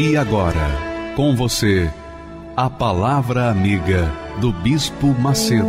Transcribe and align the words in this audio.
E 0.00 0.16
agora, 0.16 0.54
com 1.16 1.34
você, 1.34 1.90
a 2.56 2.70
Palavra 2.70 3.50
Amiga 3.50 4.08
do 4.40 4.52
Bispo 4.52 5.08
Macedo. 5.08 5.66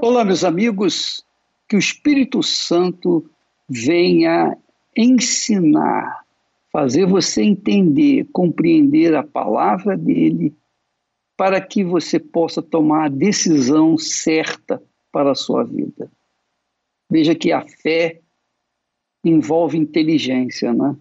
Olá, 0.00 0.24
meus 0.24 0.42
amigos, 0.42 1.22
que 1.68 1.76
o 1.76 1.78
Espírito 1.78 2.42
Santo 2.42 3.28
venha 3.68 4.56
ensinar, 4.96 6.20
fazer 6.72 7.04
você 7.04 7.42
entender, 7.42 8.26
compreender 8.32 9.14
a 9.14 9.22
palavra 9.22 9.98
dele 9.98 10.54
para 11.36 11.60
que 11.60 11.82
você 11.82 12.18
possa 12.18 12.62
tomar 12.62 13.06
a 13.06 13.08
decisão 13.08 13.98
certa 13.98 14.82
para 15.10 15.32
a 15.32 15.34
sua 15.34 15.64
vida. 15.64 16.10
Veja 17.10 17.34
que 17.34 17.52
a 17.52 17.62
fé 17.62 18.20
envolve 19.24 19.78
inteligência, 19.78 20.72
né? 20.72 20.96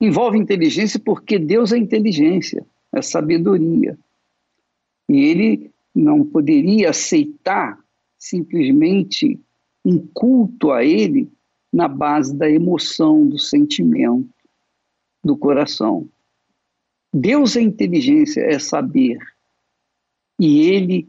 Envolve 0.00 0.38
inteligência 0.38 0.98
porque 0.98 1.38
Deus 1.38 1.72
é 1.72 1.76
inteligência, 1.76 2.66
é 2.94 3.02
sabedoria. 3.02 3.98
E 5.08 5.18
ele 5.18 5.70
não 5.94 6.24
poderia 6.24 6.90
aceitar 6.90 7.78
simplesmente 8.18 9.38
um 9.84 9.98
culto 9.98 10.72
a 10.72 10.84
ele 10.84 11.30
na 11.72 11.88
base 11.88 12.34
da 12.34 12.50
emoção, 12.50 13.26
do 13.26 13.38
sentimento, 13.38 14.28
do 15.22 15.36
coração. 15.36 16.08
Deus 17.12 17.56
é 17.56 17.60
inteligência, 17.60 18.40
é 18.40 18.58
saber. 18.58 19.18
E 20.38 20.68
Ele 20.68 21.08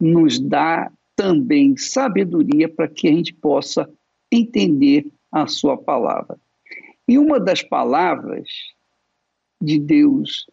nos 0.00 0.38
dá 0.38 0.90
também 1.14 1.76
sabedoria 1.76 2.68
para 2.68 2.88
que 2.88 3.08
a 3.08 3.12
gente 3.12 3.32
possa 3.32 3.88
entender 4.30 5.06
a 5.30 5.46
Sua 5.46 5.76
palavra. 5.76 6.38
E 7.06 7.18
uma 7.18 7.38
das 7.38 7.62
palavras 7.62 8.48
de 9.60 9.78
Deus 9.78 10.46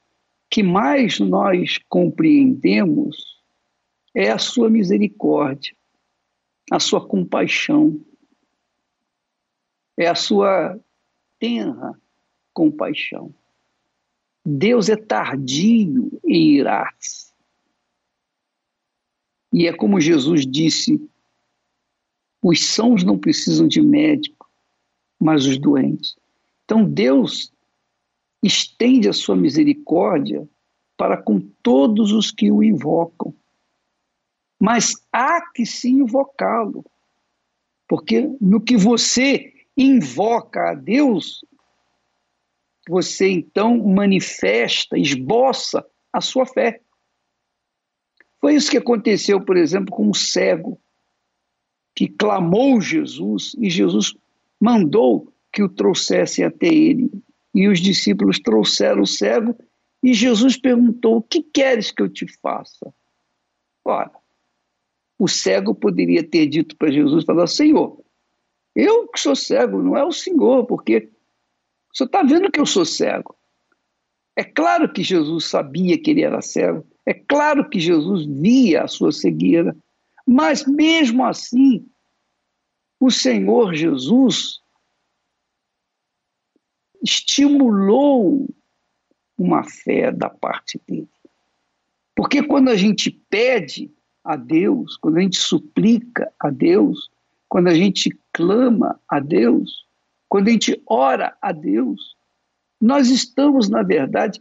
que 0.49 0.61
mais 0.61 1.19
nós 1.19 1.79
compreendemos 1.89 3.41
é 4.13 4.29
a 4.29 4.37
Sua 4.37 4.69
misericórdia, 4.69 5.73
a 6.69 6.79
Sua 6.79 7.05
compaixão, 7.05 7.99
é 9.97 10.07
a 10.07 10.15
Sua 10.15 10.79
tenra 11.39 11.99
compaixão. 12.53 13.33
Deus 14.45 14.89
é 14.89 14.95
tardio 14.95 16.19
em 16.25 16.55
irar-se. 16.55 17.31
E 19.53 19.67
é 19.67 19.73
como 19.73 19.99
Jesus 19.99 20.45
disse: 20.45 20.99
os 22.41 22.65
sãos 22.65 23.03
não 23.03 23.17
precisam 23.17 23.67
de 23.67 23.81
médico, 23.81 24.49
mas 25.19 25.45
os 25.45 25.57
doentes. 25.57 26.15
Então 26.63 26.83
Deus 26.83 27.53
estende 28.41 29.07
a 29.07 29.13
sua 29.13 29.35
misericórdia 29.35 30.47
para 30.97 31.21
com 31.21 31.39
todos 31.61 32.11
os 32.11 32.31
que 32.31 32.51
o 32.51 32.63
invocam. 32.63 33.35
Mas 34.59 34.95
há 35.11 35.41
que 35.51 35.65
se 35.65 35.89
invocá-lo, 35.89 36.85
porque 37.87 38.29
no 38.39 38.61
que 38.61 38.77
você 38.77 39.53
invoca 39.75 40.71
a 40.71 40.75
Deus, 40.75 41.43
você 42.91 43.29
então 43.29 43.77
manifesta, 43.77 44.99
esboça 44.99 45.85
a 46.11 46.19
sua 46.19 46.45
fé. 46.45 46.81
Foi 48.41 48.53
isso 48.53 48.69
que 48.69 48.75
aconteceu, 48.75 49.39
por 49.39 49.55
exemplo, 49.55 49.95
com 49.95 50.09
o 50.09 50.13
cego, 50.13 50.77
que 51.95 52.09
clamou 52.09 52.81
Jesus 52.81 53.55
e 53.57 53.69
Jesus 53.69 54.13
mandou 54.59 55.31
que 55.53 55.63
o 55.63 55.69
trouxessem 55.69 56.43
até 56.43 56.67
ele. 56.67 57.09
E 57.55 57.69
os 57.69 57.79
discípulos 57.79 58.39
trouxeram 58.39 59.03
o 59.03 59.07
cego 59.07 59.57
e 60.03 60.13
Jesus 60.13 60.57
perguntou: 60.57 61.15
O 61.15 61.21
que 61.21 61.41
queres 61.41 61.91
que 61.91 62.01
eu 62.01 62.09
te 62.09 62.27
faça? 62.41 62.93
Ora, 63.85 64.11
o 65.17 65.29
cego 65.29 65.73
poderia 65.73 66.27
ter 66.27 66.45
dito 66.45 66.75
para 66.75 66.91
Jesus: 66.91 67.23
falar, 67.23 67.47
Senhor, 67.47 68.03
eu 68.75 69.07
que 69.07 69.17
sou 69.17 69.33
cego, 69.33 69.81
não 69.81 69.95
é 69.95 70.03
o 70.03 70.11
Senhor, 70.11 70.65
porque 70.65 71.09
você 71.93 72.03
está 72.03 72.23
vendo 72.23 72.51
que 72.51 72.59
eu 72.59 72.65
sou 72.65 72.85
cego. 72.85 73.35
É 74.35 74.43
claro 74.43 74.91
que 74.91 75.03
Jesus 75.03 75.45
sabia 75.45 76.01
que 76.01 76.11
ele 76.11 76.23
era 76.23 76.41
cego, 76.41 76.85
é 77.05 77.13
claro 77.13 77.69
que 77.69 77.79
Jesus 77.79 78.25
via 78.25 78.83
a 78.83 78.87
sua 78.87 79.11
cegueira, 79.11 79.75
mas 80.25 80.65
mesmo 80.65 81.25
assim, 81.25 81.85
o 82.99 83.09
Senhor 83.09 83.73
Jesus 83.73 84.61
estimulou 87.03 88.47
uma 89.37 89.63
fé 89.63 90.11
da 90.11 90.29
parte 90.29 90.79
dele. 90.87 91.09
Porque 92.15 92.43
quando 92.43 92.69
a 92.69 92.75
gente 92.75 93.09
pede 93.09 93.91
a 94.23 94.35
Deus, 94.35 94.97
quando 94.97 95.17
a 95.17 95.21
gente 95.21 95.37
suplica 95.37 96.31
a 96.39 96.49
Deus, 96.51 97.09
quando 97.49 97.67
a 97.67 97.73
gente 97.73 98.15
clama 98.31 98.99
a 99.09 99.19
Deus, 99.19 99.85
quando 100.31 100.47
a 100.47 100.51
gente 100.51 100.81
ora 100.87 101.35
a 101.41 101.51
Deus, 101.51 102.15
nós 102.79 103.09
estamos, 103.09 103.67
na 103.67 103.83
verdade, 103.83 104.39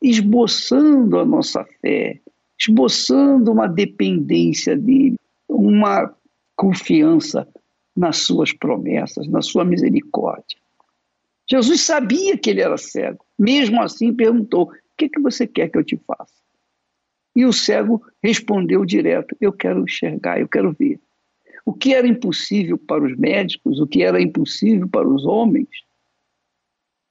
esboçando 0.00 1.18
a 1.18 1.24
nossa 1.24 1.64
fé, 1.80 2.20
esboçando 2.56 3.50
uma 3.50 3.66
dependência 3.66 4.76
dele, 4.76 5.16
uma 5.48 6.14
confiança 6.54 7.48
nas 7.96 8.18
suas 8.18 8.52
promessas, 8.52 9.26
na 9.26 9.42
sua 9.42 9.64
misericórdia. 9.64 10.56
Jesus 11.50 11.80
sabia 11.80 12.38
que 12.38 12.50
ele 12.50 12.60
era 12.60 12.78
cego, 12.78 13.26
mesmo 13.36 13.82
assim 13.82 14.14
perguntou: 14.14 14.66
O 14.66 14.72
que, 14.96 15.08
que 15.08 15.20
você 15.20 15.44
quer 15.44 15.68
que 15.68 15.76
eu 15.76 15.82
te 15.82 15.96
faça? 16.06 16.40
E 17.34 17.44
o 17.44 17.52
cego 17.52 18.00
respondeu 18.22 18.84
direto: 18.84 19.36
Eu 19.40 19.52
quero 19.52 19.82
enxergar, 19.82 20.38
eu 20.38 20.46
quero 20.46 20.70
ver. 20.70 21.00
O 21.64 21.72
que 21.72 21.94
era 21.94 22.06
impossível 22.06 22.76
para 22.76 23.04
os 23.04 23.16
médicos, 23.16 23.80
o 23.80 23.86
que 23.86 24.02
era 24.02 24.20
impossível 24.20 24.88
para 24.88 25.08
os 25.08 25.24
homens, 25.24 25.68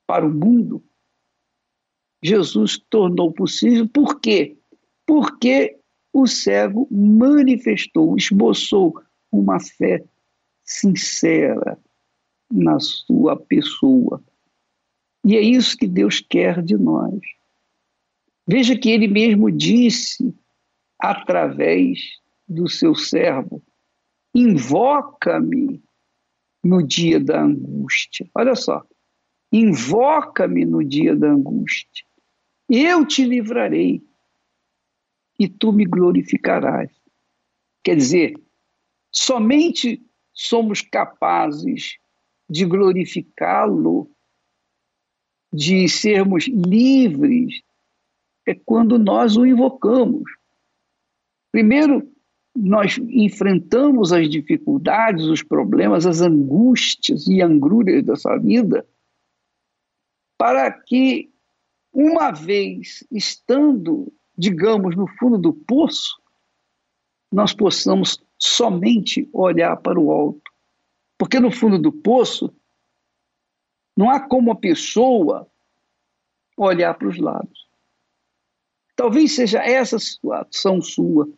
para 0.05 0.25
o 0.25 0.33
mundo, 0.33 0.83
Jesus 2.23 2.77
tornou 2.89 3.31
possível. 3.31 3.87
Por 3.87 4.19
quê? 4.19 4.57
Porque 5.05 5.77
o 6.13 6.27
cego 6.27 6.87
manifestou, 6.91 8.15
esboçou 8.17 9.01
uma 9.31 9.59
fé 9.59 10.03
sincera 10.63 11.79
na 12.51 12.79
sua 12.79 13.35
pessoa. 13.37 14.21
E 15.23 15.35
é 15.35 15.41
isso 15.41 15.77
que 15.77 15.87
Deus 15.87 16.19
quer 16.19 16.61
de 16.61 16.77
nós. 16.77 17.19
Veja 18.47 18.77
que 18.77 18.89
ele 18.89 19.07
mesmo 19.07 19.51
disse 19.51 20.35
através 20.99 21.99
do 22.47 22.67
seu 22.67 22.93
servo: 22.93 23.61
invoca-me 24.33 25.81
no 26.63 26.85
dia 26.85 27.19
da 27.19 27.41
angústia. 27.41 28.29
Olha 28.35 28.55
só, 28.55 28.83
invoca-me 29.51 30.65
no 30.65 30.83
dia 30.83 31.15
da 31.15 31.29
angústia. 31.29 32.05
Eu 32.69 33.05
te 33.05 33.25
livrarei 33.25 34.01
e 35.37 35.47
tu 35.47 35.71
me 35.71 35.85
glorificarás. 35.85 36.91
Quer 37.83 37.95
dizer, 37.95 38.33
somente 39.11 40.01
somos 40.33 40.81
capazes 40.81 41.97
de 42.49 42.65
glorificá-lo, 42.65 44.09
de 45.51 45.87
sermos 45.89 46.47
livres, 46.47 47.61
é 48.45 48.53
quando 48.53 48.97
nós 48.97 49.35
o 49.35 49.45
invocamos. 49.45 50.23
Primeiro, 51.51 52.10
nós 52.55 52.97
enfrentamos 52.97 54.11
as 54.11 54.29
dificuldades, 54.29 55.25
os 55.25 55.41
problemas, 55.41 56.05
as 56.05 56.21
angústias 56.21 57.27
e 57.27 57.41
angúrias 57.41 58.03
dessa 58.03 58.37
vida, 58.37 58.85
para 60.37 60.71
que, 60.71 61.31
uma 61.93 62.31
vez 62.31 63.05
estando 63.11 64.11
digamos, 64.41 64.95
no 64.95 65.07
fundo 65.19 65.37
do 65.37 65.53
poço, 65.53 66.19
nós 67.31 67.53
possamos 67.53 68.19
somente 68.39 69.29
olhar 69.31 69.77
para 69.77 69.99
o 69.99 70.11
alto. 70.11 70.51
Porque 71.17 71.39
no 71.39 71.51
fundo 71.51 71.77
do 71.77 71.91
poço, 71.91 72.51
não 73.95 74.09
há 74.09 74.19
como 74.19 74.51
a 74.51 74.55
pessoa 74.55 75.47
olhar 76.57 76.95
para 76.95 77.07
os 77.07 77.19
lados. 77.19 77.69
Talvez 78.95 79.35
seja 79.35 79.59
essa 79.59 79.99
situação 79.99 80.81
sua. 80.81 81.29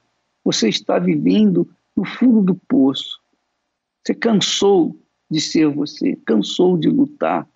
Você 0.43 0.69
está 0.69 0.99
vivendo 0.99 1.69
no 1.95 2.05
fundo 2.05 2.41
do 2.41 2.55
poço. 2.55 3.19
Você 4.03 4.13
cansou 4.13 4.99
de 5.29 5.39
ser 5.39 5.67
você, 5.67 6.15
cansou 6.25 6.77
de 6.77 6.89
lutar. 6.89 7.47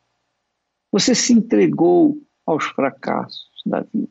Você 0.92 1.14
se 1.14 1.34
entregou 1.34 2.22
aos 2.46 2.66
fracassos 2.66 3.62
da 3.66 3.82
vida. 3.82 4.10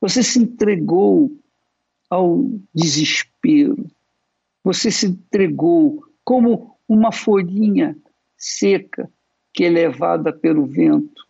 Você 0.00 0.22
se 0.22 0.38
entregou 0.40 1.30
ao 2.08 2.44
desespero. 2.74 3.86
Você 4.64 4.90
se 4.90 5.06
entregou 5.06 6.04
como 6.24 6.76
uma 6.88 7.12
folhinha 7.12 7.96
seca 8.36 9.10
que 9.52 9.64
é 9.64 9.68
levada 9.68 10.32
pelo 10.32 10.66
vento. 10.66 11.24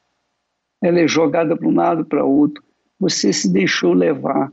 Ela 0.83 1.01
é 1.01 1.09
jogada 1.09 1.57
para 1.57 1.69
um 1.69 1.75
lado 1.75 2.05
para 2.05 2.25
outro. 2.25 2.63
Você 2.99 3.33
se 3.33 3.53
deixou 3.53 3.93
levar. 3.93 4.53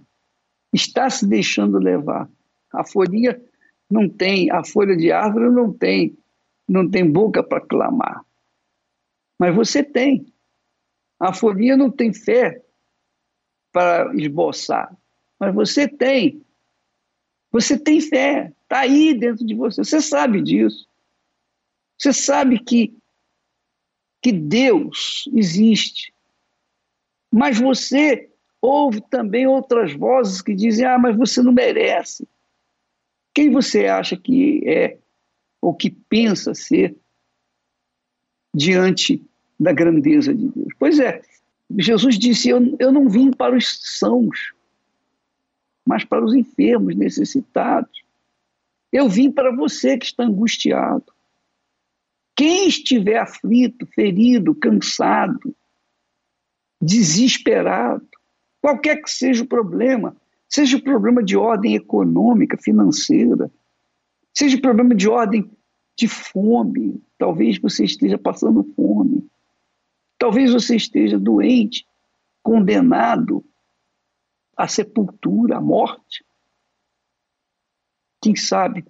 Está 0.74 1.10
se 1.10 1.25
deixando 1.25 1.78
levar. 1.78 2.30
A 2.72 2.84
folhinha 2.84 3.42
não 3.90 4.10
tem, 4.10 4.52
a 4.52 4.64
folha 4.64 4.96
de 4.96 5.12
árvore 5.12 5.50
não 5.50 5.72
tem, 5.72 6.18
não 6.68 6.90
tem 6.90 7.10
boca 7.10 7.42
para 7.42 7.62
clamar. 7.62 8.25
Mas 9.40 9.56
você 9.56 9.84
tem. 9.84 10.25
A 11.19 11.34
folhinha 11.34 11.78
não 11.78 11.90
tem 11.90 12.14
fé 12.14 12.62
para 13.72 14.14
esboçar, 14.16 14.96
mas 15.40 15.54
você 15.54 15.88
tem. 15.88 16.44
Você 17.52 17.78
tem 17.78 18.02
fé, 18.02 18.54
está 18.64 18.81
aí 18.81 19.14
dentro 19.14 19.46
de 19.46 19.56
você. 19.56 19.84
Você 19.84 20.02
sabe 20.02 20.42
disso. 20.42 20.88
Você 21.98 22.14
sabe 22.14 22.60
que, 22.60 22.96
que 24.22 24.31
Deus 24.31 25.28
existe. 25.34 26.14
Mas 27.31 27.60
você 27.60 28.30
ouve 28.62 29.01
também 29.01 29.48
outras 29.48 29.94
vozes 29.94 30.42
que 30.42 30.54
dizem: 30.54 30.86
ah, 30.86 30.98
mas 30.98 31.15
você 31.15 31.42
não 31.42 31.51
merece. 31.51 32.27
Quem 33.33 33.51
você 33.51 33.86
acha 33.86 34.18
que 34.18 34.68
é 34.68 34.98
ou 35.62 35.74
que 35.74 35.89
pensa 35.89 36.54
ser 36.54 36.95
diante 38.54 39.24
da 39.59 39.71
grandeza 39.71 40.33
de 40.33 40.48
Deus? 40.48 40.74
Pois 40.80 41.00
é, 41.00 41.21
Jesus 41.77 42.18
disse: 42.18 42.50
Eu, 42.50 42.75
eu 42.80 42.92
não 42.92 43.09
vim 43.09 43.31
para 43.31 43.56
os 43.56 43.80
sãos, 43.98 44.54
mas 45.86 46.04
para 46.04 46.24
os 46.24 46.33
enfermos, 46.33 46.95
necessitados. 46.95 48.04
Eu 48.92 49.09
vim 49.09 49.30
para 49.31 49.56
você 49.56 49.98
que 49.98 50.06
está 50.06 50.24
angustiado. 50.24 51.06
Quem 52.36 52.68
estiver 52.68 53.18
aflito, 53.18 53.86
ferido, 53.88 54.56
cansado, 54.56 55.56
desesperado, 56.81 58.06
qualquer 58.62 59.01
que 59.01 59.09
seja 59.09 59.44
o 59.44 59.48
problema, 59.48 60.15
seja 60.50 60.77
o 60.77 60.83
problema 60.83 61.24
de 61.24 61.38
ordem 61.38 61.75
econômica, 61.75 62.57
financeira, 62.57 63.51
seja 64.33 64.57
o 64.57 64.62
problema 64.62 64.95
de 64.95 65.09
ordem 65.09 65.50
de 65.98 66.07
fome, 66.07 67.01
talvez 67.18 67.57
você 67.59 67.83
esteja 67.83 68.18
passando 68.18 68.63
fome, 68.75 69.27
Talvez 70.18 70.51
você 70.51 70.75
esteja 70.75 71.19
doente, 71.19 71.86
condenado 72.42 73.45
à 74.56 74.68
sepultura, 74.68 75.57
à 75.57 75.62
morte. 75.62 76.25
Quem 78.21 78.36
sabe 78.36 78.83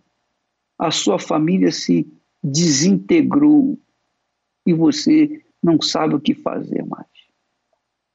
a 0.80 0.90
sua 0.90 1.20
família 1.20 1.72
se 1.72 2.08
desintegrou 2.42 3.78
e 4.66 4.74
você 4.74 5.44
não 5.62 5.82
sabe 5.82 6.16
o 6.16 6.20
que 6.20 6.34
fazer 6.34 6.86
mais. 6.86 7.08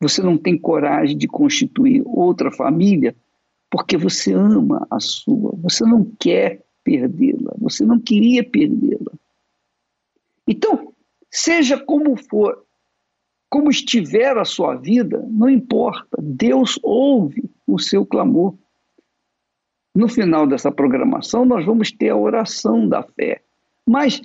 Você 0.03 0.21
não 0.21 0.37
tem 0.37 0.59
coragem 0.59 1.17
de 1.17 1.29
constituir 1.29 2.03
outra 2.05 2.51
família 2.51 3.15
porque 3.71 3.97
você 3.97 4.35
ama 4.35 4.87
a 4.91 4.99
sua, 5.01 5.55
você 5.57 5.85
não 5.85 6.05
quer 6.19 6.61
perdê-la, 6.85 7.55
você 7.57 7.85
não 7.85 7.99
queria 7.99 8.45
perdê-la. 8.45 9.13
Então, 10.47 10.93
seja 11.31 11.79
como 11.79 12.17
for 12.17 12.67
como 13.49 13.71
estiver 13.71 14.37
a 14.39 14.45
sua 14.47 14.75
vida, 14.75 15.25
não 15.31 15.49
importa, 15.49 16.17
Deus 16.21 16.81
ouve 16.83 17.45
o 17.67 17.79
seu 17.79 18.05
clamor. 18.05 18.55
No 19.95 20.09
final 20.09 20.47
dessa 20.47 20.73
programação, 20.73 21.45
nós 21.45 21.65
vamos 21.65 21.93
ter 21.93 22.09
a 22.09 22.17
oração 22.17 22.89
da 22.89 23.03
fé. 23.03 23.43
Mas 23.87 24.23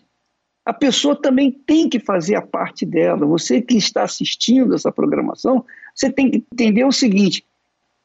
a 0.67 0.73
pessoa 0.73 1.15
também 1.15 1.49
tem 1.49 1.87
que 1.87 1.97
fazer 1.97 2.35
a 2.35 2.41
parte 2.41 2.85
dela. 2.85 3.25
Você 3.25 3.61
que 3.61 3.77
está 3.77 4.03
assistindo 4.03 4.75
essa 4.75 4.91
programação, 4.91 5.65
você 5.95 6.11
tem 6.11 6.29
que 6.29 6.43
entender 6.51 6.83
o 6.83 6.91
seguinte: 6.91 7.45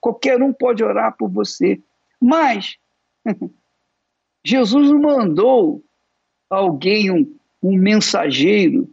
qualquer 0.00 0.40
um 0.40 0.52
pode 0.52 0.84
orar 0.84 1.16
por 1.18 1.28
você, 1.28 1.80
mas 2.20 2.76
Jesus 4.46 4.90
não 4.92 5.00
mandou 5.00 5.82
alguém, 6.48 7.10
um, 7.10 7.34
um 7.60 7.76
mensageiro, 7.76 8.88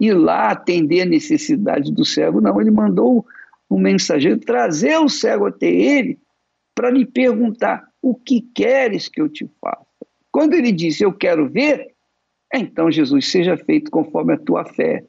ir 0.00 0.14
lá 0.14 0.52
atender 0.52 1.02
a 1.02 1.06
necessidade 1.06 1.92
do 1.92 2.06
cego, 2.06 2.40
não. 2.40 2.58
Ele 2.58 2.70
mandou 2.70 3.26
um 3.70 3.78
mensageiro 3.78 4.40
trazer 4.40 4.96
o 4.96 5.10
cego 5.10 5.48
até 5.48 5.66
ele 5.66 6.18
para 6.74 6.88
lhe 6.88 7.04
perguntar: 7.04 7.86
o 8.00 8.14
que 8.14 8.40
queres 8.40 9.10
que 9.10 9.20
eu 9.20 9.28
te 9.28 9.46
faça? 9.60 9.84
Quando 10.32 10.54
ele 10.54 10.72
disse: 10.72 11.04
Eu 11.04 11.12
quero 11.12 11.50
ver, 11.50 11.93
então 12.52 12.90
Jesus, 12.90 13.30
seja 13.30 13.56
feito 13.56 13.90
conforme 13.90 14.34
a 14.34 14.38
tua 14.38 14.64
fé. 14.64 15.04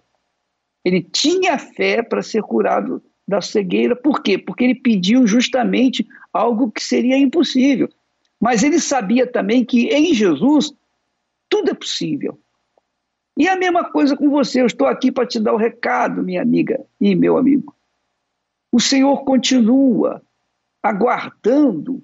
Ele 0.83 1.01
tinha 1.01 1.57
fé 1.57 2.03
para 2.03 2.21
ser 2.21 2.41
curado 2.43 3.01
da 3.27 3.41
cegueira, 3.41 3.95
por 3.95 4.21
quê? 4.21 4.37
Porque 4.37 4.63
ele 4.63 4.75
pediu 4.75 5.25
justamente 5.25 6.07
algo 6.31 6.71
que 6.71 6.83
seria 6.83 7.17
impossível. 7.17 7.89
Mas 8.39 8.63
ele 8.63 8.79
sabia 8.79 9.25
também 9.25 9.65
que 9.65 9.87
em 9.87 10.13
Jesus 10.13 10.71
tudo 11.49 11.71
é 11.71 11.73
possível. 11.73 12.39
E 13.38 13.47
a 13.47 13.55
mesma 13.55 13.91
coisa 13.91 14.15
com 14.15 14.29
você, 14.29 14.61
eu 14.61 14.65
estou 14.65 14.88
aqui 14.88 15.11
para 15.11 15.25
te 15.25 15.39
dar 15.39 15.53
o 15.53 15.57
recado, 15.57 16.24
minha 16.24 16.41
amiga 16.41 16.86
e 17.01 17.15
meu 17.15 17.38
amigo. 17.38 17.75
O 18.71 18.79
Senhor 18.79 19.24
continua 19.24 20.21
aguardando 20.81 22.03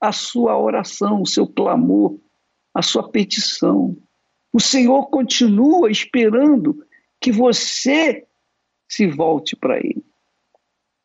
a 0.00 0.12
sua 0.12 0.58
oração, 0.58 1.22
o 1.22 1.26
seu 1.26 1.46
clamor, 1.46 2.18
a 2.74 2.82
sua 2.82 3.08
petição. 3.08 3.96
O 4.52 4.60
Senhor 4.60 5.06
continua 5.08 5.90
esperando 5.90 6.84
que 7.20 7.30
você 7.30 8.26
se 8.88 9.06
volte 9.06 9.54
para 9.54 9.78
Ele, 9.78 10.04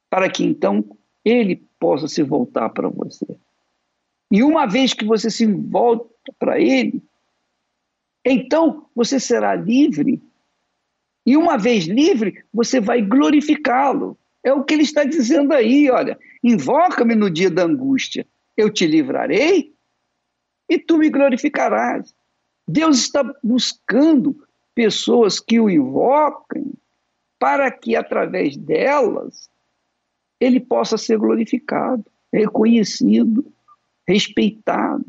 para 0.09 0.29
que 0.29 0.43
então 0.43 0.85
Ele 1.25 1.57
possa 1.79 2.07
se 2.07 2.23
voltar 2.23 2.69
para 2.69 2.88
você. 2.88 3.25
E 4.31 4.41
uma 4.41 4.65
vez 4.65 4.93
que 4.93 5.05
você 5.05 5.29
se 5.29 5.45
volta 5.45 6.09
para 6.39 6.59
Ele, 6.59 7.03
então 8.25 8.85
você 8.95 9.19
será 9.19 9.53
livre. 9.53 10.21
E 11.25 11.35
uma 11.35 11.57
vez 11.57 11.85
livre, 11.85 12.43
você 12.53 12.79
vai 12.79 13.01
glorificá-lo. 13.01 14.17
É 14.43 14.51
o 14.51 14.63
que 14.63 14.73
ele 14.73 14.83
está 14.83 15.03
dizendo 15.03 15.53
aí, 15.53 15.89
olha, 15.89 16.19
invoca-me 16.43 17.15
no 17.15 17.29
dia 17.29 17.50
da 17.50 17.63
angústia, 17.63 18.27
eu 18.57 18.69
te 18.69 18.85
livrarei 18.85 19.73
e 20.69 20.77
tu 20.77 20.97
me 20.97 21.09
glorificarás. 21.09 22.13
Deus 22.67 22.98
está 23.00 23.24
buscando 23.43 24.46
pessoas 24.74 25.39
que 25.39 25.60
o 25.60 25.70
invoquem 25.70 26.74
para 27.38 27.72
que 27.72 27.96
através 27.96 28.55
delas 28.58 29.50
ele 30.39 30.60
possa 30.60 30.98
ser 30.98 31.17
glorificado, 31.17 32.05
reconhecido, 32.32 33.46
respeitado. 34.08 35.05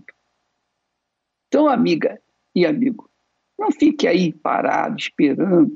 Então, 1.49 1.69
amiga, 1.69 2.21
e 2.55 2.65
amigo. 2.65 3.11
Não 3.59 3.71
fique 3.71 4.07
aí 4.07 4.33
parado, 4.33 4.97
esperando. 4.99 5.73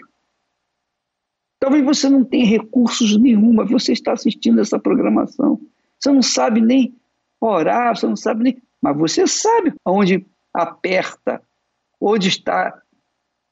Talvez 1.58 1.84
você 1.84 2.08
não 2.08 2.24
tenha 2.24 2.46
recursos 2.46 3.16
nenhum, 3.18 3.52
mas 3.52 3.70
você 3.70 3.92
está 3.92 4.12
assistindo 4.12 4.60
essa 4.60 4.78
programação. 4.78 5.60
Você 5.98 6.12
não 6.12 6.22
sabe 6.22 6.60
nem 6.60 6.94
orar, 7.40 7.96
você 7.96 8.06
não 8.06 8.16
sabe 8.16 8.44
nem. 8.44 8.62
Mas 8.80 8.96
você 8.96 9.26
sabe 9.26 9.74
onde 9.84 10.24
aperta, 10.54 11.42
onde 12.00 12.28
está 12.28 12.82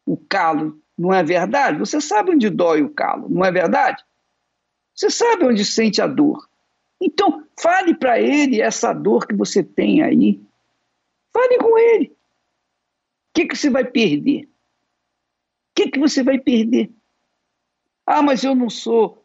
o 0.05 0.17
calo, 0.17 0.81
não 0.97 1.13
é 1.13 1.23
verdade? 1.23 1.79
Você 1.79 2.01
sabe 2.01 2.31
onde 2.33 2.49
dói 2.49 2.83
o 2.83 2.91
calo, 2.91 3.29
não 3.29 3.45
é 3.45 3.51
verdade? 3.51 4.05
Você 4.95 5.11
sabe 5.11 5.45
onde 5.45 5.65
sente 5.65 6.01
a 6.01 6.07
dor. 6.07 6.49
Então, 7.01 7.47
fale 7.59 7.95
para 7.95 8.21
ele 8.21 8.63
essa 8.63 8.93
dor 8.93 9.27
que 9.27 9.35
você 9.35 9.63
tem 9.63 10.03
aí. 10.03 10.41
Fale 11.33 11.59
com 11.59 11.77
ele 11.79 12.17
que, 13.37 13.47
que 13.47 13.55
você 13.57 13.69
vai 13.69 13.85
perder? 13.85 14.45
O 14.45 14.49
que, 15.75 15.91
que 15.91 15.99
você 15.99 16.23
vai 16.23 16.39
perder? 16.39 16.91
Ah, 18.07 18.23
mas 18.23 18.43
eu 18.43 18.55
não 18.55 18.71
sou 18.71 19.23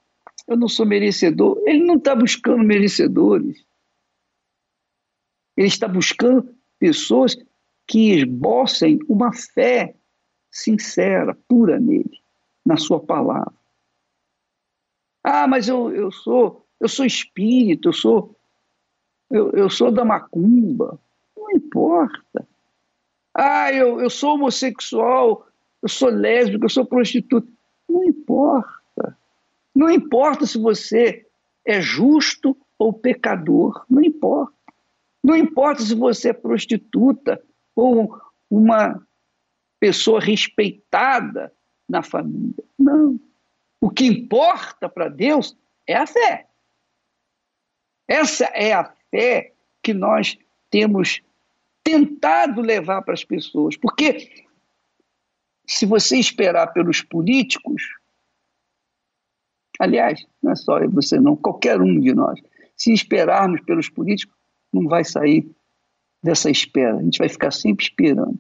eu 0.48 0.58
não 0.58 0.68
sou 0.68 0.86
merecedor. 0.86 1.62
Ele 1.66 1.84
não 1.84 1.96
está 1.96 2.14
buscando 2.14 2.64
merecedores. 2.64 3.64
Ele 5.56 5.68
está 5.68 5.88
buscando 5.88 6.54
pessoas 6.78 7.38
que 7.88 8.14
esbocem 8.14 9.00
uma 9.08 9.34
fé 9.34 9.96
sincera, 10.50 11.38
pura 11.48 11.80
nele, 11.80 12.20
na 12.66 12.78
sua 12.78 13.00
palavra. 13.00 13.54
Ah, 15.24 15.48
mas 15.48 15.68
eu, 15.68 15.92
eu 15.94 16.12
sou 16.12 16.66
eu 16.80 16.90
sou 16.90 17.06
espírito, 17.06 17.90
eu 17.90 17.94
sou 17.94 18.36
eu, 19.30 19.52
eu 19.52 19.70
sou 19.70 19.92
da 19.92 20.04
macumba. 20.04 21.00
Não 21.38 21.52
importa. 21.52 22.48
Ah, 23.34 23.72
eu, 23.72 24.02
eu 24.02 24.10
sou 24.10 24.34
homossexual, 24.34 25.48
eu 25.82 25.88
sou 25.88 26.10
lésbico, 26.10 26.66
eu 26.66 26.70
sou 26.70 26.86
prostituta. 26.86 27.48
Não 27.88 28.04
importa. 28.04 29.18
Não 29.74 29.90
importa 29.90 30.46
se 30.46 30.58
você 30.58 31.26
é 31.66 31.80
justo 31.80 32.58
ou 32.78 32.92
pecador, 32.92 33.86
não 33.90 34.04
importa. 34.04 34.54
Não 35.24 35.36
importa 35.36 35.82
se 35.84 35.96
você 35.96 36.30
é 36.30 36.34
prostituta 36.34 37.42
ou 37.76 38.20
uma 38.50 39.02
pessoa 39.80 40.20
respeitada 40.20 41.54
na 41.88 42.04
família. 42.04 42.64
Não. 42.78 43.20
O 43.80 43.90
que 43.90 44.06
importa 44.06 44.88
para 44.88 45.10
Deus 45.10 45.58
é 45.88 45.96
a 45.96 46.06
fé. 46.06 46.48
Essa 48.08 48.46
é 48.54 48.74
a 48.74 48.94
fé 49.10 49.54
que 49.82 49.94
nós 49.94 50.38
temos 50.70 51.22
tentado 51.84 52.62
levar 52.62 53.02
para 53.02 53.14
as 53.14 53.24
pessoas. 53.24 53.76
Porque 53.76 54.46
se 55.66 55.86
você 55.86 56.18
esperar 56.18 56.68
pelos 56.68 57.02
políticos, 57.02 57.82
aliás, 59.80 60.26
não 60.44 60.52
é 60.52 60.56
só 60.56 60.86
você 60.88 61.20
não, 61.20 61.36
qualquer 61.36 61.82
um 61.82 62.00
de 62.00 62.14
nós, 62.14 62.40
se 62.76 62.94
esperarmos 62.94 63.62
pelos 63.62 63.90
políticos, 63.90 64.36
não 64.72 64.88
vai 64.88 65.04
sair 65.04 65.50
dessa 66.22 66.50
espera. 66.50 66.98
A 66.98 67.02
gente 67.04 67.18
vai 67.18 67.30
ficar 67.30 67.52
sempre 67.52 67.86
esperando. 67.86 68.40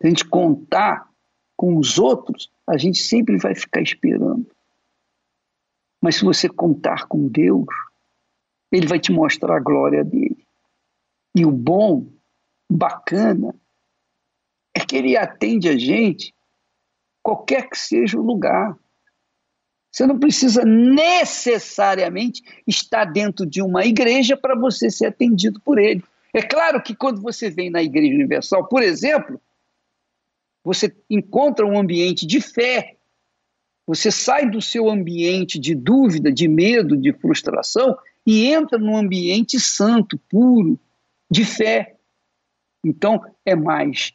Se 0.00 0.06
a 0.06 0.08
gente 0.08 0.24
contar 0.24 1.08
com 1.56 1.76
os 1.76 1.98
outros, 1.98 2.50
a 2.66 2.76
gente 2.76 2.98
sempre 2.98 3.38
vai 3.38 3.54
ficar 3.54 3.80
esperando. 3.80 4.46
Mas 6.00 6.16
se 6.16 6.24
você 6.24 6.48
contar 6.48 7.06
com 7.06 7.28
Deus, 7.28 7.66
Ele 8.70 8.86
vai 8.86 8.98
te 8.98 9.12
mostrar 9.12 9.56
a 9.56 9.60
glória 9.60 10.04
dele. 10.04 10.44
E 11.34 11.46
o 11.46 11.50
bom, 11.50 12.06
bacana, 12.70 13.54
é 14.74 14.80
que 14.80 14.96
Ele 14.96 15.16
atende 15.16 15.68
a 15.68 15.76
gente, 15.76 16.34
qualquer 17.22 17.68
que 17.70 17.78
seja 17.78 18.18
o 18.18 18.22
lugar. 18.22 18.76
Você 19.90 20.06
não 20.06 20.18
precisa 20.18 20.64
necessariamente 20.64 22.42
estar 22.66 23.04
dentro 23.04 23.46
de 23.46 23.62
uma 23.62 23.86
igreja 23.86 24.36
para 24.36 24.54
você 24.54 24.90
ser 24.90 25.06
atendido 25.06 25.60
por 25.60 25.78
ele. 25.78 26.04
É 26.34 26.42
claro 26.42 26.82
que 26.82 26.96
quando 26.96 27.22
você 27.22 27.48
vem 27.48 27.70
na 27.70 27.80
Igreja 27.80 28.12
Universal, 28.12 28.66
por 28.66 28.82
exemplo, 28.82 29.40
você 30.64 30.92
encontra 31.08 31.64
um 31.64 31.78
ambiente 31.78 32.26
de 32.26 32.40
fé, 32.40 32.96
você 33.86 34.10
sai 34.10 34.50
do 34.50 34.60
seu 34.60 34.90
ambiente 34.90 35.60
de 35.60 35.76
dúvida, 35.76 36.32
de 36.32 36.48
medo, 36.48 36.96
de 36.96 37.12
frustração 37.12 37.96
e 38.26 38.46
entra 38.46 38.78
num 38.78 38.96
ambiente 38.96 39.60
santo, 39.60 40.18
puro, 40.28 40.80
de 41.30 41.44
fé. 41.44 41.96
Então 42.84 43.22
é 43.44 43.54
mais 43.54 44.12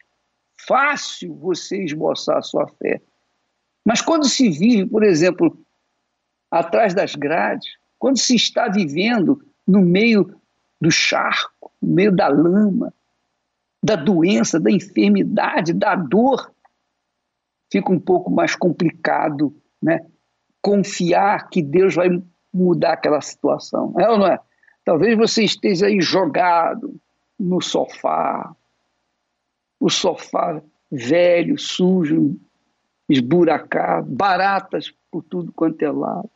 fácil 0.67 1.35
você 1.35 1.83
esboçar 1.83 2.37
a 2.37 2.41
sua 2.41 2.67
fé. 2.67 3.01
Mas 3.85 4.01
quando 4.01 4.27
se 4.27 4.49
vive, 4.49 4.85
por 4.85 5.03
exemplo, 5.03 5.57
atrás 6.51 6.93
das 6.93 7.15
grades, 7.15 7.67
quando 7.97 8.17
se 8.17 8.35
está 8.35 8.67
vivendo 8.67 9.41
no 9.65 9.81
meio 9.81 10.38
do 10.79 10.91
charco, 10.91 11.71
no 11.81 11.93
meio 11.93 12.15
da 12.15 12.27
lama, 12.27 12.93
da 13.83 13.95
doença, 13.95 14.59
da 14.59 14.71
enfermidade, 14.71 15.73
da 15.73 15.95
dor, 15.95 16.51
fica 17.71 17.91
um 17.91 17.99
pouco 17.99 18.29
mais 18.31 18.55
complicado 18.55 19.55
né? 19.81 20.05
confiar 20.61 21.49
que 21.49 21.61
Deus 21.61 21.95
vai 21.95 22.09
mudar 22.53 22.93
aquela 22.93 23.21
situação. 23.21 23.93
É 23.97 24.09
ou 24.09 24.17
não 24.17 24.27
é? 24.27 24.39
Talvez 24.83 25.17
você 25.17 25.43
esteja 25.43 25.87
aí 25.87 26.01
jogado 26.01 26.99
no 27.39 27.61
sofá, 27.61 28.53
o 29.79 29.89
sofá 29.89 30.61
velho, 30.91 31.57
sujo, 31.57 32.37
esburacado, 33.07 34.09
baratas 34.09 34.93
por 35.11 35.23
tudo 35.23 35.51
quanto 35.53 35.81
é 35.83 35.91
lado 35.91 36.29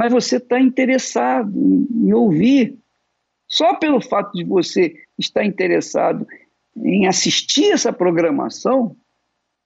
mas 0.00 0.10
você 0.10 0.38
está 0.38 0.58
interessado 0.58 1.54
em, 1.54 2.10
ouvir. 2.14 2.74
Só 3.46 3.74
pelo 3.74 4.00
fato 4.00 4.32
de 4.32 4.42
você 4.44 4.96
estar 5.18 5.44
interessado 5.44 6.26
em 6.74 7.06
assistir 7.06 7.70
essa 7.70 7.92
programação, 7.92 8.96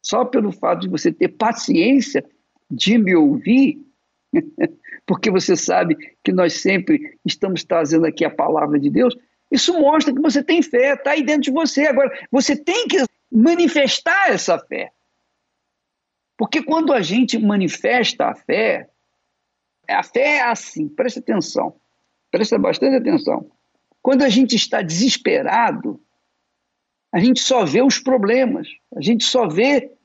só 0.03 0.25
pelo 0.25 0.51
fato 0.51 0.81
de 0.81 0.89
você 0.89 1.13
ter 1.13 1.29
paciência 1.29 2.25
de 2.69 2.99
me 2.99 3.15
ouvir, 3.15 3.79
porque 5.07 5.31
você 5.31 5.55
sabe 5.55 5.97
que 6.25 6.33
nós 6.33 6.55
sempre 6.55 7.17
estamos 7.25 7.63
trazendo 7.63 8.05
aqui 8.05 8.25
a 8.25 8.31
palavra 8.31 8.77
de 8.81 8.91
Deus, 8.91 9.17
isso 9.53 9.73
mostra 9.79 10.13
que 10.13 10.21
você 10.21 10.43
tem 10.43 10.61
fé, 10.63 10.95
está 10.95 11.13
aí 11.13 11.23
dentro 11.23 11.43
de 11.43 11.53
você. 11.53 11.87
Agora, 11.87 12.11
você 12.29 12.57
tem 12.57 12.89
que 12.89 13.05
manifestar 13.31 14.31
essa 14.31 14.59
fé. 14.59 14.91
Porque 16.37 16.61
quando 16.61 16.93
a 16.93 17.01
gente 17.01 17.39
manifesta 17.39 18.27
a 18.27 18.35
fé, 18.35 18.89
a 19.89 20.03
fé 20.03 20.37
é 20.37 20.43
assim, 20.43 20.89
preste 20.89 21.19
atenção, 21.19 21.75
presta 22.31 22.59
bastante 22.59 22.97
atenção. 22.97 23.51
Quando 24.03 24.23
a 24.23 24.29
gente 24.29 24.55
está 24.55 24.83
desesperado, 24.83 26.01
a 27.13 27.19
gente 27.19 27.41
só 27.41 27.65
vê 27.65 27.83
os 27.83 27.99
problemas, 27.99 28.69
a 28.95 29.01
gente 29.01 29.25
só 29.25 29.49
vê 29.49 29.97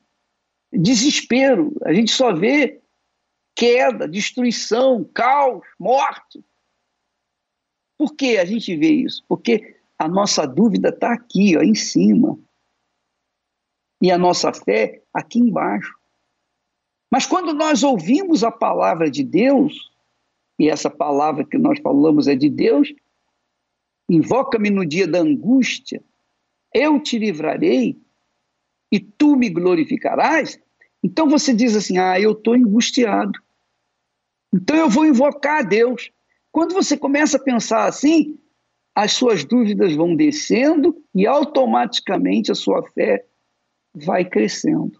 desespero, 0.72 1.74
a 1.84 1.92
gente 1.92 2.10
só 2.12 2.32
vê 2.32 2.80
queda, 3.54 4.08
destruição, 4.08 5.04
caos, 5.12 5.66
morte. 5.78 6.42
Por 7.98 8.14
que 8.14 8.38
a 8.38 8.44
gente 8.44 8.74
vê 8.76 8.90
isso? 8.90 9.24
Porque 9.28 9.76
a 9.98 10.08
nossa 10.08 10.46
dúvida 10.46 10.88
está 10.88 11.12
aqui, 11.12 11.56
ó, 11.58 11.62
em 11.62 11.74
cima. 11.74 12.38
E 14.00 14.10
a 14.10 14.16
nossa 14.16 14.50
fé 14.50 15.02
aqui 15.12 15.38
embaixo. 15.38 15.99
Mas 17.10 17.26
quando 17.26 17.52
nós 17.52 17.82
ouvimos 17.82 18.44
a 18.44 18.50
palavra 18.50 19.10
de 19.10 19.24
Deus, 19.24 19.90
e 20.58 20.68
essa 20.68 20.88
palavra 20.88 21.44
que 21.44 21.58
nós 21.58 21.80
falamos 21.80 22.28
é 22.28 22.34
de 22.34 22.48
Deus, 22.48 22.92
invoca-me 24.08 24.70
no 24.70 24.86
dia 24.86 25.08
da 25.08 25.18
angústia, 25.18 26.02
eu 26.72 27.00
te 27.00 27.18
livrarei 27.18 27.98
e 28.92 29.00
tu 29.00 29.36
me 29.36 29.48
glorificarás. 29.48 30.60
Então 31.02 31.28
você 31.28 31.54
diz 31.54 31.74
assim: 31.74 31.98
ah, 31.98 32.20
eu 32.20 32.32
estou 32.32 32.54
angustiado. 32.54 33.40
Então 34.52 34.76
eu 34.76 34.88
vou 34.88 35.06
invocar 35.06 35.60
a 35.60 35.62
Deus. 35.62 36.10
Quando 36.52 36.74
você 36.74 36.96
começa 36.96 37.36
a 37.36 37.42
pensar 37.42 37.86
assim, 37.86 38.38
as 38.94 39.12
suas 39.12 39.44
dúvidas 39.44 39.94
vão 39.94 40.14
descendo 40.14 40.96
e 41.14 41.26
automaticamente 41.26 42.50
a 42.50 42.54
sua 42.54 42.82
fé 42.90 43.24
vai 43.94 44.24
crescendo. 44.24 44.99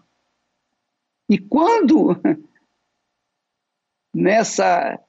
E 1.31 1.37
quando 1.37 2.21
nessa 4.13 4.99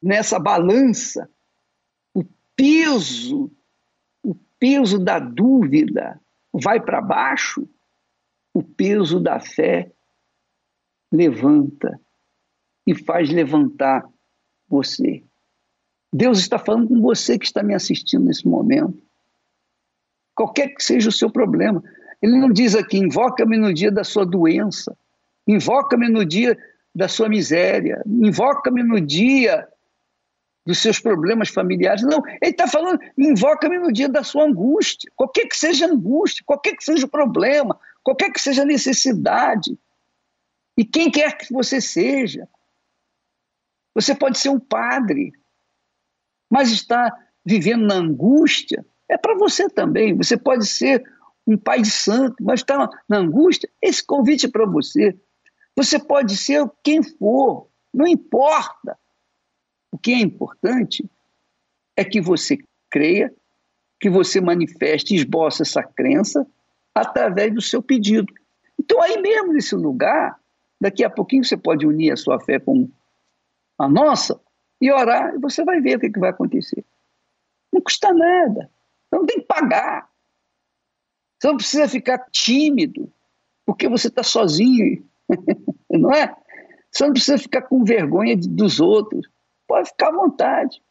nessa 0.00 0.38
balança 0.38 1.26
o 2.12 2.22
peso 2.54 3.50
o 4.22 4.34
peso 4.60 4.98
da 4.98 5.18
dúvida 5.18 6.20
vai 6.52 6.78
para 6.78 7.00
baixo, 7.00 7.66
o 8.52 8.62
peso 8.62 9.18
da 9.18 9.40
fé 9.40 9.90
levanta 11.10 11.98
e 12.86 12.94
faz 12.94 13.30
levantar 13.30 14.06
você. 14.68 15.24
Deus 16.12 16.40
está 16.40 16.58
falando 16.58 16.88
com 16.88 17.00
você 17.00 17.38
que 17.38 17.46
está 17.46 17.62
me 17.62 17.74
assistindo 17.74 18.26
nesse 18.26 18.46
momento. 18.46 19.02
Qualquer 20.34 20.74
que 20.74 20.84
seja 20.84 21.08
o 21.08 21.12
seu 21.12 21.30
problema. 21.30 21.82
Ele 22.20 22.36
não 22.36 22.52
diz 22.52 22.74
aqui, 22.74 22.98
invoca-me 22.98 23.56
no 23.56 23.72
dia 23.72 23.90
da 23.90 24.04
sua 24.04 24.26
doença. 24.26 24.94
Invoca-me 25.48 26.10
no 26.10 26.26
dia 26.26 26.56
da 26.94 27.08
sua 27.08 27.28
miséria. 27.28 28.02
Invoca-me 28.06 28.82
no 28.82 29.00
dia 29.00 29.66
dos 30.66 30.78
seus 30.78 31.00
problemas 31.00 31.48
familiares. 31.48 32.02
Não, 32.02 32.22
ele 32.42 32.50
está 32.50 32.68
falando, 32.68 33.00
invoca-me 33.16 33.78
no 33.78 33.90
dia 33.90 34.08
da 34.08 34.22
sua 34.22 34.44
angústia. 34.44 35.10
Qualquer 35.16 35.46
que 35.46 35.56
seja 35.56 35.86
angústia, 35.86 36.44
qualquer 36.44 36.76
que 36.76 36.84
seja 36.84 37.06
o 37.06 37.08
problema, 37.08 37.80
qualquer 38.02 38.30
que 38.30 38.38
seja 38.38 38.62
a 38.62 38.66
necessidade. 38.66 39.78
E 40.76 40.84
quem 40.84 41.10
quer 41.10 41.38
que 41.38 41.50
você 41.50 41.80
seja. 41.80 42.46
Você 43.94 44.14
pode 44.14 44.38
ser 44.38 44.50
um 44.50 44.60
padre, 44.60 45.32
mas 46.50 46.70
está 46.70 47.16
vivendo 47.44 47.86
na 47.86 47.94
angústia. 47.94 48.84
É 49.08 49.16
para 49.16 49.34
você 49.34 49.70
também. 49.70 50.14
Você 50.14 50.36
pode 50.36 50.66
ser 50.66 51.02
um 51.46 51.56
pai 51.56 51.80
de 51.80 51.90
santo, 51.90 52.36
mas 52.44 52.60
está 52.60 52.90
na 53.08 53.16
angústia. 53.16 53.70
Esse 53.80 54.04
convite 54.04 54.44
é 54.44 54.50
para 54.50 54.66
você. 54.66 55.18
Você 55.78 55.96
pode 55.96 56.36
ser 56.36 56.68
quem 56.82 57.04
for, 57.04 57.68
Não 57.94 58.04
importa. 58.04 58.98
O 59.92 59.96
que 59.96 60.12
é 60.12 60.18
importante 60.18 61.08
é 61.96 62.04
que 62.04 62.20
você 62.20 62.58
creia, 62.90 63.32
que 64.00 64.10
você 64.10 64.40
manifeste 64.40 65.14
esboce 65.14 65.62
essa 65.62 65.80
crença 65.84 66.44
através 66.92 67.54
do 67.54 67.60
seu 67.60 67.80
pedido. 67.80 68.32
Então, 68.76 69.00
aí 69.00 69.22
mesmo 69.22 69.52
nesse 69.52 69.76
lugar, 69.76 70.40
daqui 70.80 71.04
a 71.04 71.10
pouquinho 71.10 71.44
você 71.44 71.56
pode 71.56 71.86
unir 71.86 72.10
a 72.10 72.16
sua 72.16 72.40
fé 72.40 72.58
com 72.58 72.90
a 73.78 73.88
nossa 73.88 74.40
e 74.80 74.90
orar, 74.90 75.32
e 75.36 75.38
você 75.38 75.64
vai 75.64 75.80
ver 75.80 75.96
o 75.96 76.00
que, 76.00 76.10
que 76.10 76.18
vai 76.18 76.30
acontecer. 76.30 76.84
Não 77.72 77.80
custa 77.80 78.12
nada. 78.12 78.68
Você 79.08 79.16
não 79.16 79.26
tem 79.26 79.40
que 79.40 79.46
pagar. 79.46 80.10
Você 81.38 81.46
não 81.46 81.56
precisa 81.56 81.88
ficar 81.88 82.18
tímido, 82.32 83.12
porque 83.64 83.88
você 83.88 84.08
está 84.08 84.24
sozinho, 84.24 85.07
não 85.90 86.12
é? 86.12 86.34
Você 86.90 87.04
não 87.04 87.12
precisa 87.12 87.38
ficar 87.38 87.62
com 87.62 87.84
vergonha 87.84 88.36
dos 88.36 88.80
outros. 88.80 89.28
Pode 89.66 89.88
ficar 89.90 90.08
à 90.08 90.12
vontade. 90.12 90.82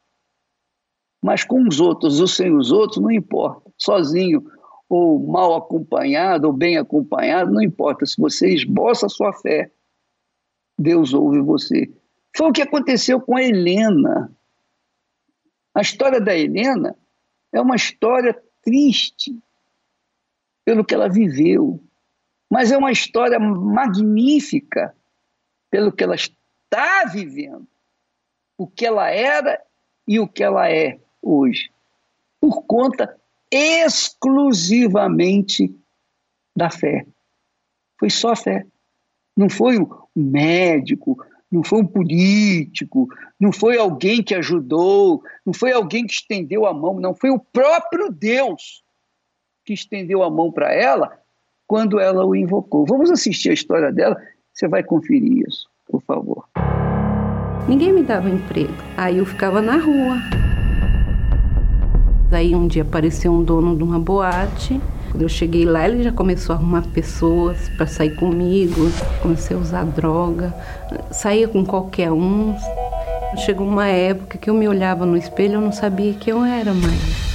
Mas 1.21 1.43
com 1.43 1.67
os 1.67 1.79
outros 1.79 2.19
ou 2.19 2.27
sem 2.27 2.55
os 2.55 2.71
outros, 2.71 3.01
não 3.01 3.11
importa. 3.11 3.71
Sozinho 3.77 4.43
ou 4.89 5.19
mal 5.19 5.55
acompanhado 5.55 6.47
ou 6.47 6.53
bem 6.53 6.77
acompanhado, 6.77 7.51
não 7.51 7.61
importa. 7.61 8.05
Se 8.05 8.15
você 8.19 8.53
esboça 8.53 9.07
a 9.07 9.09
sua 9.09 9.33
fé, 9.33 9.71
Deus 10.77 11.13
ouve 11.13 11.41
você. 11.41 11.91
Foi 12.35 12.49
o 12.49 12.53
que 12.53 12.61
aconteceu 12.61 13.19
com 13.19 13.35
a 13.35 13.43
Helena. 13.43 14.31
A 15.73 15.81
história 15.81 16.21
da 16.21 16.37
Helena 16.37 16.95
é 17.51 17.59
uma 17.59 17.75
história 17.75 18.39
triste 18.61 19.37
pelo 20.63 20.85
que 20.85 20.93
ela 20.93 21.09
viveu, 21.09 21.81
mas 22.49 22.71
é 22.71 22.77
uma 22.77 22.91
história 22.91 23.37
magnífica 23.39 24.95
pelo 25.69 25.91
que 25.91 26.03
ela 26.03 26.15
está 26.15 27.05
vivendo, 27.05 27.67
o 28.57 28.65
que 28.65 28.85
ela 28.85 29.09
era 29.09 29.61
e 30.07 30.19
o 30.19 30.27
que 30.27 30.43
ela 30.43 30.71
é 30.71 30.97
hoje, 31.21 31.69
por 32.39 32.63
conta 32.63 33.19
exclusivamente 33.51 35.75
da 36.55 36.69
fé. 36.69 37.05
Foi 37.99 38.09
só 38.09 38.31
a 38.31 38.35
fé. 38.35 38.65
Não 39.35 39.49
foi 39.49 39.79
um 39.79 39.87
médico, 40.15 41.17
não 41.51 41.63
foi 41.63 41.81
um 41.81 41.87
político, 41.87 43.07
não 43.39 43.51
foi 43.51 43.77
alguém 43.77 44.23
que 44.23 44.35
ajudou, 44.35 45.21
não 45.45 45.53
foi 45.53 45.71
alguém 45.71 46.05
que 46.05 46.13
estendeu 46.13 46.65
a 46.65 46.73
mão, 46.73 46.99
não 46.99 47.13
foi 47.13 47.29
o 47.29 47.39
próprio 47.39 48.09
Deus 48.09 48.83
que 49.63 49.73
estendeu 49.73 50.23
a 50.23 50.29
mão 50.29 50.51
para 50.51 50.73
ela 50.73 51.21
quando 51.67 51.99
ela 51.99 52.25
o 52.25 52.35
invocou. 52.35 52.85
Vamos 52.87 53.11
assistir 53.11 53.49
a 53.49 53.53
história 53.53 53.91
dela, 53.91 54.17
você 54.53 54.67
vai 54.67 54.81
conferir 54.81 55.43
isso, 55.47 55.67
por 55.85 56.01
favor. 56.01 56.45
Ninguém 57.67 57.91
me 57.91 58.01
dava 58.01 58.29
emprego, 58.29 58.73
aí 58.95 59.17
eu 59.17 59.25
ficava 59.25 59.61
na 59.61 59.75
rua. 59.75 60.17
Daí 62.29 62.55
um 62.55 62.67
dia 62.67 62.83
apareceu 62.83 63.31
um 63.31 63.43
dono 63.43 63.75
de 63.75 63.83
uma 63.83 63.99
boate. 63.99 64.79
Quando 65.11 65.21
eu 65.21 65.29
cheguei 65.29 65.65
lá, 65.65 65.87
ele 65.87 66.03
já 66.03 66.11
começou 66.11 66.53
a 66.53 66.57
arrumar 66.57 66.83
pessoas 66.93 67.69
para 67.69 67.87
sair 67.87 68.15
comigo. 68.15 68.89
Comecei 69.21 69.55
a 69.55 69.59
usar 69.59 69.85
droga, 69.85 70.53
saía 71.11 71.47
com 71.47 71.65
qualquer 71.65 72.11
um. 72.11 72.55
Chegou 73.45 73.67
uma 73.67 73.87
época 73.87 74.37
que 74.37 74.49
eu 74.49 74.53
me 74.53 74.67
olhava 74.67 75.05
no 75.05 75.17
espelho, 75.17 75.55
eu 75.55 75.61
não 75.61 75.71
sabia 75.71 76.13
quem 76.13 76.31
eu 76.31 76.43
era 76.43 76.73
mais. 76.73 77.26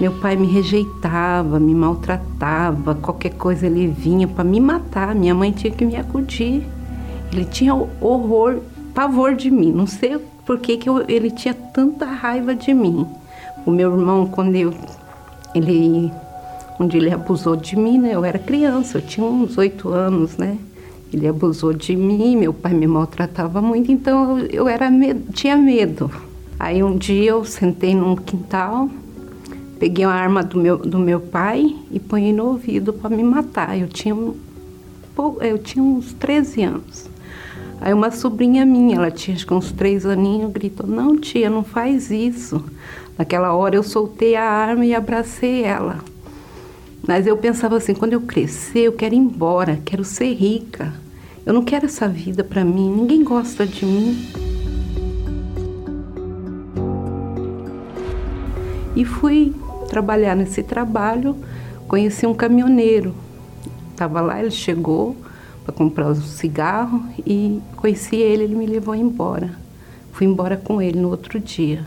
Meu 0.00 0.12
pai 0.12 0.36
me 0.36 0.46
rejeitava, 0.46 1.58
me 1.58 1.74
maltratava, 1.74 2.94
qualquer 2.94 3.32
coisa 3.34 3.66
ele 3.66 3.88
vinha 3.88 4.28
para 4.28 4.44
me 4.44 4.60
matar. 4.60 5.12
Minha 5.12 5.34
mãe 5.34 5.50
tinha 5.50 5.72
que 5.72 5.84
me 5.84 5.96
acudir. 5.96 6.64
Ele 7.32 7.44
tinha 7.44 7.74
horror, 7.74 8.60
pavor 8.94 9.34
de 9.34 9.50
mim. 9.50 9.72
Não 9.72 9.88
sei 9.88 10.18
por 10.46 10.60
que, 10.60 10.76
que 10.76 10.88
eu, 10.88 11.04
ele 11.08 11.32
tinha 11.32 11.52
tanta 11.52 12.06
raiva 12.06 12.54
de 12.54 12.72
mim. 12.72 13.06
O 13.66 13.72
meu 13.72 13.92
irmão, 13.92 14.26
quando 14.26 14.54
eu, 14.54 14.72
ele, 15.52 16.12
dia 16.86 17.00
ele 17.00 17.12
abusou 17.12 17.56
de 17.56 17.76
mim, 17.76 17.98
né? 17.98 18.14
Eu 18.14 18.24
era 18.24 18.38
criança, 18.38 18.98
eu 18.98 19.02
tinha 19.02 19.26
uns 19.26 19.58
oito 19.58 19.88
anos, 19.88 20.36
né? 20.36 20.56
Ele 21.12 21.26
abusou 21.26 21.72
de 21.72 21.96
mim, 21.96 22.36
meu 22.36 22.52
pai 22.52 22.72
me 22.72 22.86
maltratava 22.86 23.60
muito, 23.60 23.90
então 23.90 24.38
eu, 24.38 24.46
eu 24.46 24.68
era 24.68 24.88
tinha 25.32 25.56
medo. 25.56 26.08
Aí 26.58 26.82
um 26.82 26.96
dia 26.96 27.30
eu 27.30 27.44
sentei 27.44 27.94
num 27.94 28.14
quintal, 28.14 28.88
peguei 29.78 30.04
a 30.04 30.10
arma 30.10 30.42
do 30.42 30.58
meu, 30.58 30.76
do 30.76 30.98
meu 30.98 31.20
pai 31.20 31.76
e 31.90 31.98
ponhei 32.00 32.32
no 32.32 32.46
ouvido 32.46 32.92
para 32.92 33.14
me 33.14 33.22
matar. 33.22 33.78
Eu 33.78 33.88
tinha, 33.88 34.14
eu 35.40 35.58
tinha 35.58 35.82
uns 35.82 36.12
13 36.14 36.62
anos. 36.62 37.08
Aí 37.80 37.94
uma 37.94 38.10
sobrinha 38.10 38.66
minha, 38.66 38.96
ela 38.96 39.10
tinha 39.10 39.36
acho 39.36 39.46
que 39.46 39.54
uns 39.54 39.70
três 39.70 40.04
aninhos, 40.04 40.52
gritou: 40.52 40.86
Não, 40.86 41.16
tia, 41.16 41.48
não 41.48 41.62
faz 41.62 42.10
isso. 42.10 42.64
Naquela 43.16 43.52
hora 43.52 43.76
eu 43.76 43.82
soltei 43.82 44.34
a 44.34 44.44
arma 44.44 44.84
e 44.84 44.94
abracei 44.94 45.62
ela. 45.62 46.00
Mas 47.06 47.26
eu 47.26 47.36
pensava 47.36 47.76
assim: 47.76 47.94
quando 47.94 48.12
eu 48.14 48.20
crescer, 48.20 48.80
eu 48.80 48.92
quero 48.92 49.14
ir 49.14 49.18
embora, 49.18 49.80
quero 49.84 50.04
ser 50.04 50.32
rica. 50.34 50.92
Eu 51.46 51.54
não 51.54 51.62
quero 51.64 51.86
essa 51.86 52.08
vida 52.08 52.42
para 52.42 52.64
mim, 52.64 52.90
ninguém 52.90 53.22
gosta 53.22 53.64
de 53.64 53.86
mim. 53.86 54.28
E 58.94 59.04
fui 59.04 59.54
trabalhar 59.88 60.36
nesse 60.36 60.62
trabalho, 60.62 61.36
conheci 61.88 62.26
um 62.26 62.34
caminhoneiro. 62.34 63.14
Estava 63.90 64.20
lá, 64.20 64.40
ele 64.40 64.50
chegou, 64.50 65.16
para 65.64 65.74
comprar 65.74 66.06
um 66.06 66.14
cigarro 66.14 67.04
e 67.26 67.60
conheci 67.76 68.16
ele, 68.16 68.44
ele 68.44 68.54
me 68.54 68.66
levou 68.66 68.94
embora. 68.94 69.50
Fui 70.12 70.26
embora 70.26 70.56
com 70.56 70.80
ele 70.80 70.98
no 70.98 71.10
outro 71.10 71.38
dia. 71.38 71.86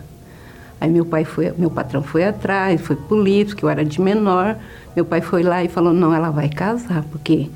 Aí 0.79 0.89
meu 0.89 1.05
pai 1.05 1.25
foi, 1.25 1.51
meu 1.57 1.69
patrão 1.69 2.03
foi 2.03 2.23
atrás, 2.23 2.81
foi 2.81 2.95
político, 2.95 3.59
que 3.59 3.65
eu 3.65 3.69
era 3.69 3.83
de 3.83 3.99
menor. 3.99 4.57
Meu 4.95 5.05
pai 5.05 5.21
foi 5.21 5.43
lá 5.43 5.63
e 5.63 5.67
falou: 5.67 5.93
"Não, 5.93 6.13
ela 6.13 6.29
vai 6.29 6.49
casar, 6.49 7.03
porque 7.11 7.49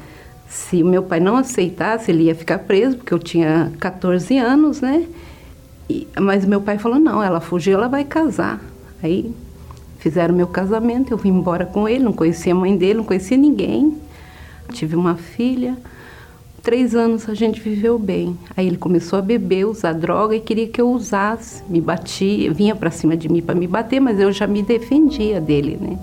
se 0.48 0.84
meu 0.84 1.04
pai 1.04 1.20
não 1.20 1.38
aceitasse, 1.38 2.12
ele 2.12 2.24
ia 2.24 2.36
ficar 2.36 2.60
preso, 2.60 2.98
porque 2.98 3.14
eu 3.14 3.20
tinha 3.20 3.72
14 3.80 4.38
anos, 4.38 4.82
né? 4.82 5.06
E, 5.90 6.08
mas 6.20 6.46
meu 6.46 6.62
pai 6.62 6.78
falou: 6.78 7.00
"Não, 7.00 7.22
ela 7.22 7.40
fugiu, 7.40 7.74
ela 7.76 7.88
vai 7.88 8.04
casar". 8.04 8.60
Aí 9.02 9.34
fizeram 10.06 10.36
meu 10.36 10.46
casamento, 10.46 11.12
eu 11.12 11.18
vim 11.18 11.30
embora 11.30 11.66
com 11.66 11.90
ele, 11.90 12.04
não 12.04 12.14
conhecia 12.14 12.54
a 12.54 12.56
mãe 12.56 12.78
dele, 12.78 13.00
não 13.00 13.04
conhecia 13.04 13.36
ninguém. 13.36 13.98
Tive 14.72 14.96
uma 14.96 15.16
filha 15.16 15.76
três 16.62 16.94
anos 16.94 17.28
a 17.28 17.34
gente 17.34 17.60
viveu 17.60 17.98
bem. 17.98 18.38
Aí 18.56 18.68
ele 18.68 18.78
começou 18.78 19.18
a 19.18 19.22
beber, 19.22 19.66
usar 19.66 19.94
droga 19.94 20.36
e 20.36 20.40
queria 20.40 20.68
que 20.68 20.80
eu 20.80 20.92
usasse. 20.92 21.64
Me 21.68 21.82
batia, 21.82 22.54
vinha 22.54 22.76
para 22.76 22.92
cima 22.92 23.18
de 23.18 23.28
mim 23.28 23.42
para 23.42 23.56
me 23.56 23.66
bater, 23.66 24.00
mas 24.00 24.20
eu 24.20 24.32
já 24.32 24.46
me 24.46 24.62
defendia 24.62 25.42
dele, 25.42 25.76
né? 25.82 25.98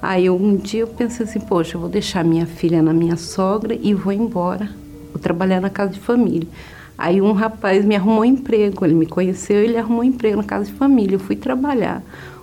Aí 0.00 0.30
um 0.30 0.56
dia 0.56 0.80
eu 0.80 0.86
pensei 0.86 1.26
assim, 1.26 1.40
poxa, 1.40 1.76
eu 1.76 1.80
vou 1.82 1.90
deixar 1.90 2.24
minha 2.24 2.46
filha 2.46 2.80
na 2.80 2.94
minha 2.94 3.18
sogra 3.18 3.74
e 3.78 3.92
vou 3.92 4.14
embora. 4.14 4.70
Vou 5.12 5.20
trabalhar 5.20 5.60
na 5.60 5.68
casa 5.68 5.92
de 5.92 6.00
família. 6.00 6.48
Aí 6.96 7.20
um 7.20 7.32
rapaz 7.32 7.84
me 7.84 7.96
arrumou 7.96 8.20
um 8.20 8.24
emprego, 8.24 8.82
ele 8.86 8.94
me 8.94 9.06
conheceu, 9.06 9.62
ele 9.62 9.76
arrumou 9.76 10.00
um 10.00 10.04
emprego 10.04 10.38
na 10.38 10.44
casa 10.44 10.64
de 10.64 10.72
família. 10.72 11.16
Eu 11.16 11.20
fui 11.20 11.36
trabalhar. 11.36 12.02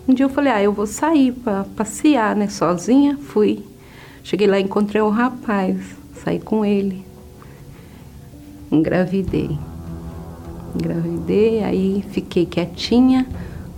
Um 0.09 0.13
dia 0.13 0.25
eu 0.25 0.29
falei, 0.29 0.51
ah, 0.51 0.61
eu 0.61 0.73
vou 0.73 0.87
sair 0.87 1.31
para 1.31 1.63
passear, 1.75 2.35
né, 2.35 2.49
sozinha. 2.49 3.15
Fui. 3.17 3.63
Cheguei 4.23 4.47
lá, 4.47 4.59
encontrei 4.59 5.01
o 5.01 5.09
rapaz, 5.09 5.77
saí 6.23 6.39
com 6.39 6.65
ele 6.65 7.07
engravidei. 8.71 9.57
Engravidei, 10.75 11.63
aí 11.63 12.05
fiquei 12.11 12.45
quietinha. 12.45 13.25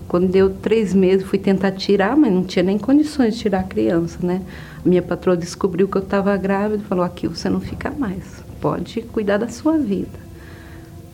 Quando 0.07 0.27
deu 0.27 0.49
três 0.49 0.93
meses, 0.93 1.25
fui 1.25 1.39
tentar 1.39 1.71
tirar, 1.71 2.17
mas 2.17 2.31
não 2.31 2.43
tinha 2.43 2.63
nem 2.63 2.77
condições 2.77 3.35
de 3.35 3.41
tirar 3.41 3.61
a 3.61 3.63
criança, 3.63 4.19
né? 4.21 4.41
A 4.83 4.87
minha 4.87 5.01
patroa 5.01 5.37
descobriu 5.37 5.87
que 5.87 5.97
eu 5.97 6.01
estava 6.01 6.35
grávida 6.35 6.83
e 6.83 6.87
falou: 6.87 7.05
aqui 7.05 7.27
você 7.27 7.49
não 7.49 7.61
fica 7.61 7.89
mais, 7.91 8.43
pode 8.59 9.01
cuidar 9.03 9.37
da 9.37 9.47
sua 9.47 9.77
vida. 9.77 10.19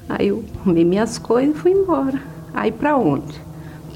Aí 0.10 0.30
eu 0.30 0.44
arrumei 0.62 0.84
minhas 0.84 1.20
coisas 1.20 1.56
e 1.56 1.60
fui 1.60 1.72
embora. 1.72 2.20
Aí 2.54 2.72
para 2.72 2.98
onde? 2.98 3.47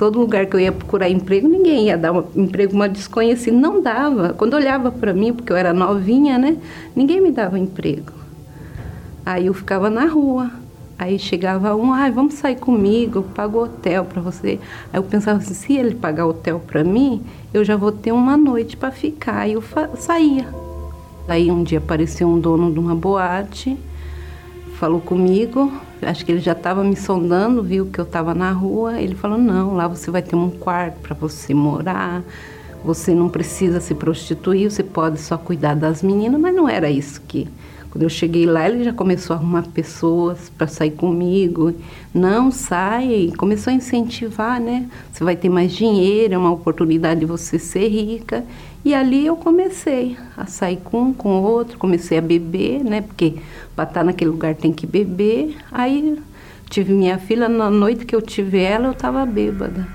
Todo 0.01 0.19
lugar 0.19 0.47
que 0.47 0.55
eu 0.55 0.59
ia 0.59 0.71
procurar 0.71 1.11
emprego, 1.11 1.47
ninguém 1.47 1.85
ia 1.85 1.95
dar 1.95 2.11
um 2.11 2.23
emprego 2.35 2.73
uma 2.73 2.89
desconhecida. 2.89 3.55
Não 3.55 3.83
dava. 3.83 4.33
Quando 4.33 4.55
olhava 4.55 4.91
para 4.91 5.13
mim, 5.13 5.31
porque 5.31 5.53
eu 5.53 5.55
era 5.55 5.75
novinha, 5.75 6.39
né? 6.39 6.57
Ninguém 6.95 7.21
me 7.21 7.31
dava 7.31 7.59
emprego. 7.59 8.11
Aí 9.23 9.45
eu 9.45 9.53
ficava 9.53 9.91
na 9.91 10.05
rua. 10.05 10.49
Aí 10.97 11.19
chegava 11.19 11.75
um, 11.75 11.93
ah, 11.93 12.09
vamos 12.09 12.33
sair 12.33 12.55
comigo, 12.55 13.19
eu 13.19 13.23
pago 13.23 13.63
hotel 13.63 14.03
para 14.03 14.19
você. 14.19 14.59
Aí 14.91 14.97
eu 14.97 15.03
pensava 15.03 15.37
assim, 15.37 15.53
se 15.53 15.73
ele 15.73 15.93
pagar 15.93 16.25
hotel 16.25 16.59
para 16.59 16.83
mim, 16.83 17.21
eu 17.53 17.63
já 17.63 17.77
vou 17.77 17.91
ter 17.91 18.11
uma 18.11 18.35
noite 18.35 18.75
para 18.75 18.89
ficar. 18.89 19.41
Aí 19.41 19.53
eu 19.53 19.63
saía. 19.99 20.47
Aí 21.27 21.51
um 21.51 21.61
dia 21.61 21.77
apareceu 21.77 22.27
um 22.27 22.39
dono 22.39 22.73
de 22.73 22.79
uma 22.79 22.95
boate, 22.95 23.77
falou 24.79 24.99
comigo, 24.99 25.71
acho 26.01 26.25
que 26.25 26.31
ele 26.31 26.41
já 26.41 26.53
estava 26.53 26.83
me 26.83 26.95
sondando, 26.95 27.63
viu 27.63 27.85
que 27.85 27.99
eu 27.99 28.05
estava 28.05 28.33
na 28.33 28.51
rua. 28.51 28.99
Ele 28.99 29.15
falou: 29.15 29.37
não, 29.37 29.75
lá 29.75 29.87
você 29.87 30.09
vai 30.11 30.21
ter 30.21 30.35
um 30.35 30.49
quarto 30.49 30.99
para 30.99 31.15
você 31.15 31.53
morar, 31.53 32.23
você 32.83 33.13
não 33.13 33.29
precisa 33.29 33.79
se 33.79 33.93
prostituir, 33.93 34.71
você 34.71 34.83
pode 34.83 35.19
só 35.19 35.37
cuidar 35.37 35.75
das 35.75 36.01
meninas, 36.01 36.39
mas 36.39 36.55
não 36.55 36.67
era 36.67 36.89
isso 36.89 37.21
que 37.27 37.47
Quando 37.91 38.03
eu 38.03 38.09
cheguei 38.09 38.45
lá, 38.45 38.69
ele 38.69 38.83
já 38.83 38.93
começou 38.93 39.35
a 39.35 39.37
arrumar 39.37 39.63
pessoas 39.73 40.49
para 40.57 40.65
sair 40.65 40.91
comigo. 40.91 41.73
Não, 42.13 42.49
sai. 42.49 43.31
Começou 43.37 43.71
a 43.71 43.75
incentivar, 43.75 44.61
né? 44.61 44.87
Você 45.11 45.23
vai 45.23 45.35
ter 45.35 45.49
mais 45.49 45.73
dinheiro, 45.73 46.33
é 46.33 46.37
uma 46.37 46.51
oportunidade 46.51 47.19
de 47.19 47.25
você 47.25 47.59
ser 47.59 47.89
rica. 47.89 48.45
E 48.83 48.95
ali 48.95 49.25
eu 49.25 49.35
comecei 49.35 50.17
a 50.35 50.47
sair 50.47 50.77
com 50.77 51.03
um, 51.03 51.13
com 51.13 51.41
outro, 51.41 51.77
comecei 51.77 52.17
a 52.17 52.21
beber, 52.21 52.83
né? 52.83 53.01
Porque 53.01 53.35
para 53.75 53.87
estar 53.87 54.03
naquele 54.03 54.31
lugar 54.31 54.55
tem 54.55 54.73
que 54.73 54.87
beber. 54.87 55.55
Aí 55.71 56.19
tive 56.69 56.93
minha 56.93 57.19
filha, 57.19 57.47
na 57.47 57.69
noite 57.69 58.05
que 58.05 58.15
eu 58.15 58.21
tive 58.21 58.59
ela, 58.59 58.87
eu 58.87 58.91
estava 58.93 59.23
bêbada. 59.25 59.87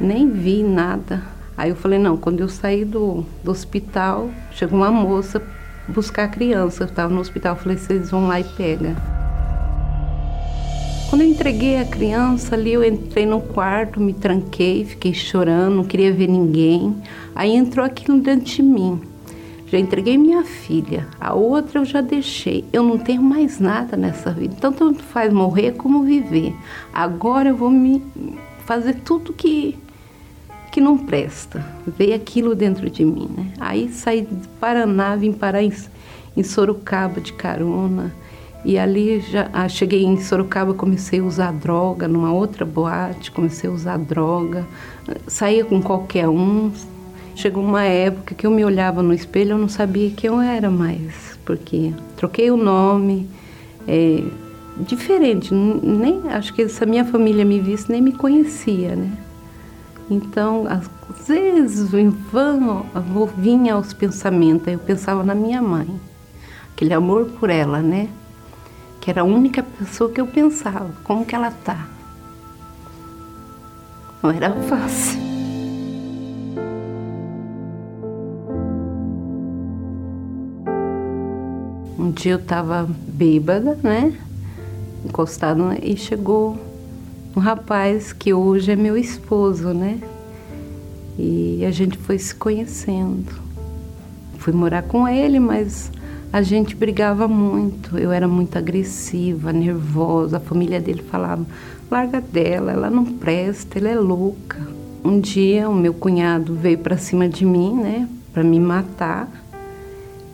Nem 0.00 0.28
vi 0.28 0.64
nada. 0.64 1.22
Aí 1.56 1.70
eu 1.70 1.76
falei, 1.76 1.98
não, 1.98 2.16
quando 2.16 2.40
eu 2.40 2.48
saí 2.48 2.84
do, 2.84 3.24
do 3.44 3.52
hospital, 3.52 4.28
chegou 4.50 4.76
uma 4.76 4.90
moça 4.90 5.40
buscar 5.86 6.24
a 6.24 6.28
criança. 6.28 6.82
Eu 6.82 6.88
estava 6.88 7.14
no 7.14 7.20
hospital, 7.20 7.54
falei, 7.54 7.78
vocês 7.78 8.10
vão 8.10 8.26
lá 8.26 8.40
e 8.40 8.44
pega. 8.44 8.96
Quando 11.14 11.22
eu 11.22 11.30
entreguei 11.30 11.78
a 11.78 11.84
criança 11.84 12.56
ali, 12.56 12.72
eu 12.72 12.82
entrei 12.82 13.24
no 13.24 13.40
quarto, 13.40 14.00
me 14.00 14.12
tranquei, 14.12 14.84
fiquei 14.84 15.14
chorando, 15.14 15.76
não 15.76 15.84
queria 15.84 16.12
ver 16.12 16.26
ninguém. 16.26 17.00
Aí 17.36 17.54
entrou 17.54 17.86
aquilo 17.86 18.18
dentro 18.18 18.46
de 18.46 18.60
mim. 18.60 19.00
Já 19.68 19.78
entreguei 19.78 20.18
minha 20.18 20.42
filha, 20.42 21.06
a 21.20 21.32
outra 21.32 21.78
eu 21.78 21.84
já 21.84 22.00
deixei. 22.00 22.64
Eu 22.72 22.82
não 22.82 22.98
tenho 22.98 23.22
mais 23.22 23.60
nada 23.60 23.96
nessa 23.96 24.32
vida. 24.32 24.56
Então, 24.58 24.72
tanto 24.72 25.04
faz 25.04 25.32
morrer 25.32 25.74
como 25.74 26.02
viver. 26.02 26.52
Agora 26.92 27.50
eu 27.50 27.56
vou 27.56 27.70
me 27.70 28.02
fazer 28.66 28.94
tudo 28.94 29.32
que 29.32 29.78
que 30.72 30.80
não 30.80 30.98
presta. 30.98 31.64
Veio 31.96 32.16
aquilo 32.16 32.56
dentro 32.56 32.90
de 32.90 33.04
mim, 33.04 33.30
né? 33.36 33.52
Aí 33.60 33.88
saí 33.92 34.22
do 34.22 34.48
Paraná, 34.58 35.14
vim 35.14 35.32
parar 35.32 35.62
em, 35.62 35.72
em 36.36 36.42
Sorocaba 36.42 37.20
de 37.20 37.32
carona. 37.34 38.12
E 38.64 38.78
ali 38.78 39.20
já 39.20 39.50
ah, 39.52 39.68
cheguei 39.68 40.04
em 40.04 40.18
Sorocaba, 40.18 40.72
comecei 40.72 41.20
a 41.20 41.24
usar 41.24 41.52
droga 41.52 42.08
numa 42.08 42.32
outra 42.32 42.64
boate, 42.64 43.30
comecei 43.30 43.68
a 43.68 43.72
usar 43.72 43.98
droga, 43.98 44.66
saía 45.26 45.64
com 45.64 45.82
qualquer 45.82 46.28
um. 46.28 46.72
Chegou 47.36 47.62
uma 47.62 47.82
época 47.82 48.34
que 48.34 48.46
eu 48.46 48.50
me 48.50 48.64
olhava 48.64 49.02
no 49.02 49.12
espelho, 49.12 49.50
eu 49.52 49.58
não 49.58 49.68
sabia 49.68 50.10
quem 50.10 50.28
eu 50.28 50.40
era 50.40 50.70
mais, 50.70 51.38
porque 51.44 51.92
troquei 52.16 52.50
o 52.50 52.56
nome, 52.56 53.28
é, 53.88 54.22
diferente, 54.78 55.52
nem 55.52 56.22
acho 56.30 56.54
que 56.54 56.68
se 56.68 56.82
a 56.82 56.86
minha 56.86 57.04
família 57.04 57.44
me 57.44 57.60
visse 57.60 57.90
nem 57.90 58.00
me 58.00 58.12
conhecia, 58.12 58.94
né? 58.94 59.12
Então, 60.08 60.64
às 60.68 60.88
vezes, 61.26 61.92
em 61.92 62.08
vão, 62.08 62.86
vinha 63.36 63.74
aos 63.74 63.92
pensamentos, 63.92 64.68
eu 64.68 64.78
pensava 64.78 65.24
na 65.24 65.34
minha 65.34 65.60
mãe, 65.60 65.88
aquele 66.72 66.94
amor 66.94 67.26
por 67.40 67.50
ela, 67.50 67.80
né? 67.80 68.08
Que 69.04 69.10
era 69.10 69.20
a 69.20 69.24
única 69.24 69.62
pessoa 69.62 70.10
que 70.10 70.18
eu 70.18 70.26
pensava, 70.26 70.90
como 71.04 71.26
que 71.26 71.34
ela 71.34 71.50
tá. 71.50 71.86
Não 74.22 74.30
era 74.30 74.50
fácil. 74.62 75.20
Um 81.98 82.12
dia 82.12 82.32
eu 82.32 82.38
estava 82.38 82.88
bêbada, 83.06 83.78
né? 83.82 84.18
Encostada 85.04 85.78
e 85.82 85.98
chegou 85.98 86.58
um 87.36 87.40
rapaz 87.40 88.14
que 88.14 88.32
hoje 88.32 88.72
é 88.72 88.76
meu 88.76 88.96
esposo, 88.96 89.74
né? 89.74 90.00
E 91.18 91.62
a 91.62 91.70
gente 91.70 91.98
foi 91.98 92.18
se 92.18 92.34
conhecendo. 92.34 93.34
Fui 94.38 94.54
morar 94.54 94.80
com 94.84 95.06
ele, 95.06 95.38
mas 95.38 95.92
a 96.34 96.42
gente 96.42 96.74
brigava 96.74 97.28
muito. 97.28 97.96
Eu 97.96 98.10
era 98.10 98.26
muito 98.26 98.58
agressiva, 98.58 99.52
nervosa. 99.52 100.38
A 100.38 100.40
família 100.40 100.80
dele 100.80 101.00
falava: 101.00 101.46
larga 101.88 102.20
dela, 102.20 102.72
ela 102.72 102.90
não 102.90 103.04
presta, 103.04 103.78
ela 103.78 103.88
é 103.88 103.94
louca. 103.94 104.58
Um 105.04 105.20
dia 105.20 105.70
o 105.70 105.74
meu 105.74 105.94
cunhado 105.94 106.52
veio 106.56 106.78
para 106.78 106.98
cima 106.98 107.28
de 107.28 107.46
mim, 107.46 107.74
né, 107.74 108.08
para 108.32 108.42
me 108.42 108.58
matar. 108.58 109.30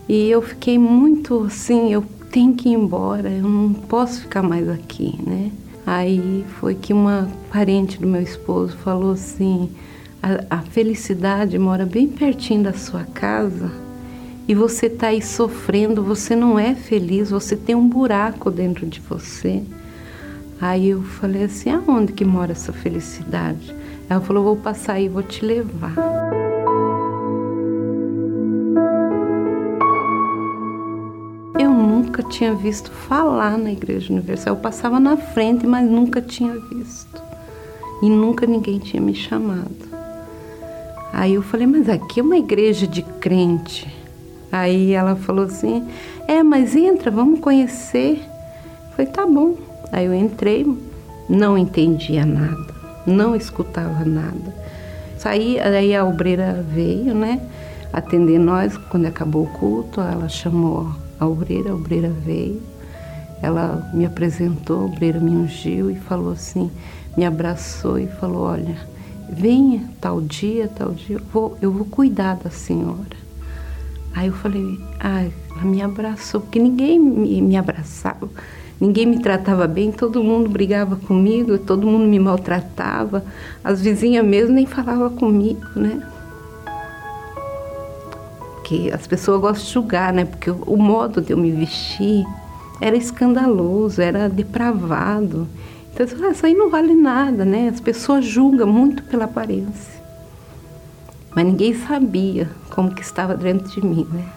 E 0.08 0.30
eu 0.30 0.40
fiquei 0.40 0.78
muito 0.78 1.44
assim, 1.44 1.92
eu 1.92 2.02
tenho 2.32 2.54
que 2.54 2.70
ir 2.70 2.72
embora, 2.72 3.28
eu 3.28 3.46
não 3.46 3.74
posso 3.74 4.22
ficar 4.22 4.42
mais 4.42 4.70
aqui, 4.70 5.18
né? 5.22 5.50
Aí 5.86 6.46
foi 6.60 6.74
que 6.74 6.94
uma 6.94 7.28
parente 7.52 8.00
do 8.00 8.06
meu 8.06 8.22
esposo 8.22 8.74
falou 8.78 9.12
assim: 9.12 9.68
a, 10.22 10.56
a 10.60 10.62
felicidade 10.62 11.58
mora 11.58 11.84
bem 11.84 12.08
pertinho 12.08 12.62
da 12.62 12.72
sua 12.72 13.04
casa 13.04 13.89
e 14.50 14.54
você 14.54 14.86
está 14.86 15.06
aí 15.06 15.22
sofrendo, 15.22 16.02
você 16.02 16.34
não 16.34 16.58
é 16.58 16.74
feliz, 16.74 17.30
você 17.30 17.54
tem 17.54 17.76
um 17.76 17.88
buraco 17.88 18.50
dentro 18.50 18.84
de 18.84 18.98
você. 18.98 19.62
Aí 20.60 20.88
eu 20.88 21.02
falei 21.02 21.44
assim: 21.44 21.70
aonde 21.70 22.12
que 22.12 22.24
mora 22.24 22.50
essa 22.50 22.72
felicidade? 22.72 23.72
Ela 24.08 24.20
falou: 24.20 24.42
vou 24.42 24.56
passar 24.56 24.94
aí, 24.94 25.08
vou 25.08 25.22
te 25.22 25.44
levar. 25.44 25.94
nunca 31.62 32.24
tinha 32.24 32.52
visto 32.52 32.90
falar 32.90 33.56
na 33.56 33.70
Igreja 33.70 34.12
Universal. 34.12 34.56
Eu 34.56 34.60
passava 34.60 34.98
na 34.98 35.16
frente, 35.16 35.64
mas 35.64 35.88
nunca 35.88 36.20
tinha 36.20 36.58
visto. 36.58 37.22
E 38.02 38.10
nunca 38.10 38.46
ninguém 38.46 38.80
tinha 38.80 39.00
me 39.00 39.14
chamado. 39.14 39.88
Aí 41.12 41.34
eu 41.34 41.42
falei, 41.42 41.68
mas 41.68 41.88
aqui 41.88 42.18
é 42.18 42.22
uma 42.22 42.36
igreja 42.36 42.84
de 42.84 43.02
crente. 43.02 43.99
Aí 44.50 44.92
ela 44.92 45.16
falou 45.16 45.44
assim: 45.44 45.86
É, 46.26 46.42
mas 46.42 46.74
entra, 46.74 47.10
vamos 47.10 47.40
conhecer. 47.40 48.22
Falei, 48.90 49.10
tá 49.10 49.26
bom. 49.26 49.54
Aí 49.92 50.06
eu 50.06 50.14
entrei, 50.14 50.66
não 51.28 51.58
entendia 51.58 52.24
nada, 52.24 52.74
não 53.06 53.34
escutava 53.34 54.04
nada. 54.04 54.54
Saí, 55.18 55.58
aí 55.58 55.94
a 55.94 56.04
obreira 56.04 56.64
veio, 56.68 57.14
né, 57.14 57.40
atender 57.92 58.38
nós. 58.38 58.76
Quando 58.76 59.06
acabou 59.06 59.44
o 59.44 59.58
culto, 59.58 60.00
ela 60.00 60.28
chamou 60.28 60.92
a 61.18 61.26
obreira, 61.26 61.70
a 61.70 61.74
obreira 61.74 62.08
veio, 62.08 62.62
ela 63.42 63.90
me 63.92 64.06
apresentou, 64.06 64.80
a 64.80 64.84
obreira 64.86 65.20
me 65.20 65.30
ungiu 65.30 65.90
e 65.90 65.96
falou 65.96 66.32
assim, 66.32 66.70
me 67.16 67.24
abraçou 67.24 67.98
e 67.98 68.06
falou, 68.06 68.42
olha, 68.42 68.76
venha 69.28 69.82
tal 70.00 70.20
dia, 70.20 70.68
tal 70.68 70.92
dia, 70.92 71.16
eu 71.16 71.22
vou, 71.32 71.58
eu 71.60 71.70
vou 71.70 71.84
cuidar 71.84 72.36
da 72.36 72.48
senhora. 72.48 73.19
Aí 74.14 74.26
eu 74.26 74.32
falei, 74.34 74.78
ah, 74.98 75.24
ela 75.52 75.64
me 75.64 75.80
abraçou, 75.82 76.40
porque 76.40 76.58
ninguém 76.58 76.98
me, 76.98 77.40
me 77.40 77.56
abraçava, 77.56 78.28
ninguém 78.80 79.06
me 79.06 79.20
tratava 79.20 79.66
bem, 79.66 79.92
todo 79.92 80.22
mundo 80.22 80.48
brigava 80.48 80.96
comigo, 80.96 81.58
todo 81.58 81.86
mundo 81.86 82.06
me 82.06 82.18
maltratava, 82.18 83.24
as 83.62 83.80
vizinhas 83.80 84.24
mesmo 84.24 84.54
nem 84.54 84.66
falavam 84.66 85.10
comigo, 85.10 85.64
né? 85.76 86.02
porque 88.70 88.90
as 88.94 89.04
pessoas 89.04 89.40
gostam 89.40 89.66
de 89.66 89.72
julgar, 89.72 90.12
né? 90.12 90.24
Porque 90.24 90.48
o, 90.48 90.76
modo 90.76 91.20
de 91.20 91.32
eu 91.32 91.36
me 91.36 91.50
vestir 91.50 92.24
era 92.80 92.96
escandaloso, 92.96 94.00
era 94.00 94.28
depravado. 94.28 95.48
Então, 95.92 96.06
ah, 96.24 96.30
isso 96.30 96.46
aí 96.46 96.54
não 96.54 96.70
vale 96.70 96.94
nada, 96.94 97.44
né? 97.44 97.68
As 97.68 97.80
pessoas 97.80 98.24
julgam 98.24 98.68
muito 98.68 99.02
pela 99.02 99.24
aparência. 99.24 99.99
Mas 101.34 101.46
ninguém 101.46 101.74
sabia 101.74 102.50
como 102.70 102.94
que 102.94 103.02
estava 103.02 103.36
dentro 103.36 103.68
de 103.68 103.84
mim, 103.84 104.06
né? 104.12 104.28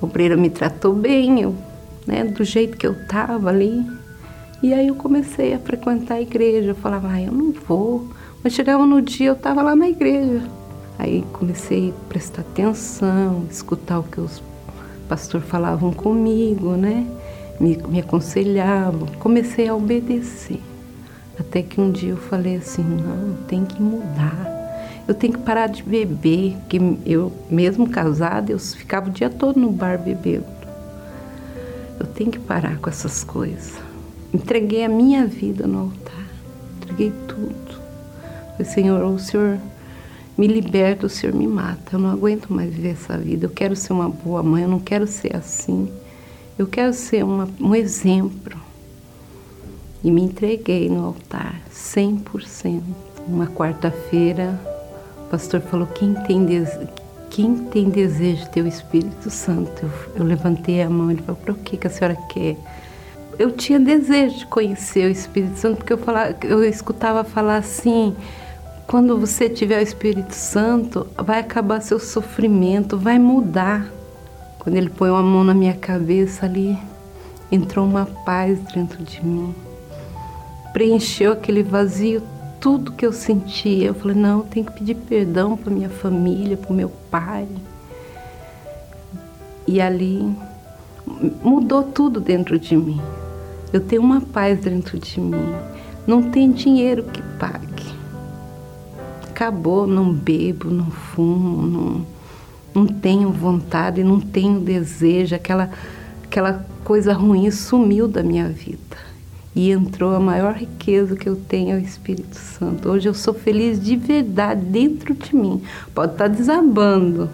O 0.00 0.06
obreiro 0.06 0.38
me 0.38 0.50
tratou 0.50 0.94
bem, 0.94 1.40
eu, 1.40 1.54
né, 2.06 2.24
do 2.24 2.44
jeito 2.44 2.76
que 2.76 2.86
eu 2.86 2.92
estava 2.92 3.48
ali. 3.48 3.84
E 4.62 4.72
aí 4.72 4.88
eu 4.88 4.94
comecei 4.94 5.52
a 5.52 5.58
frequentar 5.58 6.14
a 6.14 6.22
igreja. 6.22 6.70
Eu 6.70 6.74
falava, 6.74 7.08
ah, 7.08 7.20
eu 7.20 7.32
não 7.32 7.52
vou. 7.52 8.08
Mas 8.42 8.54
chegava 8.54 8.86
no 8.86 9.00
dia, 9.02 9.28
eu 9.28 9.34
estava 9.34 9.62
lá 9.62 9.76
na 9.76 9.88
igreja. 9.88 10.42
Aí 10.98 11.24
comecei 11.32 11.90
a 11.90 12.08
prestar 12.08 12.42
atenção, 12.42 13.44
escutar 13.50 13.98
o 13.98 14.04
que 14.04 14.20
os 14.20 14.42
pastores 15.08 15.46
falavam 15.48 15.92
comigo, 15.92 16.76
né? 16.76 17.06
Me, 17.60 17.76
me 17.88 18.00
aconselhavam. 18.00 19.06
Comecei 19.18 19.68
a 19.68 19.74
obedecer. 19.74 20.60
Até 21.38 21.62
que 21.62 21.80
um 21.80 21.90
dia 21.90 22.10
eu 22.10 22.16
falei 22.16 22.56
assim: 22.56 22.82
não, 22.82 23.34
tem 23.46 23.64
que 23.64 23.82
mudar. 23.82 24.53
Eu 25.06 25.14
tenho 25.14 25.34
que 25.34 25.40
parar 25.40 25.66
de 25.66 25.82
beber, 25.82 26.56
que 26.68 26.78
eu, 27.04 27.30
mesmo 27.50 27.88
casada, 27.88 28.50
eu 28.50 28.58
ficava 28.58 29.08
o 29.08 29.12
dia 29.12 29.28
todo 29.28 29.60
no 29.60 29.70
bar 29.70 29.98
bebendo. 29.98 30.46
Eu 32.00 32.06
tenho 32.06 32.30
que 32.30 32.38
parar 32.38 32.78
com 32.78 32.88
essas 32.88 33.22
coisas. 33.22 33.74
Entreguei 34.32 34.82
a 34.84 34.88
minha 34.88 35.26
vida 35.26 35.66
no 35.66 35.80
altar, 35.80 36.26
entreguei 36.76 37.12
tudo. 37.28 37.80
Falei, 38.52 38.64
Senhor, 38.64 39.04
o 39.04 39.18
Senhor 39.18 39.58
me 40.36 40.46
liberta, 40.46 41.06
o 41.06 41.10
Senhor 41.10 41.34
me 41.34 41.46
mata. 41.46 41.96
Eu 41.96 41.98
não 41.98 42.10
aguento 42.10 42.52
mais 42.52 42.72
viver 42.72 42.92
essa 42.92 43.18
vida. 43.18 43.46
Eu 43.46 43.50
quero 43.50 43.76
ser 43.76 43.92
uma 43.92 44.08
boa 44.08 44.42
mãe, 44.42 44.62
eu 44.62 44.68
não 44.68 44.80
quero 44.80 45.06
ser 45.06 45.36
assim. 45.36 45.88
Eu 46.58 46.66
quero 46.66 46.92
ser 46.92 47.24
uma, 47.24 47.48
um 47.60 47.74
exemplo. 47.74 48.58
E 50.02 50.10
me 50.10 50.22
entreguei 50.22 50.88
no 50.88 51.04
altar, 51.04 51.60
100%. 51.72 52.82
Uma 53.26 53.46
quarta-feira, 53.46 54.60
pastor 55.34 55.60
falou: 55.60 55.86
quem 55.88 56.14
tem, 56.14 56.46
quem 57.28 57.56
tem 57.56 57.90
desejo 57.90 58.44
de 58.44 58.50
ter 58.50 58.62
o 58.62 58.68
Espírito 58.68 59.30
Santo? 59.30 59.82
Eu, 59.82 59.90
eu 60.20 60.24
levantei 60.24 60.80
a 60.80 60.88
mão, 60.88 61.10
ele 61.10 61.22
falou, 61.22 61.40
para 61.40 61.52
o 61.52 61.56
que, 61.56 61.76
que 61.76 61.86
a 61.88 61.90
senhora 61.90 62.16
quer? 62.28 62.56
Eu 63.36 63.50
tinha 63.50 63.80
desejo 63.80 64.38
de 64.38 64.46
conhecer 64.46 65.08
o 65.08 65.10
Espírito 65.10 65.58
Santo, 65.58 65.78
porque 65.78 65.92
eu, 65.92 65.98
falava, 65.98 66.36
eu 66.44 66.62
escutava 66.62 67.24
falar 67.24 67.56
assim, 67.56 68.14
quando 68.86 69.18
você 69.18 69.48
tiver 69.48 69.80
o 69.80 69.82
Espírito 69.82 70.32
Santo, 70.32 71.04
vai 71.16 71.40
acabar 71.40 71.82
seu 71.82 71.98
sofrimento, 71.98 72.96
vai 72.96 73.18
mudar. 73.18 73.90
Quando 74.60 74.76
ele 74.76 74.88
põe 74.88 75.10
uma 75.10 75.22
mão 75.22 75.42
na 75.42 75.52
minha 75.52 75.74
cabeça 75.74 76.46
ali, 76.46 76.78
entrou 77.50 77.84
uma 77.84 78.06
paz 78.06 78.60
dentro 78.72 79.02
de 79.02 79.22
mim. 79.24 79.52
Preencheu 80.72 81.32
aquele 81.32 81.64
vazio 81.64 82.22
tudo 82.64 82.92
que 82.92 83.04
eu 83.04 83.12
sentia. 83.12 83.88
Eu 83.88 83.94
falei, 83.94 84.16
não, 84.16 84.38
eu 84.38 84.44
tenho 84.46 84.64
que 84.64 84.72
pedir 84.72 84.94
perdão 84.94 85.54
para 85.54 85.70
minha 85.70 85.90
família, 85.90 86.56
para 86.56 86.72
o 86.72 86.74
meu 86.74 86.88
pai. 87.10 87.46
E 89.66 89.82
ali 89.82 90.34
mudou 91.42 91.82
tudo 91.82 92.20
dentro 92.20 92.58
de 92.58 92.74
mim. 92.74 92.98
Eu 93.70 93.80
tenho 93.80 94.00
uma 94.00 94.22
paz 94.22 94.58
dentro 94.60 94.98
de 94.98 95.20
mim. 95.20 95.54
Não 96.06 96.30
tem 96.30 96.50
dinheiro 96.50 97.02
que 97.02 97.20
pague. 97.38 97.84
Acabou, 99.28 99.86
não 99.86 100.10
bebo, 100.10 100.70
não 100.70 100.90
fumo, 100.90 101.66
não, 101.66 102.06
não 102.74 102.86
tenho 102.86 103.30
vontade, 103.30 104.02
não 104.02 104.18
tenho 104.18 104.58
desejo. 104.58 105.34
Aquela, 105.34 105.68
aquela 106.24 106.64
coisa 106.82 107.12
ruim 107.12 107.50
sumiu 107.50 108.08
da 108.08 108.22
minha 108.22 108.48
vida 108.48 109.03
e 109.54 109.70
entrou 109.70 110.14
a 110.14 110.20
maior 110.20 110.54
riqueza 110.54 111.14
que 111.14 111.28
eu 111.28 111.36
tenho 111.36 111.76
é 111.76 111.78
o 111.78 111.82
Espírito 111.82 112.34
Santo. 112.34 112.88
Hoje 112.88 113.08
eu 113.08 113.14
sou 113.14 113.32
feliz 113.32 113.80
de 113.80 113.94
verdade 113.94 114.60
dentro 114.64 115.14
de 115.14 115.34
mim. 115.34 115.62
Pode 115.94 116.12
estar 116.12 116.26
desabando, 116.26 117.30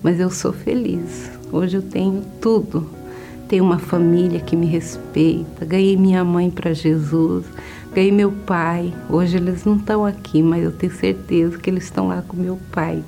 mas 0.00 0.20
eu 0.20 0.30
sou 0.30 0.52
feliz. 0.52 1.30
Hoje 1.50 1.76
eu 1.76 1.82
tenho 1.82 2.22
tudo. 2.40 2.88
Tenho 3.48 3.64
uma 3.64 3.78
família 3.78 4.38
que 4.38 4.54
me 4.54 4.66
respeita. 4.66 5.64
Ganhei 5.64 5.96
minha 5.96 6.22
mãe 6.22 6.48
para 6.48 6.72
Jesus. 6.72 7.44
Ganhei 7.92 8.12
meu 8.12 8.30
pai. 8.30 8.94
Hoje 9.10 9.38
eles 9.38 9.64
não 9.64 9.76
estão 9.76 10.06
aqui, 10.06 10.42
mas 10.42 10.62
eu 10.62 10.70
tenho 10.70 10.92
certeza 10.92 11.58
que 11.58 11.68
eles 11.68 11.84
estão 11.84 12.08
lá 12.08 12.22
com 12.22 12.36
meu 12.36 12.58
pai. 12.70 13.02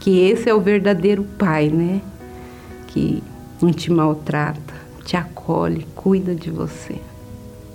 Que 0.00 0.18
esse 0.20 0.48
é 0.48 0.54
o 0.54 0.60
verdadeiro 0.60 1.24
pai, 1.38 1.68
né? 1.68 2.00
Que 2.88 3.22
não 3.62 3.70
te 3.70 3.92
maltrata, 3.92 4.74
te 5.04 5.16
acolhe, 5.16 5.86
cuida 5.94 6.34
de 6.34 6.50
você 6.50 7.00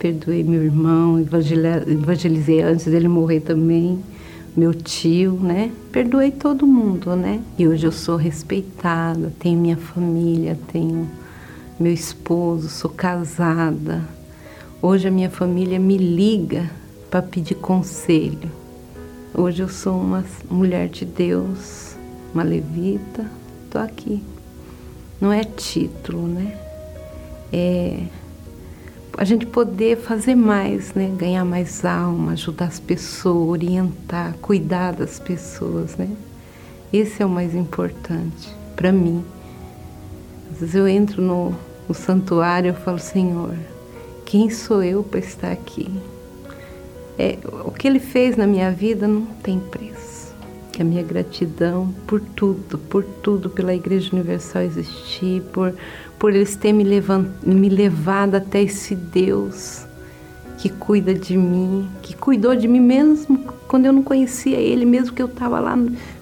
perdoei 0.01 0.43
meu 0.43 0.63
irmão, 0.63 1.19
evangelizei 1.19 2.63
antes 2.63 2.85
dele 2.85 3.07
morrer 3.07 3.41
também, 3.41 4.03
meu 4.57 4.73
tio, 4.73 5.33
né? 5.33 5.71
Perdoei 5.91 6.31
todo 6.31 6.65
mundo, 6.65 7.15
né? 7.15 7.39
E 7.55 7.67
hoje 7.67 7.85
eu 7.85 7.91
sou 7.91 8.15
respeitada, 8.15 9.31
tenho 9.37 9.59
minha 9.59 9.77
família, 9.77 10.57
tenho 10.71 11.07
meu 11.79 11.93
esposo, 11.93 12.67
sou 12.67 12.89
casada. 12.89 14.03
Hoje 14.81 15.07
a 15.07 15.11
minha 15.11 15.29
família 15.29 15.79
me 15.79 15.97
liga 15.97 16.67
para 17.11 17.21
pedir 17.21 17.55
conselho. 17.55 18.49
Hoje 19.35 19.61
eu 19.61 19.69
sou 19.69 20.01
uma 20.01 20.25
mulher 20.49 20.89
de 20.89 21.05
Deus, 21.05 21.95
uma 22.33 22.41
levita, 22.41 23.29
tô 23.69 23.77
aqui. 23.77 24.23
Não 25.21 25.31
é 25.31 25.43
título, 25.43 26.25
né? 26.25 26.57
É 27.53 27.99
a 29.17 29.23
gente 29.23 29.45
poder 29.45 29.97
fazer 29.97 30.35
mais, 30.35 30.93
né? 30.93 31.11
Ganhar 31.17 31.45
mais 31.45 31.83
alma, 31.83 32.33
ajudar 32.33 32.65
as 32.65 32.79
pessoas, 32.79 33.49
orientar, 33.49 34.33
cuidar 34.41 34.93
das 34.93 35.19
pessoas, 35.19 35.95
né? 35.97 36.09
Esse 36.91 37.21
é 37.21 37.25
o 37.25 37.29
mais 37.29 37.53
importante 37.55 38.49
para 38.75 38.91
mim. 38.91 39.23
Às 40.51 40.59
vezes 40.59 40.75
eu 40.75 40.87
entro 40.87 41.21
no, 41.21 41.55
no 41.87 41.93
santuário 41.93 42.71
e 42.71 42.83
falo, 42.83 42.99
Senhor, 42.99 43.55
quem 44.25 44.49
sou 44.49 44.83
eu 44.83 45.03
para 45.03 45.19
estar 45.19 45.51
aqui? 45.51 45.89
É, 47.17 47.37
o 47.65 47.71
que 47.71 47.87
Ele 47.87 47.99
fez 47.99 48.35
na 48.35 48.47
minha 48.47 48.71
vida 48.71 49.07
não 49.07 49.25
tem 49.25 49.59
preço. 49.59 49.90
Que 50.71 50.81
a 50.81 50.85
minha 50.85 51.03
gratidão 51.03 51.93
por 52.07 52.21
tudo, 52.21 52.77
por 52.77 53.03
tudo, 53.03 53.49
pela 53.49 53.75
Igreja 53.75 54.09
Universal 54.13 54.63
existir, 54.63 55.41
por 55.53 55.73
por 56.21 56.35
eles 56.35 56.55
terem 56.55 56.75
me, 56.75 56.83
levant, 56.83 57.27
me 57.43 57.67
levado 57.67 58.35
até 58.35 58.61
esse 58.61 58.93
Deus 58.93 59.87
que 60.59 60.69
cuida 60.69 61.15
de 61.15 61.35
mim, 61.35 61.89
que 62.03 62.15
cuidou 62.15 62.55
de 62.55 62.67
mim 62.67 62.79
mesmo 62.79 63.39
quando 63.67 63.87
eu 63.87 63.91
não 63.91 64.03
conhecia 64.03 64.57
Ele, 64.57 64.85
mesmo 64.85 65.15
que 65.15 65.21
eu 65.23 65.25
estava 65.25 65.59
lá 65.59 65.75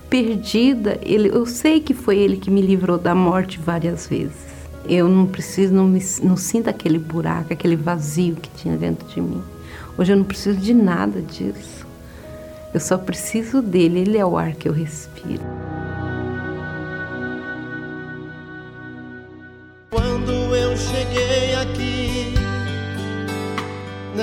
perdida. 0.09 0.97
Ele, 1.01 1.27
eu 1.27 1.45
sei 1.45 1.81
que 1.81 1.93
foi 1.93 2.17
Ele 2.17 2.37
que 2.37 2.49
me 2.49 2.61
livrou 2.61 2.97
da 2.97 3.13
morte 3.13 3.59
várias 3.59 4.07
vezes. 4.07 4.47
Eu 4.87 5.09
não 5.09 5.25
preciso, 5.25 5.73
não, 5.73 5.85
me, 5.85 6.01
não 6.23 6.37
sinto 6.37 6.69
aquele 6.69 6.97
buraco, 6.97 7.51
aquele 7.51 7.75
vazio 7.75 8.37
que 8.37 8.49
tinha 8.51 8.77
dentro 8.77 9.05
de 9.09 9.19
mim. 9.19 9.41
Hoje 9.97 10.13
eu 10.13 10.17
não 10.17 10.23
preciso 10.23 10.57
de 10.57 10.73
nada 10.73 11.21
disso. 11.21 11.85
Eu 12.73 12.79
só 12.79 12.97
preciso 12.97 13.61
dele, 13.61 13.99
Ele 13.99 14.17
é 14.17 14.25
o 14.25 14.37
ar 14.37 14.53
que 14.53 14.69
eu 14.69 14.73
respiro. 14.73 15.59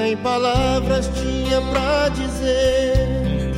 nem 0.06 0.16
palavras 0.18 1.10
tinha 1.14 1.60
pra 1.60 2.08
dizer. 2.10 3.52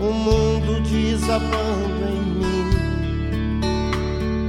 O 0.00 0.12
mundo 0.12 0.80
desabando 0.82 2.04
em 2.08 2.22
mim, 2.38 3.60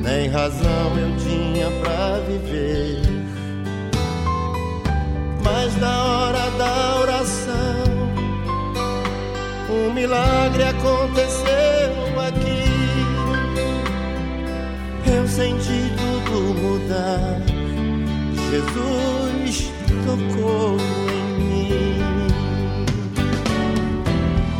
nem 0.04 0.28
razão 0.30 0.98
eu 0.98 1.16
tinha 1.18 1.72
pra 1.82 2.20
viver. 2.28 3.02
Mas 5.44 5.76
na 5.80 6.04
hora 6.04 6.52
da 6.52 7.02
um 9.74 9.94
milagre 9.94 10.64
aconteceu 10.64 12.20
aqui. 12.28 12.64
Eu 15.06 15.28
senti 15.28 15.92
tudo 15.98 16.54
mudar. 16.62 17.42
Jesus 18.52 19.72
tocou 20.06 20.78
em 21.12 21.26
mim. 21.44 22.28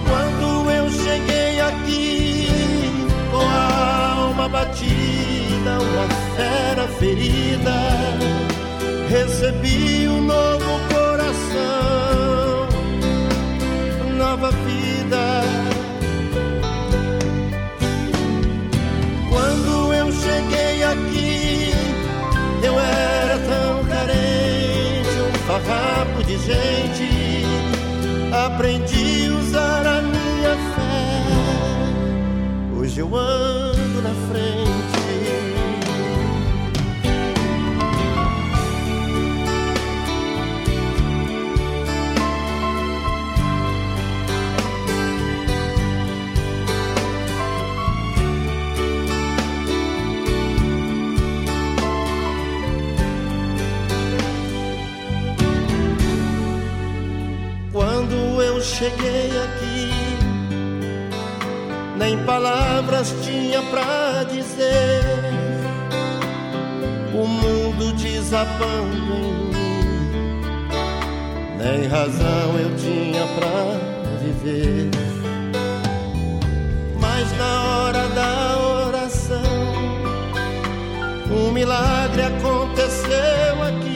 Quando 0.08 0.72
eu 0.72 0.90
cheguei 0.90 1.62
aqui 1.62 2.48
com 3.30 3.38
a 3.38 4.14
alma 4.16 4.50
batida, 4.50 5.80
uma 5.80 6.08
fera 6.36 6.88
ferida, 7.00 7.78
recebi 9.10 10.08
um 10.08 10.22
novo 10.22 10.80
coração, 10.92 12.68
nova 14.18 14.52
vida. 14.52 14.93
Aqui, 20.94 21.74
eu 22.64 22.80
era 22.80 23.38
tão 23.40 23.84
carente 23.86 24.14
farrapo 25.46 26.24
de 26.24 26.38
gente, 26.38 27.46
aprendi 28.32 29.28
a 29.28 29.38
usar 29.38 29.86
a 29.86 30.02
minha 30.02 30.56
fé. 30.76 31.24
Hoje 32.78 33.00
eu 33.00 33.16
ando 33.16 33.73
cheguei 58.84 59.32
aqui, 59.46 59.92
nem 61.98 62.18
palavras 62.26 63.16
tinha 63.24 63.62
pra 63.62 64.26
dizer. 64.26 65.04
O 67.14 67.26
mundo 67.26 67.94
desabando 67.94 69.14
em 69.56 69.56
mim, 69.56 70.20
nem 71.60 71.88
razão 71.88 72.60
eu 72.60 72.76
tinha 72.76 73.26
pra 73.38 73.80
viver. 74.22 74.90
Mas 77.00 77.32
na 77.38 77.64
hora 77.64 78.08
da 78.10 78.58
oração, 78.88 79.64
um 81.32 81.52
milagre 81.52 82.24
aconteceu 82.24 83.64
aqui. 83.64 83.94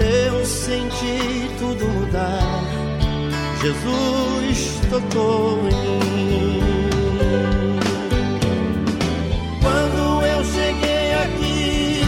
Eu 0.00 0.44
senti 0.44 1.50
tudo 1.58 1.97
mudar. 2.08 2.62
Jesus 3.60 4.80
tocou 4.90 5.58
em 5.68 6.00
mim. 6.24 6.60
Quando 9.60 10.24
eu 10.24 10.44
cheguei 10.44 11.14
aqui 11.14 12.02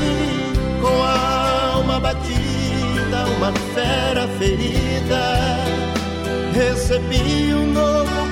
com 0.80 1.02
a 1.02 1.74
alma 1.74 2.00
batida, 2.00 3.26
uma 3.36 3.52
fera 3.74 4.26
ferida, 4.38 5.38
recebi 6.54 7.54
um 7.54 7.66
novo 7.72 8.29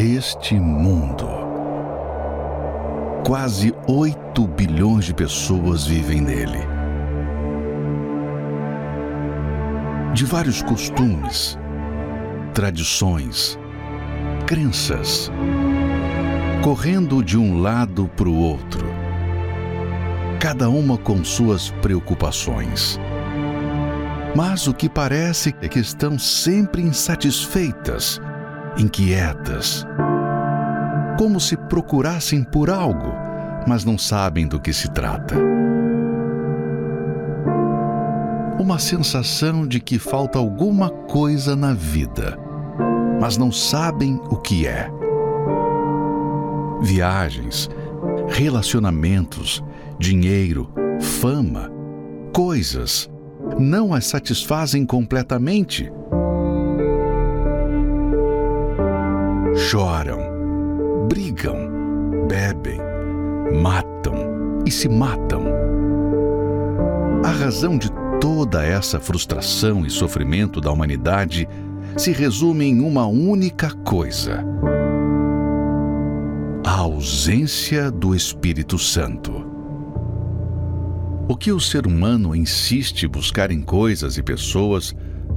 este 0.00 0.54
mundo. 0.54 1.26
Quase 3.26 3.74
8 3.88 4.46
bilhões 4.46 5.06
de 5.06 5.12
pessoas 5.12 5.86
vivem 5.86 6.20
nele. 6.20 6.60
De 10.14 10.24
vários 10.24 10.62
costumes, 10.62 11.58
tradições, 12.54 13.58
crenças, 14.46 15.32
correndo 16.62 17.20
de 17.20 17.36
um 17.36 17.60
lado 17.60 18.08
para 18.16 18.28
o 18.28 18.36
outro, 18.36 18.86
cada 20.38 20.70
uma 20.70 20.96
com 20.96 21.24
suas 21.24 21.70
preocupações. 21.82 23.00
Mas 24.36 24.68
o 24.68 24.74
que 24.74 24.88
parece 24.88 25.52
é 25.60 25.66
que 25.66 25.80
estão 25.80 26.16
sempre 26.16 26.82
insatisfeitas 26.82 28.20
inquietas, 28.78 29.84
como 31.18 31.40
se 31.40 31.56
procurassem 31.56 32.44
por 32.44 32.70
algo, 32.70 33.12
mas 33.66 33.84
não 33.84 33.98
sabem 33.98 34.46
do 34.46 34.60
que 34.60 34.72
se 34.72 34.88
trata. 34.88 35.34
Uma 38.58 38.78
sensação 38.78 39.66
de 39.66 39.80
que 39.80 39.98
falta 39.98 40.38
alguma 40.38 40.90
coisa 40.90 41.56
na 41.56 41.74
vida, 41.74 42.38
mas 43.20 43.36
não 43.36 43.50
sabem 43.50 44.14
o 44.30 44.36
que 44.36 44.66
é. 44.66 44.88
Viagens, 46.80 47.68
relacionamentos, 48.28 49.62
dinheiro, 49.98 50.72
fama, 51.00 51.70
coisas 52.32 53.10
não 53.58 53.92
as 53.92 54.06
satisfazem 54.06 54.84
completamente 54.84 55.90
choram, 59.58 60.20
brigam, 61.08 61.56
bebem, 62.28 62.80
matam 63.60 64.62
e 64.64 64.70
se 64.70 64.88
matam. 64.88 65.42
A 67.24 67.30
razão 67.30 67.76
de 67.76 67.90
toda 68.20 68.64
essa 68.64 69.00
frustração 69.00 69.84
e 69.84 69.90
sofrimento 69.90 70.60
da 70.60 70.70
humanidade 70.70 71.48
se 71.96 72.12
resume 72.12 72.66
em 72.66 72.80
uma 72.80 73.06
única 73.06 73.70
coisa: 73.84 74.44
a 76.64 76.78
ausência 76.78 77.90
do 77.90 78.14
Espírito 78.14 78.78
Santo. 78.78 79.44
O 81.28 81.36
que 81.36 81.50
o 81.50 81.60
ser 81.60 81.86
humano 81.86 82.34
insiste 82.34 83.08
buscar 83.08 83.50
em 83.50 83.60
coisas 83.60 84.16
e 84.16 84.22
pessoas 84.22 84.94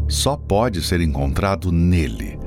só 0.08 0.38
pode 0.38 0.82
ser 0.84 1.02
encontrado 1.02 1.72
nele. 1.72 2.41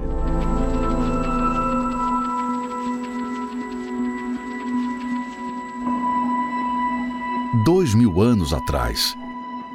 Dois 7.85 7.95
mil 7.95 8.23
anos 8.23 8.55
atrás. 8.55 9.15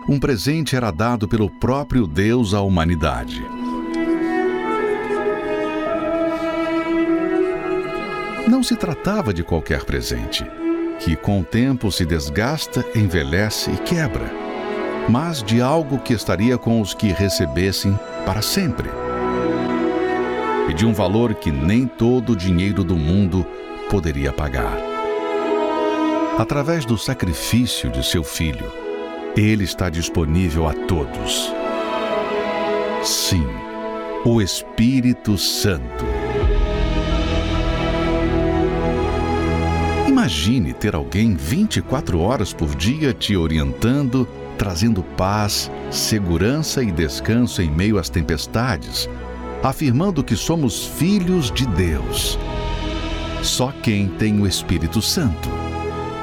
Um 0.08 0.20
presente 0.20 0.76
era 0.76 0.90
dado 0.90 1.28
pelo 1.28 1.48
próprio 1.48 2.08
Deus 2.08 2.56
à 2.56 2.62
humanidade. 2.62 3.46
Não 8.48 8.64
se 8.64 8.76
tratava 8.76 9.32
de 9.32 9.44
qualquer 9.44 9.84
presente, 9.84 10.44
que 10.98 11.16
com 11.16 11.42
o 11.42 11.44
tempo 11.44 11.92
se 11.92 12.04
desgasta, 12.04 12.84
envelhece 12.96 13.70
e 13.70 13.78
quebra, 13.78 14.32
mas 15.08 15.44
de 15.44 15.62
algo 15.62 16.00
que 16.00 16.14
estaria 16.14 16.58
com 16.58 16.82
os 16.82 16.96
que 16.96 17.10
recebessem 17.10 17.94
para 18.26 18.42
sempre. 18.42 18.90
E 20.68 20.74
de 20.74 20.84
um 20.84 20.94
valor 20.94 21.36
que 21.36 21.52
nem 21.52 21.86
todo 21.86 22.32
o 22.32 22.36
dinheiro 22.36 22.84
do 22.84 22.96
mundo 22.96 23.46
poderia 23.88 24.34
pagar 24.34 24.89
através 26.40 26.86
do 26.86 26.98
sacrifício 26.98 27.92
de 27.92 28.02
seu 28.02 28.24
filho. 28.24 28.72
Ele 29.36 29.66
está 29.66 29.90
disponível 29.90 30.70
a 30.70 30.74
todos. 30.74 31.54
Sim, 33.04 33.46
o 34.24 34.42
Espírito 34.42 35.38
Santo. 35.38 36.06
Imagine 40.08 40.74
ter 40.74 40.96
alguém 40.96 41.36
24 41.36 42.22
horas 42.22 42.54
por 42.54 42.74
dia 42.74 43.14
te 43.14 43.36
orientando, 43.36 44.26
trazendo 44.58 45.04
paz, 45.04 45.70
segurança 45.92 46.82
e 46.82 46.90
descanso 46.90 47.62
em 47.62 47.70
meio 47.70 47.98
às 47.98 48.10
tempestades, 48.10 49.10
afirmando 49.62 50.24
que 50.24 50.38
somos 50.38 50.86
filhos 50.86 51.52
de 51.52 51.66
Deus. 51.68 52.40
Só 53.44 53.74
quem 53.84 54.08
tem 54.08 54.40
o 54.40 54.48
Espírito 54.48 55.02
Santo 55.02 55.69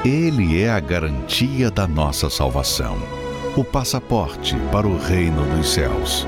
ele 0.07 0.63
é 0.63 0.71
a 0.71 0.79
garantia 0.79 1.69
da 1.69 1.85
nossa 1.85 2.31
salvação, 2.31 2.97
o 3.57 3.65
passaporte 3.65 4.55
para 4.71 4.87
o 4.87 4.97
reino 4.97 5.45
dos 5.57 5.73
céus. 5.73 6.25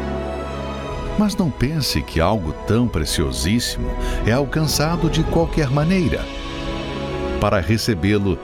Mas 1.16 1.36
não 1.36 1.48
pense 1.48 2.02
que 2.02 2.20
algo 2.20 2.52
tão 2.66 2.88
preciosíssimo 2.88 3.88
é 4.26 4.32
alcançado 4.32 5.08
de 5.08 5.22
qualquer 5.22 5.70
maneira. 5.70 6.24
Para 7.40 7.60
recebê-lo, 7.60 8.36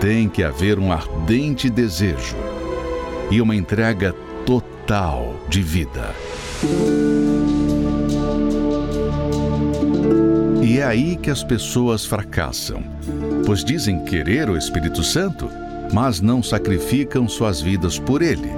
tem 0.00 0.28
que 0.28 0.42
haver 0.42 0.76
um 0.76 0.90
ardente 0.90 1.70
desejo 1.70 2.36
e 3.30 3.40
uma 3.40 3.54
entrega 3.54 4.12
total 4.44 5.36
de 5.48 5.62
vida. 5.62 6.12
E 10.60 10.78
é 10.78 10.84
aí 10.84 11.14
que 11.14 11.30
as 11.30 11.44
pessoas 11.44 12.04
fracassam 12.04 12.82
pois 13.50 13.64
dizem 13.64 13.98
querer 14.04 14.48
o 14.48 14.56
Espírito 14.56 15.02
Santo, 15.02 15.50
mas 15.92 16.20
não 16.20 16.40
sacrificam 16.40 17.28
suas 17.28 17.60
vidas 17.60 17.98
por 17.98 18.22
ele. 18.22 18.48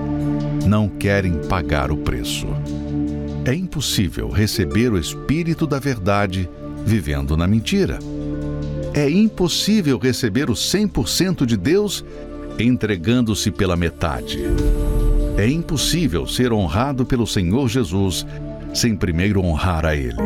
Não 0.66 0.86
querem 0.86 1.32
pagar 1.48 1.90
o 1.90 1.96
preço. 1.96 2.46
É 3.42 3.54
impossível 3.54 4.28
receber 4.28 4.92
o 4.92 4.98
Espírito 4.98 5.66
da 5.66 5.78
Verdade 5.78 6.46
vivendo 6.84 7.38
na 7.38 7.46
mentira. 7.46 8.00
É 8.92 9.08
impossível 9.08 9.96
receber 9.96 10.50
o 10.50 10.52
100% 10.52 11.46
de 11.46 11.56
Deus 11.56 12.04
entregando-se 12.58 13.50
pela 13.50 13.76
metade. 13.76 14.40
É 15.38 15.48
impossível 15.48 16.26
ser 16.26 16.52
honrado 16.52 17.06
pelo 17.06 17.26
Senhor 17.26 17.66
Jesus 17.66 18.26
sem 18.74 18.94
primeiro 18.94 19.42
honrar 19.42 19.86
a 19.86 19.96
Ele. 19.96 20.20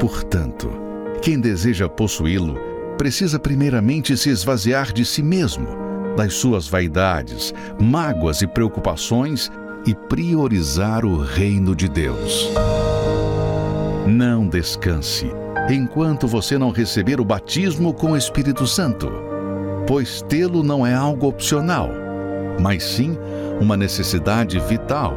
Portanto, 0.00 0.87
quem 1.22 1.40
deseja 1.40 1.88
possuí-lo 1.88 2.58
precisa 2.96 3.38
primeiramente 3.38 4.16
se 4.16 4.30
esvaziar 4.30 4.92
de 4.92 5.04
si 5.04 5.22
mesmo, 5.22 5.66
das 6.16 6.34
suas 6.34 6.66
vaidades, 6.66 7.54
mágoas 7.80 8.42
e 8.42 8.46
preocupações 8.46 9.50
e 9.86 9.94
priorizar 9.94 11.04
o 11.04 11.18
reino 11.18 11.74
de 11.74 11.88
Deus. 11.88 12.50
Não 14.06 14.48
descanse 14.48 15.30
enquanto 15.70 16.26
você 16.26 16.56
não 16.56 16.70
receber 16.70 17.20
o 17.20 17.24
batismo 17.24 17.92
com 17.92 18.12
o 18.12 18.16
Espírito 18.16 18.66
Santo, 18.66 19.10
pois 19.86 20.22
tê-lo 20.22 20.62
não 20.62 20.86
é 20.86 20.94
algo 20.94 21.26
opcional, 21.26 21.90
mas 22.60 22.82
sim 22.82 23.16
uma 23.60 23.76
necessidade 23.76 24.58
vital, 24.60 25.14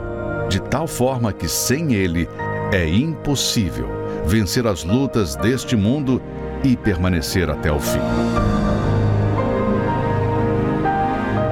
de 0.49 0.61
tal 0.61 0.87
forma 0.87 1.31
que 1.31 1.47
sem 1.47 1.93
ele 1.93 2.27
é 2.71 2.87
impossível 2.87 4.00
vencer 4.25 4.67
as 4.67 4.83
lutas 4.83 5.35
deste 5.35 5.75
mundo 5.75 6.21
e 6.63 6.77
permanecer 6.77 7.49
até 7.49 7.71
o 7.71 7.79
fim. 7.79 7.99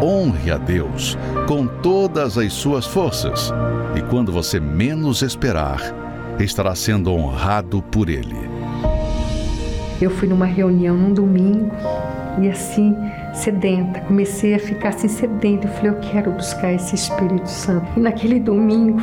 Honre 0.01 0.51
a 0.51 0.57
Deus 0.57 1.17
com 1.47 1.67
todas 1.67 2.37
as 2.37 2.53
suas 2.53 2.85
forças, 2.85 3.51
e 3.95 4.01
quando 4.03 4.31
você 4.31 4.59
menos 4.59 5.21
esperar, 5.21 5.81
estará 6.39 6.73
sendo 6.73 7.11
honrado 7.11 7.81
por 7.81 8.07
Ele. 8.07 8.49
Eu 10.01 10.09
fui 10.09 10.27
numa 10.27 10.45
reunião 10.45 10.95
num 10.95 11.13
domingo 11.13 11.69
E 12.41 12.47
assim, 12.47 12.95
sedenta, 13.33 13.99
comecei 14.01 14.53
a 14.55 14.59
ficar 14.59 14.89
assim 14.89 15.09
sedenta. 15.09 15.67
Eu 15.67 15.71
falei, 15.73 15.91
eu 15.91 15.99
quero 15.99 16.31
buscar 16.31 16.71
esse 16.73 16.95
Espírito 16.95 17.49
Santo. 17.49 17.85
E 17.97 17.99
naquele 17.99 18.39
domingo, 18.39 18.99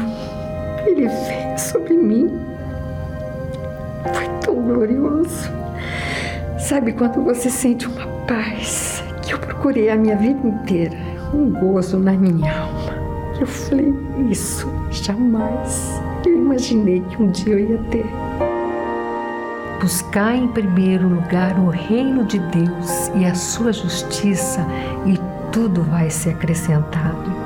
ele 0.86 1.06
veio 1.06 1.58
sobre 1.58 1.94
mim. 1.94 2.45
Foi 4.14 4.28
tão 4.40 4.54
glorioso. 4.54 5.50
Sabe 6.58 6.92
quando 6.92 7.22
você 7.22 7.48
sente 7.48 7.86
uma 7.86 8.06
paz 8.26 9.02
que 9.22 9.32
eu 9.32 9.38
procurei 9.38 9.88
a 9.90 9.96
minha 9.96 10.16
vida 10.16 10.46
inteira, 10.46 10.96
um 11.32 11.50
gozo 11.50 11.98
na 11.98 12.12
minha 12.12 12.60
alma. 12.60 12.96
Eu 13.38 13.46
falei, 13.46 13.94
isso 14.30 14.66
jamais 14.90 16.00
eu 16.24 16.34
imaginei 16.34 17.00
que 17.00 17.22
um 17.22 17.30
dia 17.30 17.54
eu 17.54 17.58
ia 17.58 17.78
ter. 17.90 18.06
Buscar 19.80 20.34
em 20.34 20.48
primeiro 20.48 21.08
lugar 21.08 21.58
o 21.58 21.68
reino 21.68 22.24
de 22.24 22.38
Deus 22.38 23.08
e 23.14 23.24
a 23.24 23.34
sua 23.34 23.72
justiça, 23.72 24.66
e 25.04 25.20
tudo 25.52 25.82
vai 25.82 26.10
ser 26.10 26.30
acrescentado. 26.30 27.45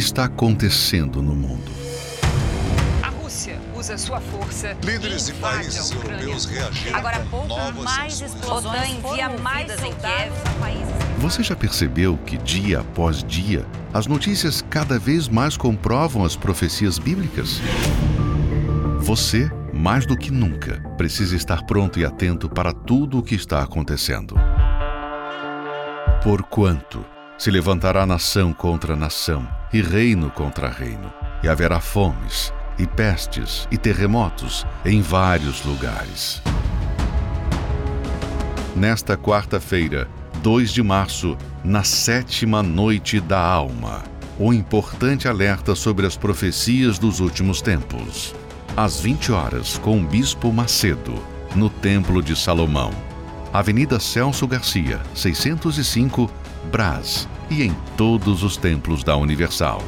Está 0.00 0.24
acontecendo 0.24 1.22
no 1.22 1.34
mundo? 1.34 1.70
usa 3.80 3.96
sua 3.96 4.20
força. 4.20 4.76
Líderes 4.84 5.26
de 5.26 5.32
países 5.34 5.90
europeus 5.90 6.44
reagiram 6.44 6.98
Agora 6.98 7.16
há 7.16 7.20
pouco, 7.20 7.82
mais 7.82 8.20
explosões 8.20 8.90
envia 8.90 9.30
mais 9.38 9.70
em 9.82 9.92
Kiev. 9.94 10.32
Você 11.18 11.42
já 11.42 11.56
percebeu 11.56 12.18
que 12.18 12.36
dia 12.36 12.80
após 12.80 13.24
dia 13.24 13.64
as 13.92 14.06
notícias 14.06 14.62
cada 14.68 14.98
vez 14.98 15.28
mais 15.28 15.56
comprovam 15.56 16.24
as 16.24 16.36
profecias 16.36 16.98
bíblicas? 16.98 17.60
Você, 18.98 19.50
mais 19.72 20.04
do 20.04 20.16
que 20.16 20.30
nunca, 20.30 20.80
precisa 20.96 21.34
estar 21.34 21.64
pronto 21.64 21.98
e 21.98 22.04
atento 22.04 22.48
para 22.48 22.72
tudo 22.72 23.18
o 23.18 23.22
que 23.22 23.34
está 23.34 23.62
acontecendo. 23.62 24.34
Porquanto 26.22 27.04
se 27.38 27.50
levantará 27.50 28.04
nação 28.04 28.52
contra 28.52 28.94
nação 28.94 29.59
e 29.72 29.80
reino 29.80 30.30
contra 30.30 30.68
reino, 30.68 31.12
e 31.42 31.48
haverá 31.48 31.80
fomes, 31.80 32.52
e 32.78 32.86
pestes 32.86 33.68
e 33.70 33.76
terremotos 33.76 34.66
em 34.84 35.00
vários 35.00 35.64
lugares. 35.64 36.42
Nesta 38.74 39.16
quarta-feira, 39.16 40.08
2 40.42 40.72
de 40.72 40.82
março, 40.82 41.36
na 41.62 41.82
sétima 41.82 42.62
noite 42.62 43.20
da 43.20 43.38
alma, 43.38 44.02
o 44.38 44.54
importante 44.54 45.28
alerta 45.28 45.74
sobre 45.74 46.06
as 46.06 46.16
profecias 46.16 46.98
dos 46.98 47.20
últimos 47.20 47.60
tempos. 47.60 48.34
Às 48.76 49.00
20 49.00 49.32
horas, 49.32 49.76
com 49.76 50.00
o 50.00 50.06
Bispo 50.06 50.50
Macedo, 50.50 51.14
no 51.54 51.68
Templo 51.68 52.22
de 52.22 52.34
Salomão. 52.34 52.90
Avenida 53.52 53.98
Celso 54.00 54.46
Garcia, 54.46 55.00
605, 55.14 56.30
Brás, 56.68 57.26
e 57.50 57.62
em 57.64 57.74
todos 57.96 58.44
os 58.44 58.56
templos 58.56 59.02
da 59.02 59.16
Universal. 59.16 59.80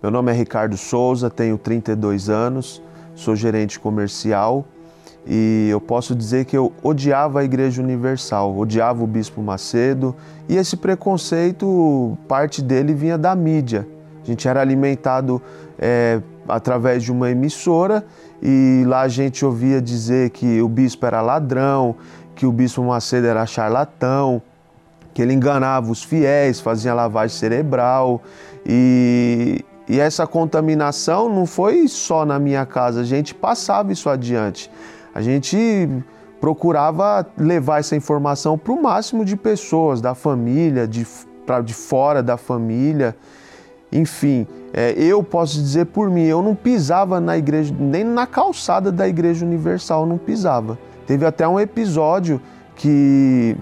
Meu 0.00 0.10
nome 0.10 0.30
é 0.30 0.34
Ricardo 0.34 0.76
Souza, 0.76 1.28
tenho 1.28 1.58
32 1.58 2.30
anos, 2.30 2.80
sou 3.14 3.34
gerente 3.34 3.78
comercial 3.78 4.64
e 5.26 5.68
eu 5.70 5.80
posso 5.80 6.14
dizer 6.14 6.44
que 6.44 6.56
eu 6.56 6.72
odiava 6.82 7.40
a 7.40 7.44
Igreja 7.44 7.82
Universal, 7.82 8.56
odiava 8.56 9.02
o 9.02 9.06
Bispo 9.06 9.42
Macedo 9.42 10.14
e 10.48 10.56
esse 10.56 10.76
preconceito, 10.76 12.16
parte 12.28 12.62
dele 12.62 12.94
vinha 12.94 13.18
da 13.18 13.34
mídia. 13.34 13.86
A 14.22 14.26
gente 14.26 14.46
era 14.46 14.60
alimentado 14.60 15.42
é, 15.78 16.20
através 16.48 17.02
de 17.02 17.10
uma 17.12 17.30
emissora 17.30 18.04
e 18.40 18.84
lá 18.86 19.02
a 19.02 19.08
gente 19.08 19.44
ouvia 19.44 19.80
dizer 19.80 20.30
que 20.30 20.62
o 20.62 20.68
bispo 20.68 21.04
era 21.06 21.20
ladrão, 21.20 21.96
que 22.34 22.46
o 22.46 22.52
Bispo 22.52 22.82
Macedo 22.82 23.26
era 23.26 23.44
charlatão, 23.46 24.42
que 25.14 25.20
ele 25.20 25.32
enganava 25.32 25.90
os 25.90 26.02
fiéis, 26.02 26.60
fazia 26.60 26.94
lavagem 26.94 27.36
cerebral 27.36 28.22
e, 28.66 29.64
e 29.88 30.00
essa 30.00 30.26
contaminação 30.26 31.28
não 31.28 31.46
foi 31.46 31.86
só 31.88 32.24
na 32.24 32.38
minha 32.38 32.64
casa, 32.64 33.00
a 33.00 33.04
gente 33.04 33.34
passava 33.34 33.92
isso 33.92 34.08
adiante. 34.08 34.70
A 35.14 35.20
gente 35.20 35.88
procurava 36.40 37.26
levar 37.36 37.80
essa 37.80 37.94
informação 37.94 38.56
para 38.56 38.72
o 38.72 38.82
máximo 38.82 39.24
de 39.24 39.36
pessoas, 39.36 40.00
da 40.00 40.14
família, 40.14 40.88
de, 40.88 41.06
pra, 41.46 41.60
de 41.60 41.74
fora 41.74 42.22
da 42.22 42.36
família. 42.36 43.14
Enfim, 43.92 44.46
é, 44.72 44.92
eu 44.92 45.22
posso 45.22 45.54
dizer 45.60 45.86
por 45.86 46.08
mim, 46.08 46.24
eu 46.24 46.40
não 46.40 46.54
pisava 46.54 47.20
na 47.20 47.36
igreja, 47.36 47.74
nem 47.78 48.02
na 48.02 48.26
calçada 48.26 48.90
da 48.90 49.06
Igreja 49.06 49.44
Universal, 49.44 50.06
não 50.06 50.16
pisava. 50.16 50.78
Teve 51.06 51.26
até 51.26 51.46
um 51.46 51.58
episódio 51.58 52.40
que 52.74 53.56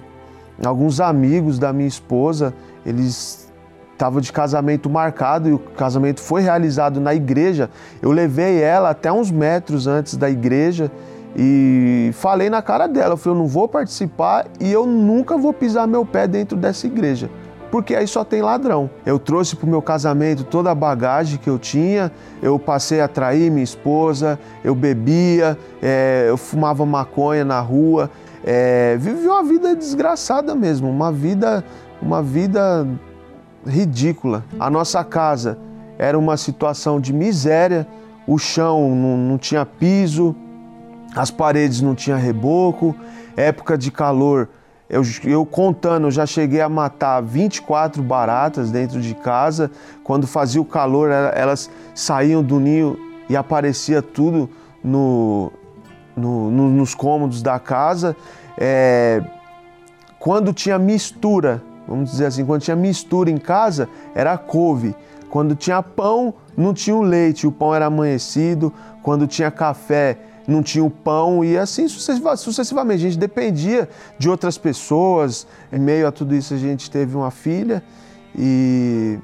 alguns 0.65 1.01
amigos 1.01 1.59
da 1.59 1.73
minha 1.73 1.89
esposa, 1.89 2.55
eles 2.85 3.51
estava 3.93 4.21
de 4.21 4.33
casamento 4.33 4.89
marcado 4.89 5.49
e 5.49 5.53
o 5.53 5.59
casamento 5.59 6.21
foi 6.21 6.41
realizado 6.41 7.01
na 7.01 7.15
igreja. 7.15 7.69
Eu 8.01 8.11
levei 8.13 8.61
ela 8.63 8.91
até 8.91 9.13
uns 9.13 9.31
metros 9.31 9.87
antes 9.87 10.17
da 10.17 10.31
igreja 10.31 10.91
e 11.37 12.11
falei 12.15 12.51
na 12.51 12.63
cara 12.63 12.87
dela, 12.87 13.13
eu 13.13 13.17
falei, 13.17 13.39
eu 13.39 13.43
não 13.43 13.47
vou 13.47 13.69
participar 13.69 14.47
e 14.59 14.71
eu 14.73 14.87
nunca 14.87 15.37
vou 15.37 15.53
pisar 15.53 15.87
meu 15.87 16.05
pé 16.05 16.27
dentro 16.27 16.57
dessa 16.57 16.87
igreja, 16.87 17.31
porque 17.71 17.95
aí 17.95 18.07
só 18.07 18.25
tem 18.25 18.43
ladrão. 18.43 18.91
Eu 19.07 19.19
trouxe 19.19 19.55
para 19.57 19.67
o 19.67 19.69
meu 19.69 19.81
casamento 19.81 20.45
toda 20.45 20.71
a 20.71 20.75
bagagem 20.75 21.39
que 21.39 21.49
eu 21.49 21.59
tinha, 21.59 22.11
eu 22.43 22.59
passei 22.59 23.01
a 23.01 23.09
trair 23.09 23.51
minha 23.51 23.65
esposa, 23.65 24.39
eu 24.65 24.75
bebia, 24.75 25.57
é, 25.83 26.27
eu 26.29 26.37
fumava 26.37 26.85
maconha 26.85 27.45
na 27.45 27.61
rua, 27.61 28.11
é, 28.45 28.97
vivi 28.99 29.27
uma 29.27 29.43
vida 29.45 29.77
desgraçada 29.77 30.55
mesmo, 30.55 30.89
uma 30.91 31.13
vida, 31.13 31.65
uma 32.03 32.23
vida 32.23 32.87
ridícula. 33.67 34.45
A 34.59 34.69
nossa 34.69 35.05
casa 35.05 35.59
era 35.99 36.19
uma 36.19 36.37
situação 36.37 37.01
de 37.01 37.13
miséria, 37.13 37.87
o 38.27 38.39
chão 38.39 38.95
não, 38.95 39.17
não 39.17 39.39
tinha 39.39 39.65
piso, 39.65 40.35
as 41.15 41.31
paredes 41.31 41.81
não 41.81 41.95
tinham 41.95 42.19
reboco, 42.19 42.95
época 43.37 43.77
de 43.77 43.91
calor. 43.91 44.49
Eu, 44.91 45.03
eu, 45.25 45.47
contando, 45.47 46.11
já 46.11 46.27
cheguei 46.27 46.61
a 46.61 46.69
matar 46.69 47.23
24 47.23 48.03
baratas 48.03 48.71
dentro 48.71 49.01
de 49.01 49.15
casa. 49.15 49.71
Quando 50.03 50.27
fazia 50.27 50.61
o 50.61 50.65
calor, 50.65 51.11
elas 51.11 51.71
saíam 51.95 52.43
do 52.43 52.59
ninho 52.59 52.99
e 53.29 53.37
aparecia 53.37 54.03
tudo 54.03 54.51
no, 54.83 55.53
no, 56.17 56.51
no, 56.51 56.69
nos 56.71 56.95
cômodos 56.95 57.41
da 57.41 57.59
casa. 57.61 58.17
É, 58.59 59.23
quando 60.19 60.53
tinha 60.53 60.79
mistura 60.79 61.63
vamos 61.91 62.13
dizer 62.13 62.27
assim, 62.27 62.47
quando 62.47 62.63
tinha 62.63 62.77
mistura 62.77 63.29
em 63.31 63.37
casa, 63.37 63.89
era 64.15 64.39
couve. 64.39 64.95
Quando 65.29 65.57
tinha 65.57 65.83
pão, 65.83 66.33
não 66.57 66.73
tinha 66.73 66.95
o 66.95 67.03
leite, 67.03 67.49
o 67.49 67.53
pão 67.53 67.75
era 67.75 67.87
amanhecido. 67.87 68.73
Quando 69.03 69.27
tinha 69.27 69.51
café, 69.51 70.17
não 70.51 70.63
tinha 70.63 70.85
o 70.85 70.91
pão 70.91 71.45
e 71.45 71.57
assim 71.57 71.87
sucessivamente. 71.89 73.07
A 73.07 73.09
gente 73.09 73.19
dependia 73.19 73.89
de 74.19 74.29
outras 74.29 74.59
pessoas. 74.59 75.47
Em 75.73 75.79
meio 75.79 76.07
a 76.07 76.13
tudo 76.13 76.35
isso, 76.35 76.53
a 76.55 76.57
gente 76.57 76.91
teve 76.91 77.17
uma 77.17 77.31
filha 77.31 77.83
e 78.37 79.19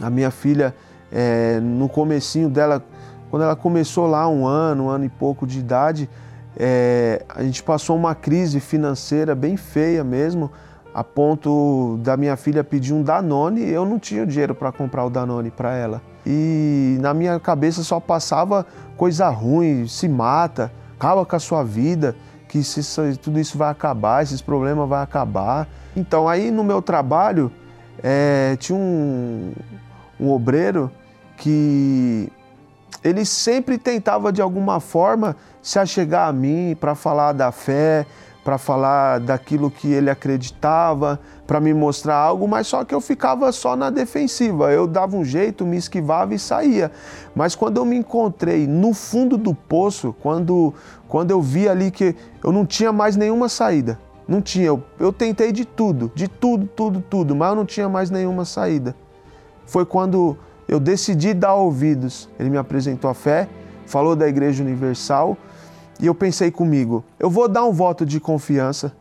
a 0.00 0.10
minha 0.10 0.30
filha, 0.30 0.74
é, 1.10 1.60
no 1.60 1.88
comecinho 1.88 2.48
dela, 2.48 2.84
quando 3.30 3.42
ela 3.42 3.56
começou 3.56 4.06
lá, 4.06 4.28
um 4.28 4.46
ano, 4.46 4.84
um 4.84 4.88
ano 4.88 5.04
e 5.04 5.08
pouco 5.08 5.46
de 5.46 5.58
idade, 5.58 6.08
é, 6.56 7.24
a 7.28 7.42
gente 7.42 7.62
passou 7.62 7.96
uma 7.96 8.14
crise 8.14 8.60
financeira 8.60 9.34
bem 9.34 9.56
feia 9.56 10.02
mesmo 10.02 10.50
a 10.94 11.02
ponto 11.02 11.98
da 12.02 12.16
minha 12.16 12.36
filha 12.36 12.62
pedir 12.62 12.92
um 12.92 13.02
Danone, 13.02 13.62
eu 13.62 13.84
não 13.86 13.98
tinha 13.98 14.26
dinheiro 14.26 14.54
para 14.54 14.70
comprar 14.70 15.04
o 15.04 15.10
Danone 15.10 15.50
para 15.50 15.74
ela. 15.74 16.02
E 16.24 16.96
na 17.00 17.12
minha 17.12 17.38
cabeça 17.40 17.82
só 17.82 17.98
passava 17.98 18.66
coisa 18.96 19.28
ruim, 19.28 19.86
se 19.88 20.08
mata, 20.08 20.72
acaba 20.96 21.26
com 21.26 21.36
a 21.36 21.38
sua 21.38 21.64
vida, 21.64 22.14
que 22.48 22.60
tudo 23.20 23.40
isso 23.40 23.56
vai 23.56 23.70
acabar, 23.70 24.22
esses 24.22 24.40
problemas 24.40 24.88
vão 24.88 24.98
acabar. 24.98 25.66
Então 25.96 26.28
aí 26.28 26.50
no 26.50 26.62
meu 26.62 26.80
trabalho 26.80 27.50
é, 28.02 28.56
tinha 28.58 28.78
um, 28.78 29.52
um 30.20 30.30
obreiro 30.30 30.90
que 31.36 32.30
ele 33.02 33.24
sempre 33.24 33.78
tentava 33.78 34.32
de 34.32 34.40
alguma 34.40 34.80
forma 34.80 35.36
se 35.60 35.78
achegar 35.78 36.28
a 36.28 36.32
mim 36.32 36.76
para 36.78 36.94
falar 36.94 37.32
da 37.32 37.50
fé, 37.50 38.06
para 38.44 38.58
falar 38.58 39.20
daquilo 39.20 39.70
que 39.70 39.92
ele 39.92 40.10
acreditava, 40.10 41.18
para 41.52 41.60
me 41.60 41.74
mostrar 41.74 42.16
algo, 42.16 42.48
mas 42.48 42.66
só 42.66 42.82
que 42.82 42.94
eu 42.94 43.00
ficava 43.00 43.52
só 43.52 43.76
na 43.76 43.90
defensiva. 43.90 44.72
Eu 44.72 44.86
dava 44.86 45.18
um 45.18 45.22
jeito, 45.22 45.66
me 45.66 45.76
esquivava 45.76 46.34
e 46.34 46.38
saía. 46.38 46.90
Mas 47.34 47.54
quando 47.54 47.76
eu 47.76 47.84
me 47.84 47.94
encontrei 47.94 48.66
no 48.66 48.94
fundo 48.94 49.36
do 49.36 49.54
poço, 49.54 50.16
quando, 50.22 50.72
quando 51.06 51.30
eu 51.30 51.42
vi 51.42 51.68
ali 51.68 51.90
que 51.90 52.16
eu 52.42 52.52
não 52.52 52.64
tinha 52.64 52.90
mais 52.90 53.16
nenhuma 53.16 53.50
saída, 53.50 53.98
Não 54.26 54.40
tinha. 54.40 54.68
Eu, 54.68 54.82
eu 54.98 55.12
tentei 55.12 55.52
de 55.52 55.66
tudo, 55.66 56.10
de 56.14 56.26
tudo, 56.26 56.66
tudo, 56.74 57.02
tudo, 57.02 57.36
mas 57.36 57.50
eu 57.50 57.54
não 57.54 57.66
tinha 57.66 57.86
mais 57.86 58.08
nenhuma 58.08 58.46
saída. 58.46 58.96
Foi 59.66 59.84
quando 59.84 60.38
eu 60.66 60.80
decidi 60.80 61.34
dar 61.34 61.52
ouvidos. 61.52 62.30
Ele 62.38 62.48
me 62.48 62.56
apresentou 62.56 63.10
a 63.10 63.14
fé, 63.14 63.46
falou 63.84 64.16
da 64.16 64.26
Igreja 64.26 64.64
Universal 64.64 65.36
e 66.00 66.06
eu 66.06 66.14
pensei 66.14 66.50
comigo: 66.50 67.04
eu 67.20 67.28
vou 67.28 67.46
dar 67.46 67.66
um 67.66 67.72
voto 67.72 68.06
de 68.06 68.18
confiança, 68.18 68.96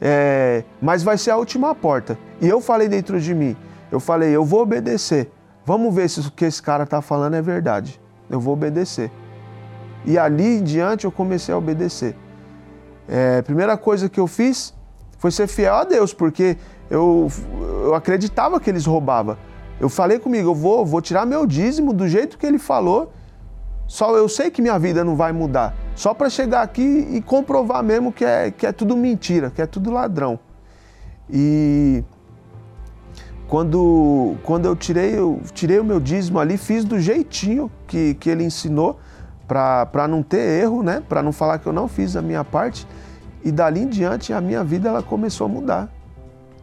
é, 0.00 0.64
mas 0.80 1.02
vai 1.02 1.18
ser 1.18 1.30
a 1.30 1.36
última 1.36 1.74
porta. 1.74 2.18
E 2.40 2.48
eu 2.48 2.60
falei 2.60 2.88
dentro 2.88 3.20
de 3.20 3.34
mim: 3.34 3.56
eu 3.90 4.00
falei, 4.00 4.30
eu 4.30 4.44
vou 4.44 4.62
obedecer. 4.62 5.30
Vamos 5.64 5.94
ver 5.94 6.08
se 6.08 6.20
o 6.20 6.30
que 6.30 6.44
esse 6.44 6.62
cara 6.62 6.84
está 6.84 7.02
falando 7.02 7.34
é 7.34 7.42
verdade. 7.42 8.00
Eu 8.30 8.40
vou 8.40 8.54
obedecer. 8.54 9.10
E 10.04 10.18
ali 10.18 10.58
em 10.58 10.62
diante 10.62 11.04
eu 11.04 11.12
comecei 11.12 11.52
a 11.52 11.58
obedecer. 11.58 12.16
É, 13.08 13.42
primeira 13.42 13.76
coisa 13.76 14.08
que 14.08 14.20
eu 14.20 14.26
fiz 14.26 14.74
foi 15.18 15.30
ser 15.30 15.46
fiel 15.46 15.74
a 15.74 15.84
Deus, 15.84 16.14
porque 16.14 16.56
eu, 16.90 17.28
eu 17.82 17.94
acreditava 17.94 18.60
que 18.60 18.70
eles 18.70 18.86
roubavam. 18.86 19.36
Eu 19.80 19.88
falei 19.88 20.18
comigo, 20.18 20.50
eu 20.50 20.54
vou, 20.54 20.84
vou 20.84 21.00
tirar 21.00 21.26
meu 21.26 21.46
dízimo 21.46 21.92
do 21.92 22.08
jeito 22.08 22.38
que 22.38 22.46
ele 22.46 22.58
falou. 22.58 23.12
Só 23.88 24.14
eu 24.14 24.28
sei 24.28 24.50
que 24.50 24.60
minha 24.60 24.78
vida 24.78 25.02
não 25.02 25.16
vai 25.16 25.32
mudar. 25.32 25.74
Só 25.96 26.12
para 26.12 26.28
chegar 26.28 26.60
aqui 26.60 27.08
e 27.10 27.22
comprovar 27.22 27.82
mesmo 27.82 28.12
que 28.12 28.24
é, 28.24 28.50
que 28.50 28.66
é 28.66 28.70
tudo 28.70 28.94
mentira, 28.94 29.50
que 29.50 29.62
é 29.62 29.66
tudo 29.66 29.90
ladrão. 29.90 30.38
E 31.30 32.04
quando, 33.48 34.36
quando 34.42 34.66
eu 34.66 34.76
tirei, 34.76 35.18
eu 35.18 35.40
tirei 35.54 35.80
o 35.80 35.84
meu 35.84 35.98
dízimo 35.98 36.38
ali, 36.38 36.58
fiz 36.58 36.84
do 36.84 37.00
jeitinho 37.00 37.70
que, 37.86 38.12
que 38.14 38.28
ele 38.28 38.44
ensinou, 38.44 39.00
para 39.46 40.06
não 40.06 40.22
ter 40.22 40.62
erro, 40.62 40.82
né? 40.82 41.02
para 41.08 41.22
não 41.22 41.32
falar 41.32 41.58
que 41.58 41.66
eu 41.66 41.72
não 41.72 41.88
fiz 41.88 42.14
a 42.14 42.20
minha 42.20 42.44
parte. 42.44 42.86
E 43.42 43.50
dali 43.50 43.80
em 43.80 43.88
diante 43.88 44.34
a 44.34 44.40
minha 44.40 44.62
vida 44.62 44.90
ela 44.90 45.02
começou 45.02 45.46
a 45.46 45.48
mudar. 45.48 45.97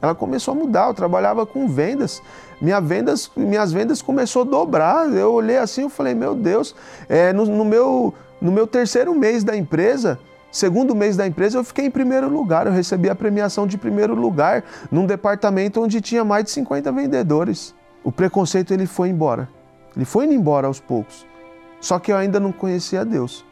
Ela 0.01 0.13
começou 0.13 0.53
a 0.53 0.55
mudar. 0.55 0.87
Eu 0.87 0.93
trabalhava 0.93 1.45
com 1.45 1.67
vendas, 1.67 2.21
minha 2.61 2.79
vendas 2.79 3.29
minhas 3.35 3.71
vendas 3.71 4.01
começou 4.01 4.43
a 4.43 4.45
dobrar. 4.45 5.11
Eu 5.13 5.33
olhei 5.33 5.57
assim 5.57 5.87
e 5.87 5.89
falei, 5.89 6.13
meu 6.13 6.35
Deus, 6.35 6.75
é, 7.09 7.33
no, 7.33 7.45
no, 7.45 7.65
meu, 7.65 8.13
no 8.41 8.51
meu 8.51 8.67
terceiro 8.67 9.13
mês 9.15 9.43
da 9.43 9.55
empresa, 9.55 10.19
Segundo 10.55 10.95
mês 10.95 11.17
da 11.17 11.27
empresa, 11.27 11.57
eu 11.57 11.65
fiquei 11.65 11.87
em 11.87 11.91
primeiro 11.91 12.29
lugar. 12.29 12.65
Eu 12.65 12.71
recebi 12.71 13.09
a 13.09 13.13
premiação 13.13 13.67
de 13.67 13.77
primeiro 13.77 14.15
lugar 14.15 14.63
num 14.89 15.05
departamento 15.05 15.83
onde 15.83 15.99
tinha 15.99 16.23
mais 16.23 16.45
de 16.45 16.51
50 16.51 16.93
vendedores. 16.93 17.75
O 18.05 18.09
preconceito 18.09 18.73
ele 18.73 18.85
foi 18.85 19.09
embora. 19.09 19.49
Ele 19.93 20.05
foi 20.05 20.23
indo 20.23 20.33
embora 20.33 20.67
aos 20.67 20.79
poucos. 20.79 21.25
Só 21.81 21.99
que 21.99 22.09
eu 22.09 22.15
ainda 22.15 22.39
não 22.39 22.53
conhecia 22.53 23.03
Deus. 23.03 23.45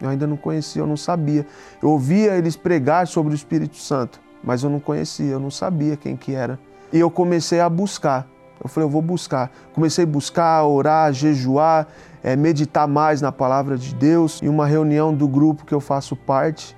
Eu 0.00 0.08
ainda 0.08 0.26
não 0.26 0.36
conhecia, 0.36 0.82
eu 0.82 0.86
não 0.86 0.96
sabia. 0.96 1.46
Eu 1.80 1.90
ouvia 1.90 2.34
eles 2.34 2.56
pregar 2.56 3.06
sobre 3.06 3.32
o 3.32 3.36
Espírito 3.36 3.76
Santo, 3.76 4.20
mas 4.42 4.62
eu 4.62 4.70
não 4.70 4.80
conhecia, 4.80 5.32
eu 5.32 5.40
não 5.40 5.50
sabia 5.50 5.96
quem 5.96 6.16
que 6.16 6.34
era. 6.34 6.58
E 6.92 6.98
eu 6.98 7.10
comecei 7.10 7.60
a 7.60 7.68
buscar. 7.68 8.26
Eu 8.62 8.68
falei, 8.68 8.86
eu 8.86 8.90
vou 8.90 9.02
buscar. 9.02 9.50
Comecei 9.74 10.04
a 10.04 10.06
buscar, 10.06 10.64
orar, 10.64 11.12
jejuar, 11.12 11.88
é, 12.22 12.36
meditar 12.36 12.86
mais 12.86 13.20
na 13.20 13.32
palavra 13.32 13.76
de 13.76 13.94
Deus. 13.94 14.40
Em 14.42 14.48
uma 14.48 14.66
reunião 14.66 15.12
do 15.12 15.26
grupo 15.26 15.64
que 15.64 15.72
eu 15.72 15.80
faço 15.80 16.14
parte, 16.14 16.76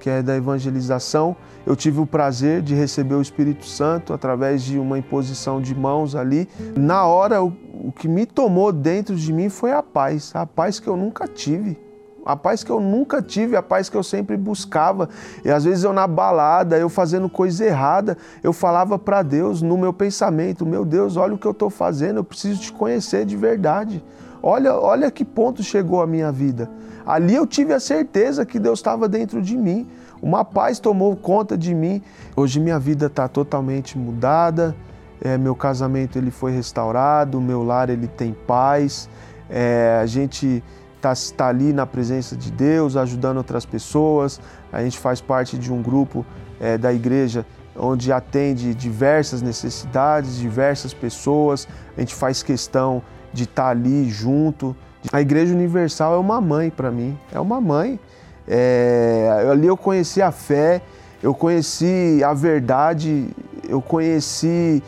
que 0.00 0.08
é 0.08 0.22
da 0.22 0.36
evangelização, 0.36 1.36
eu 1.66 1.76
tive 1.76 2.00
o 2.00 2.06
prazer 2.06 2.62
de 2.62 2.74
receber 2.74 3.14
o 3.14 3.20
Espírito 3.20 3.66
Santo 3.66 4.14
através 4.14 4.62
de 4.62 4.78
uma 4.78 4.98
imposição 4.98 5.60
de 5.60 5.74
mãos 5.74 6.14
ali. 6.14 6.48
Na 6.76 7.04
hora, 7.04 7.42
o, 7.42 7.52
o 7.74 7.92
que 7.92 8.08
me 8.08 8.24
tomou 8.24 8.72
dentro 8.72 9.14
de 9.16 9.32
mim 9.32 9.48
foi 9.48 9.72
a 9.72 9.82
paz, 9.82 10.30
a 10.34 10.46
paz 10.46 10.80
que 10.80 10.88
eu 10.88 10.96
nunca 10.96 11.26
tive 11.26 11.87
a 12.28 12.36
paz 12.36 12.62
que 12.62 12.70
eu 12.70 12.78
nunca 12.78 13.22
tive, 13.22 13.56
a 13.56 13.62
paz 13.62 13.88
que 13.88 13.96
eu 13.96 14.02
sempre 14.02 14.36
buscava. 14.36 15.08
E 15.42 15.50
às 15.50 15.64
vezes 15.64 15.82
eu 15.82 15.94
na 15.94 16.06
balada, 16.06 16.76
eu 16.76 16.90
fazendo 16.90 17.26
coisa 17.26 17.64
errada, 17.64 18.18
eu 18.42 18.52
falava 18.52 18.98
para 18.98 19.22
Deus 19.22 19.62
no 19.62 19.78
meu 19.78 19.94
pensamento: 19.94 20.66
Meu 20.66 20.84
Deus, 20.84 21.16
olha 21.16 21.32
o 21.32 21.38
que 21.38 21.46
eu 21.46 21.52
estou 21.52 21.70
fazendo, 21.70 22.18
eu 22.18 22.24
preciso 22.24 22.60
te 22.60 22.70
conhecer 22.70 23.24
de 23.24 23.34
verdade. 23.34 24.04
Olha, 24.42 24.74
olha 24.74 25.10
que 25.10 25.24
ponto 25.24 25.62
chegou 25.62 26.02
a 26.02 26.06
minha 26.06 26.30
vida. 26.30 26.70
Ali 27.06 27.34
eu 27.34 27.46
tive 27.46 27.72
a 27.72 27.80
certeza 27.80 28.44
que 28.44 28.58
Deus 28.58 28.78
estava 28.78 29.08
dentro 29.08 29.40
de 29.40 29.56
mim. 29.56 29.88
Uma 30.20 30.44
paz 30.44 30.78
tomou 30.78 31.16
conta 31.16 31.56
de 31.56 31.74
mim. 31.74 32.02
Hoje 32.36 32.60
minha 32.60 32.78
vida 32.78 33.06
está 33.06 33.26
totalmente 33.26 33.96
mudada. 33.96 34.76
É, 35.22 35.38
meu 35.38 35.54
casamento 35.54 36.18
ele 36.18 36.30
foi 36.30 36.52
restaurado, 36.52 37.40
meu 37.40 37.64
lar 37.64 37.88
ele 37.88 38.06
tem 38.06 38.36
paz. 38.46 39.08
É, 39.48 39.98
a 40.02 40.04
gente 40.04 40.62
está 40.98 41.14
tá 41.36 41.48
ali 41.48 41.72
na 41.72 41.86
presença 41.86 42.36
de 42.36 42.50
Deus, 42.50 42.96
ajudando 42.96 43.38
outras 43.38 43.64
pessoas. 43.64 44.40
A 44.72 44.82
gente 44.82 44.98
faz 44.98 45.20
parte 45.20 45.56
de 45.56 45.72
um 45.72 45.80
grupo 45.80 46.26
é, 46.60 46.76
da 46.76 46.92
igreja 46.92 47.46
onde 47.78 48.12
atende 48.12 48.74
diversas 48.74 49.40
necessidades, 49.40 50.36
diversas 50.36 50.92
pessoas. 50.92 51.68
A 51.96 52.00
gente 52.00 52.14
faz 52.14 52.42
questão 52.42 53.02
de 53.32 53.44
estar 53.44 53.64
tá 53.64 53.68
ali 53.70 54.10
junto. 54.10 54.74
A 55.12 55.20
Igreja 55.20 55.54
Universal 55.54 56.14
é 56.14 56.18
uma 56.18 56.40
mãe 56.40 56.70
para 56.70 56.90
mim, 56.90 57.16
é 57.32 57.38
uma 57.38 57.60
mãe. 57.60 58.00
É, 58.46 59.46
ali 59.50 59.66
eu 59.66 59.76
conheci 59.76 60.20
a 60.20 60.32
fé, 60.32 60.82
eu 61.22 61.34
conheci 61.34 62.20
a 62.24 62.34
verdade, 62.34 63.28
eu 63.68 63.80
conheci 63.80 64.82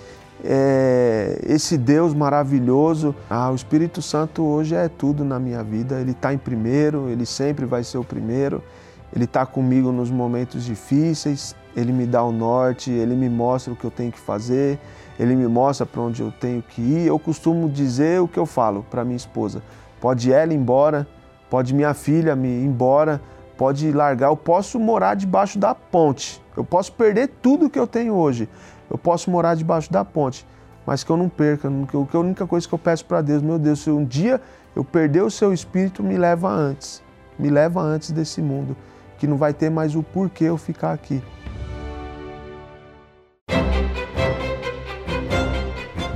é, 0.45 1.41
esse 1.47 1.77
Deus 1.77 2.15
maravilhoso. 2.15 3.15
Ah, 3.29 3.51
o 3.51 3.55
Espírito 3.55 4.01
Santo 4.01 4.43
hoje 4.43 4.75
é 4.75 4.89
tudo 4.89 5.25
na 5.25 5.39
minha 5.39 5.63
vida. 5.63 6.01
Ele 6.01 6.13
está 6.13 6.33
em 6.33 6.39
primeiro, 6.39 7.09
ele 7.09 7.27
sempre 7.27 7.65
vai 7.67 7.85
ser 7.85 7.99
o 7.99 8.05
primeiro. 8.05 8.63
Ele 9.15 9.25
está 9.25 9.45
comigo 9.45 9.91
nos 9.91 10.11
momentos 10.11 10.65
difíceis. 10.65 11.55
Ele 11.77 11.93
me 11.93 12.07
dá 12.07 12.23
o 12.23 12.33
norte, 12.33 12.91
ele 12.91 13.15
me 13.15 13.29
mostra 13.29 13.73
o 13.73 13.77
que 13.77 13.85
eu 13.85 13.91
tenho 13.91 14.11
que 14.11 14.19
fazer, 14.19 14.79
ele 15.19 15.37
me 15.37 15.47
mostra 15.47 15.87
para 15.87 16.01
onde 16.01 16.21
eu 16.21 16.33
tenho 16.33 16.63
que 16.63 16.81
ir. 16.81 17.07
Eu 17.07 17.19
costumo 17.19 17.69
dizer 17.69 18.21
o 18.21 18.27
que 18.27 18.39
eu 18.39 18.47
falo 18.47 18.85
para 18.91 19.05
minha 19.05 19.17
esposa: 19.17 19.63
pode 20.01 20.33
ela 20.33 20.53
ir 20.53 20.57
embora, 20.57 21.07
pode 21.49 21.73
minha 21.75 21.95
filha 21.95 22.35
me 22.35 22.49
ir 22.49 22.65
embora, 22.65 23.21
pode 23.57 23.91
largar. 23.93 24.29
Eu 24.29 24.37
posso 24.37 24.81
morar 24.81 25.15
debaixo 25.15 25.59
da 25.59 25.75
ponte, 25.75 26.43
eu 26.57 26.65
posso 26.65 26.93
perder 26.93 27.31
tudo 27.41 27.71
que 27.71 27.79
eu 27.79 27.87
tenho 27.87 28.15
hoje, 28.15 28.49
eu 28.91 28.99
posso 28.99 29.31
morar 29.31 29.55
debaixo 29.55 29.91
da 29.91 30.05
ponte, 30.05 30.45
mas 30.85 31.05
que 31.05 31.11
eu 31.11 31.17
não 31.17 31.29
perca. 31.29 31.71
Que 31.89 32.17
a 32.17 32.21
única 32.21 32.47
coisa 32.47 32.67
que 32.67 32.75
eu 32.75 32.79
peço 32.79 33.05
para 33.05 33.23
Deus, 33.23 33.41
meu 33.41 33.59
Deus, 33.59 33.79
se 33.79 33.91
um 33.91 34.05
dia 34.05 34.41
eu 34.75 34.85
perder 34.85 35.23
o 35.23 35.31
seu 35.31 35.53
espírito, 35.53 36.03
me 36.03 36.19
leva 36.19 36.51
antes. 36.51 37.01
Me 37.39 37.49
leva 37.49 37.81
antes 37.81 38.11
desse 38.11 38.43
mundo, 38.43 38.77
que 39.17 39.27
não 39.27 39.37
vai 39.37 39.55
ter 39.55 39.71
mais 39.71 39.95
o 39.95 40.03
porquê 40.03 40.45
eu 40.45 40.59
ficar 40.59 40.93
aqui. 40.93 41.23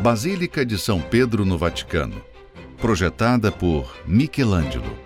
Basílica 0.03 0.67
de 0.67 0.77
São 0.77 1.01
Pedro 1.01 1.47
no 1.47 1.57
Vaticano, 1.57 2.21
projetada 2.77 3.51
por 3.51 3.97
Michelangelo. 4.05 4.99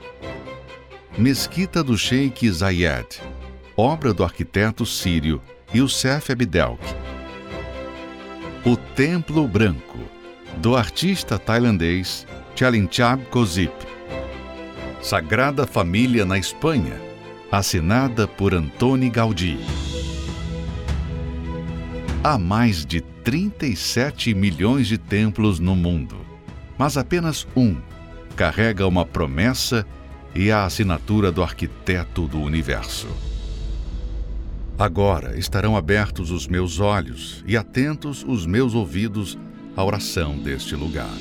Mesquita 1.17 1.85
do 1.85 1.97
Sheikh 1.97 2.51
Zayed, 2.51 3.21
obra 3.77 4.13
do 4.13 4.25
arquiteto 4.25 4.85
sírio 4.85 5.41
Youssef 5.73 6.33
Abdelk 6.33 7.08
o 8.65 8.77
Templo 8.77 9.47
Branco, 9.47 9.99
do 10.57 10.77
artista 10.77 11.39
tailandês 11.39 12.27
Chalinchab 12.55 13.25
Kozip. 13.27 13.73
Sagrada 15.01 15.67
Família 15.67 16.25
na 16.25 16.37
Espanha, 16.37 17.01
assinada 17.53 18.27
por 18.27 18.53
Antoni 18.53 19.09
Gaudí. 19.09 19.59
Há 22.23 22.37
mais 22.37 22.85
de 22.85 23.01
37 23.01 24.35
milhões 24.35 24.89
de 24.89 24.99
templos 24.99 25.61
no 25.61 25.77
mundo, 25.77 26.17
mas 26.77 26.97
apenas 26.97 27.47
um 27.57 27.77
carrega 28.37 28.87
uma 28.87 29.07
promessa 29.07 29.87
e 30.35 30.51
a 30.51 30.65
assinatura 30.65 31.31
do 31.31 31.43
arquiteto 31.43 32.27
do 32.27 32.41
universo. 32.41 33.09
Agora 34.79 35.37
estarão 35.39 35.77
abertos 35.77 36.31
os 36.31 36.47
meus 36.47 36.79
olhos 36.79 37.43
e 37.47 37.57
atentos 37.57 38.25
os 38.27 38.47
meus 38.47 38.75
ouvidos 38.75 39.37
à 39.77 39.85
oração 39.85 40.39
deste 40.39 40.77
lugar. 40.77 41.19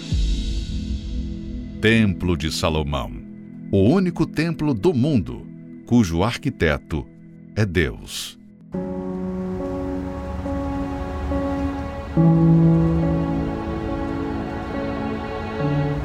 Templo 1.82 2.38
de 2.38 2.52
Salomão 2.52 3.28
o 3.70 3.80
único 3.80 4.26
templo 4.26 4.74
do 4.74 4.94
mundo 4.94 5.46
cujo 5.86 6.24
arquiteto 6.24 7.06
é 7.54 7.66
Deus. 7.66 8.40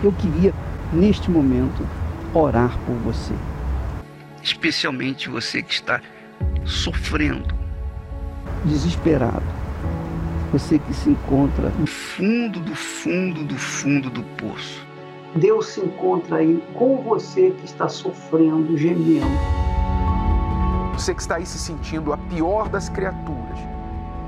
Eu 0.03 0.12
queria, 0.14 0.53
neste 0.92 1.30
momento, 1.30 1.86
orar 2.34 2.76
por 2.80 2.96
você. 2.96 3.34
Especialmente 4.42 5.28
você 5.28 5.62
que 5.62 5.74
está 5.74 6.00
sofrendo, 6.64 7.54
desesperado. 8.64 9.42
Você 10.52 10.78
que 10.78 10.92
se 10.92 11.10
encontra 11.10 11.70
no 11.78 11.86
fundo 11.86 12.60
do 12.60 12.74
fundo 12.74 13.42
do 13.44 13.56
fundo 13.56 14.10
do 14.10 14.22
poço. 14.36 14.86
Deus 15.34 15.68
se 15.68 15.80
encontra 15.80 16.36
aí 16.36 16.62
com 16.74 16.98
você 17.02 17.52
que 17.52 17.64
está 17.64 17.88
sofrendo, 17.88 18.76
gemendo. 18.76 19.26
Você 20.92 21.14
que 21.14 21.22
está 21.22 21.36
aí 21.36 21.46
se 21.46 21.58
sentindo 21.58 22.12
a 22.12 22.18
pior 22.18 22.68
das 22.68 22.90
criaturas. 22.90 23.58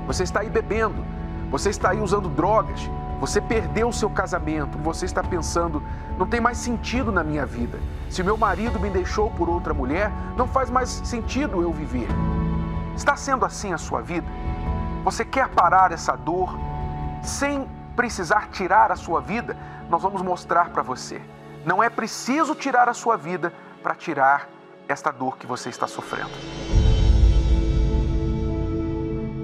Você 0.07 0.23
está 0.23 0.39
aí 0.39 0.49
bebendo. 0.49 1.05
Você 1.51 1.69
está 1.69 1.91
aí 1.91 1.99
usando 1.99 2.27
drogas. 2.27 2.89
Você 3.19 3.39
perdeu 3.39 3.89
o 3.89 3.93
seu 3.93 4.09
casamento. 4.09 4.77
Você 4.79 5.05
está 5.05 5.23
pensando: 5.23 5.81
não 6.17 6.27
tem 6.27 6.41
mais 6.41 6.57
sentido 6.57 7.11
na 7.11 7.23
minha 7.23 7.45
vida. 7.45 7.79
Se 8.09 8.23
meu 8.23 8.37
marido 8.37 8.79
me 8.79 8.89
deixou 8.89 9.29
por 9.31 9.49
outra 9.49 9.73
mulher, 9.73 10.11
não 10.37 10.47
faz 10.47 10.69
mais 10.69 10.89
sentido 10.89 11.61
eu 11.61 11.71
viver. 11.71 12.07
Está 12.95 13.15
sendo 13.15 13.45
assim 13.45 13.73
a 13.73 13.77
sua 13.77 14.01
vida? 14.01 14.27
Você 15.03 15.23
quer 15.23 15.49
parar 15.49 15.91
essa 15.91 16.15
dor 16.15 16.57
sem 17.21 17.67
precisar 17.95 18.49
tirar 18.49 18.91
a 18.91 18.95
sua 18.95 19.21
vida? 19.21 19.55
Nós 19.89 20.01
vamos 20.01 20.21
mostrar 20.21 20.69
para 20.69 20.81
você. 20.81 21.21
Não 21.65 21.81
é 21.81 21.89
preciso 21.89 22.55
tirar 22.55 22.89
a 22.89 22.93
sua 22.93 23.17
vida 23.17 23.53
para 23.83 23.95
tirar 23.95 24.49
esta 24.87 25.11
dor 25.11 25.37
que 25.37 25.45
você 25.45 25.69
está 25.69 25.87
sofrendo. 25.87 26.64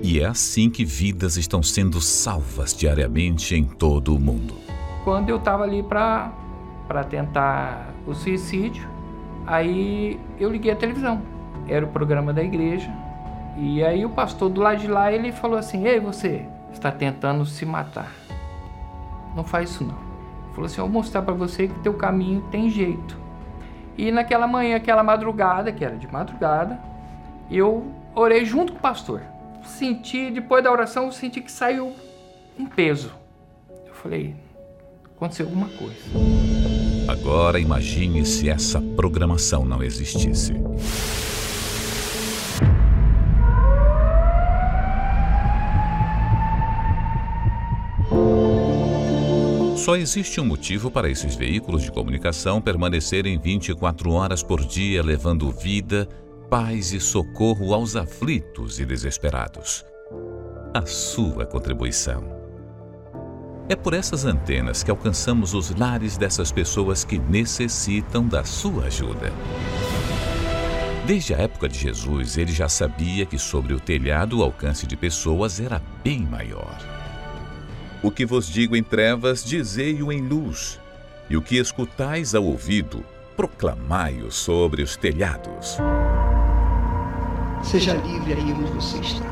E 0.03 0.19
é 0.19 0.25
assim 0.25 0.69
que 0.69 0.83
vidas 0.83 1.37
estão 1.37 1.61
sendo 1.61 2.01
salvas 2.01 2.73
diariamente 2.73 3.55
em 3.55 3.63
todo 3.63 4.15
o 4.15 4.19
mundo. 4.19 4.55
Quando 5.03 5.29
eu 5.29 5.37
estava 5.37 5.63
ali 5.63 5.83
para 5.83 6.33
tentar 7.07 7.93
o 8.07 8.13
suicídio, 8.15 8.87
aí 9.45 10.19
eu 10.39 10.49
liguei 10.49 10.71
a 10.71 10.75
televisão. 10.75 11.21
Era 11.67 11.85
o 11.85 11.89
programa 11.89 12.33
da 12.33 12.43
igreja. 12.43 12.91
E 13.57 13.83
aí 13.83 14.03
o 14.03 14.09
pastor 14.09 14.49
do 14.49 14.59
lado 14.59 14.79
de 14.79 14.87
lá, 14.87 15.11
ele 15.11 15.31
falou 15.31 15.57
assim: 15.57 15.85
"Ei, 15.85 15.99
você 15.99 16.45
está 16.73 16.91
tentando 16.91 17.45
se 17.45 17.63
matar. 17.63 18.11
Não 19.35 19.43
faz 19.43 19.69
isso 19.69 19.83
não." 19.83 19.93
Ele 19.93 20.53
falou 20.53 20.65
assim: 20.65 20.81
"Eu 20.81 20.85
vou 20.85 20.93
mostrar 20.93 21.21
para 21.21 21.33
você 21.33 21.67
que 21.67 21.79
teu 21.81 21.93
caminho 21.93 22.41
tem 22.49 22.69
jeito." 22.69 23.15
E 23.95 24.11
naquela 24.11 24.47
manhã, 24.47 24.77
aquela 24.77 25.03
madrugada, 25.03 25.71
que 25.71 25.85
era 25.85 25.95
de 25.95 26.11
madrugada, 26.11 26.79
eu 27.51 27.85
orei 28.15 28.45
junto 28.45 28.71
com 28.71 28.79
o 28.79 28.81
pastor. 28.81 29.21
Senti, 29.63 30.31
depois 30.31 30.63
da 30.63 30.71
oração, 30.71 31.05
eu 31.05 31.11
senti 31.11 31.41
que 31.41 31.51
saiu 31.51 31.95
um 32.57 32.65
peso. 32.65 33.11
Eu 33.87 33.93
falei, 33.93 34.35
aconteceu 35.15 35.45
alguma 35.45 35.69
coisa. 35.69 35.95
Agora 37.07 37.59
imagine 37.59 38.25
se 38.25 38.49
essa 38.49 38.81
programação 38.95 39.65
não 39.65 39.83
existisse. 39.83 40.53
Só 49.75 49.95
existe 49.95 50.39
um 50.39 50.45
motivo 50.45 50.91
para 50.91 51.09
esses 51.09 51.35
veículos 51.35 51.81
de 51.81 51.91
comunicação 51.91 52.61
permanecerem 52.61 53.39
24 53.39 54.11
horas 54.11 54.43
por 54.43 54.63
dia 54.63 55.01
levando 55.01 55.49
vida, 55.49 56.07
paz 56.51 56.91
e 56.91 56.99
socorro 56.99 57.73
aos 57.73 57.95
aflitos 57.95 58.77
e 58.77 58.83
desesperados. 58.83 59.85
A 60.73 60.85
sua 60.85 61.45
contribuição. 61.45 62.25
É 63.69 63.75
por 63.77 63.93
essas 63.93 64.25
antenas 64.25 64.83
que 64.83 64.91
alcançamos 64.91 65.53
os 65.53 65.73
lares 65.73 66.17
dessas 66.17 66.51
pessoas 66.51 67.05
que 67.05 67.17
necessitam 67.17 68.27
da 68.27 68.43
sua 68.43 68.87
ajuda. 68.87 69.31
Desde 71.07 71.33
a 71.33 71.37
época 71.37 71.69
de 71.69 71.79
Jesus, 71.79 72.37
ele 72.37 72.51
já 72.51 72.67
sabia 72.67 73.25
que 73.25 73.39
sobre 73.39 73.73
o 73.73 73.79
telhado 73.79 74.39
o 74.39 74.43
alcance 74.43 74.85
de 74.85 74.97
pessoas 74.97 75.57
era 75.57 75.81
bem 76.03 76.19
maior. 76.19 76.77
O 78.03 78.11
que 78.11 78.25
vos 78.25 78.45
digo 78.45 78.75
em 78.75 78.83
trevas, 78.83 79.41
dizei-o 79.41 80.11
em 80.11 80.21
luz, 80.21 80.81
e 81.29 81.37
o 81.37 81.41
que 81.41 81.55
escutais 81.55 82.35
ao 82.35 82.43
ouvido, 82.43 83.05
proclamai-o 83.35 84.31
sobre 84.31 84.81
os 84.81 84.95
telhados. 84.95 85.77
Seja 87.63 87.93
livre 87.93 88.33
aí 88.33 88.53
onde 88.53 88.71
você 88.71 88.99
está. 88.99 89.29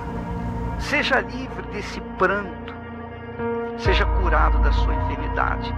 Seja 0.80 1.22
livre 1.22 1.64
desse 1.74 2.00
pranto. 2.18 2.74
Seja 3.78 4.06
curado 4.06 4.62
da 4.62 4.72
sua 4.72 4.94
enfermidade, 4.94 5.74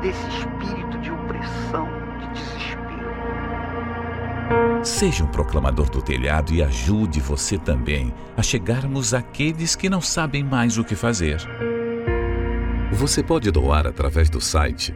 desse 0.00 0.26
espírito 0.28 0.98
de 0.98 1.10
opressão, 1.10 1.88
de 2.20 2.28
desespero. 2.32 2.82
Seja 4.82 5.24
um 5.24 5.28
proclamador 5.28 5.88
do 5.90 6.02
telhado 6.02 6.52
e 6.52 6.62
ajude 6.62 7.20
você 7.20 7.56
também 7.58 8.12
a 8.36 8.42
chegarmos 8.42 9.14
àqueles 9.14 9.76
que 9.76 9.88
não 9.88 10.00
sabem 10.00 10.42
mais 10.42 10.78
o 10.78 10.84
que 10.84 10.94
fazer. 10.94 11.40
Você 12.92 13.22
pode 13.22 13.50
doar 13.50 13.86
através 13.86 14.28
do 14.28 14.40
site 14.40 14.94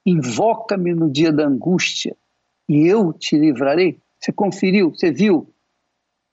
invoca-me 0.04 0.94
no 0.94 1.10
dia 1.10 1.30
da 1.30 1.46
angústia 1.46 2.16
e 2.68 2.86
eu 2.86 3.12
te 3.12 3.36
livrarei? 3.36 3.98
Você 4.18 4.32
conferiu? 4.32 4.90
Você 4.90 5.12
viu? 5.12 5.52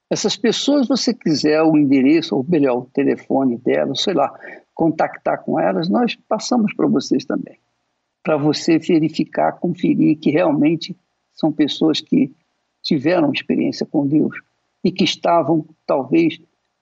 Essas 0.09 0.37
pessoas, 0.37 0.87
você 0.87 1.13
quiser 1.13 1.61
o 1.63 1.77
endereço, 1.77 2.35
ou 2.35 2.45
melhor, 2.47 2.77
o 2.77 2.85
telefone 2.85 3.57
delas, 3.57 4.01
sei 4.01 4.13
lá, 4.13 4.33
contactar 4.73 5.43
com 5.43 5.59
elas, 5.59 5.89
nós 5.89 6.15
passamos 6.27 6.73
para 6.73 6.87
vocês 6.87 7.25
também. 7.25 7.59
Para 8.23 8.37
você 8.37 8.77
verificar, 8.77 9.53
conferir 9.53 10.17
que 10.17 10.31
realmente 10.31 10.95
são 11.33 11.51
pessoas 11.51 11.99
que 11.99 12.33
tiveram 12.81 13.31
experiência 13.33 13.85
com 13.85 14.07
Deus 14.07 14.37
e 14.83 14.91
que 14.91 15.03
estavam, 15.03 15.65
talvez, 15.85 16.39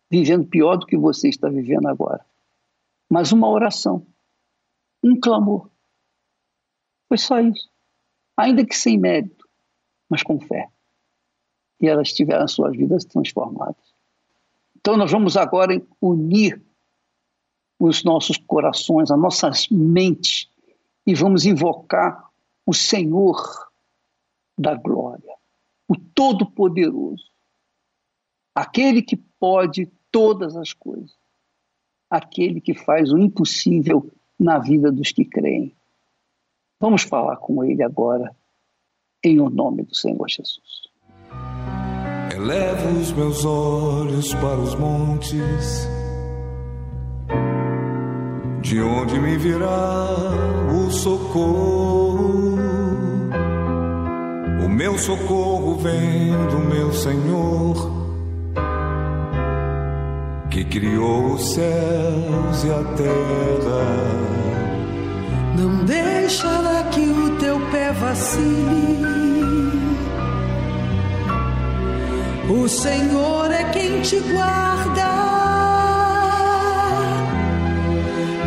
vivendo 0.09 0.45
pior 0.45 0.78
do 0.78 0.86
que 0.86 0.97
você 0.97 1.30
está 1.30 1.49
vivendo 1.49 1.88
agora. 1.88 2.23
Mas 3.09 3.32
uma 3.32 3.49
oração, 3.49 4.05
um 5.05 5.19
clamor. 5.19 5.69
Foi 7.07 7.17
só 7.17 7.39
isso. 7.39 7.69
Ainda 8.35 8.65
que 8.65 8.75
sem 8.75 8.97
mérito, 8.97 9.47
mas 10.09 10.23
com 10.23 10.39
fé. 10.39 10.69
E 11.79 11.87
elas 11.87 12.11
tiveram 12.11 12.47
suas 12.47 12.75
vidas 12.75 13.05
transformadas. 13.05 13.93
Então 14.75 14.97
nós 14.97 15.11
vamos 15.11 15.37
agora 15.37 15.79
unir 16.01 16.61
os 17.79 18.03
nossos 18.03 18.37
corações, 18.37 19.11
as 19.11 19.19
nossas 19.19 19.67
mentes, 19.69 20.49
e 21.05 21.13
vamos 21.13 21.45
invocar 21.45 22.29
o 22.65 22.73
Senhor 22.73 23.37
da 24.57 24.73
glória, 24.73 25.35
o 25.87 25.95
Todo-Poderoso, 25.95 27.29
aquele 28.55 29.01
que 29.01 29.17
pode 29.17 29.91
todas 30.09 30.55
as 30.55 30.73
coisas, 30.73 31.15
aquele 32.09 32.61
que 32.61 32.73
faz 32.73 33.11
o 33.11 33.17
impossível 33.17 34.09
na 34.39 34.59
vida 34.59 34.91
dos 34.91 35.11
que 35.11 35.25
creem. 35.25 35.75
Vamos 36.79 37.03
falar 37.03 37.38
com 37.38 37.63
ele 37.63 37.83
agora, 37.83 38.36
em 39.23 39.39
o 39.39 39.49
nome 39.49 39.83
do 39.83 39.95
Senhor 39.95 40.27
Jesus. 40.27 40.86
Elevo 42.33 42.99
os 42.99 43.11
meus 43.13 43.45
olhos 43.45 44.33
para 44.36 44.59
os 44.59 44.75
montes, 44.75 45.88
de 48.61 48.81
onde 48.81 49.19
me 49.19 49.38
virá 49.38 50.07
o 50.69 50.91
socorro. 50.91 52.55
O 54.65 54.69
meu 54.69 54.97
socorro 54.97 55.75
vem 55.75 56.31
do 56.49 56.59
meu 56.59 56.91
Senhor 56.91 58.04
criou 60.70 61.34
os 61.34 61.53
céus 61.53 62.63
e 62.63 62.70
a 62.70 62.84
terra. 62.95 64.26
Não 65.57 65.86
deixará 65.86 66.84
que 66.91 67.01
o 67.01 67.38
teu 67.38 67.59
pé 67.72 67.91
vacile. 67.93 69.05
O 72.49 72.68
Senhor 72.68 73.51
é 73.51 73.63
quem 73.72 74.01
te 74.01 74.20
guarda. 74.20 75.11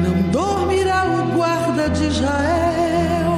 Não 0.02 0.30
dormirá 0.30 1.04
o 1.04 1.36
guarda 1.36 1.88
de 1.90 2.04
Israel, 2.04 3.32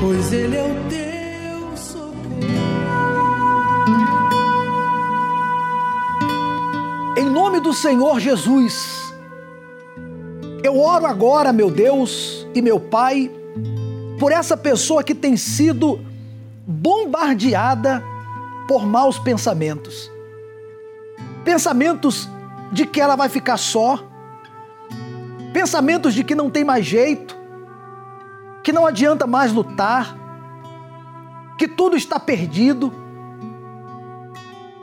pois 0.00 0.32
ele 0.32 0.56
é 0.56 0.62
o 0.62 0.86
nome 0.86 1.05
do 7.66 7.72
Senhor 7.72 8.20
Jesus, 8.20 9.12
eu 10.62 10.78
oro 10.78 11.04
agora, 11.04 11.52
meu 11.52 11.68
Deus 11.68 12.46
e 12.54 12.62
meu 12.62 12.78
Pai, 12.78 13.28
por 14.20 14.30
essa 14.30 14.56
pessoa 14.56 15.02
que 15.02 15.12
tem 15.12 15.36
sido 15.36 15.98
bombardeada 16.64 18.00
por 18.68 18.86
maus 18.86 19.18
pensamentos. 19.18 20.08
Pensamentos 21.44 22.28
de 22.70 22.86
que 22.86 23.00
ela 23.00 23.16
vai 23.16 23.28
ficar 23.28 23.56
só, 23.56 23.98
pensamentos 25.52 26.14
de 26.14 26.22
que 26.22 26.36
não 26.36 26.48
tem 26.48 26.62
mais 26.62 26.86
jeito, 26.86 27.36
que 28.62 28.72
não 28.72 28.86
adianta 28.86 29.26
mais 29.26 29.52
lutar, 29.52 30.16
que 31.58 31.66
tudo 31.66 31.96
está 31.96 32.20
perdido, 32.20 32.92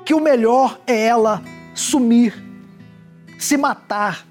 que 0.04 0.14
o 0.14 0.20
melhor 0.20 0.78
é 0.86 1.06
ela 1.06 1.42
sumir, 1.74 2.52
se 3.44 3.58
matar. 3.58 4.26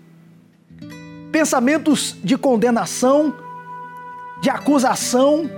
Pensamentos 1.31 2.17
de 2.23 2.37
condenação, 2.37 3.35
de 4.41 4.51
acusação, 4.51 5.49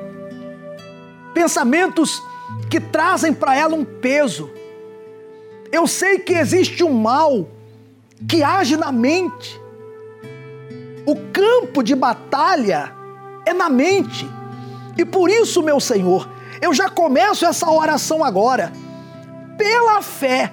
pensamentos 1.32 2.22
que 2.68 2.80
trazem 2.80 3.32
para 3.32 3.57
ela 3.57 3.74
um 3.74 3.84
peso. 3.84 4.50
Eu 5.72 5.86
sei 5.86 6.18
que 6.18 6.32
existe 6.34 6.84
um 6.84 6.92
mal 6.92 7.48
que 8.28 8.42
age 8.42 8.76
na 8.76 8.92
mente. 8.92 9.61
O 11.07 11.16
campo 11.32 11.82
de 11.82 11.94
batalha 11.94 12.92
é 13.46 13.52
na 13.52 13.68
mente. 13.68 14.28
E 14.96 15.05
por 15.05 15.28
isso, 15.30 15.62
meu 15.62 15.80
Senhor, 15.80 16.28
eu 16.61 16.72
já 16.72 16.88
começo 16.88 17.44
essa 17.44 17.70
oração 17.70 18.24
agora. 18.24 18.72
Pela 19.57 20.02
fé, 20.02 20.52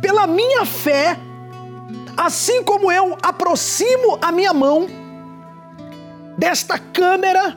pela 0.00 0.26
minha 0.26 0.64
fé, 0.64 1.18
assim 2.16 2.62
como 2.62 2.90
eu 2.90 3.16
aproximo 3.22 4.18
a 4.20 4.30
minha 4.30 4.52
mão 4.52 4.86
desta 6.36 6.78
câmera, 6.78 7.56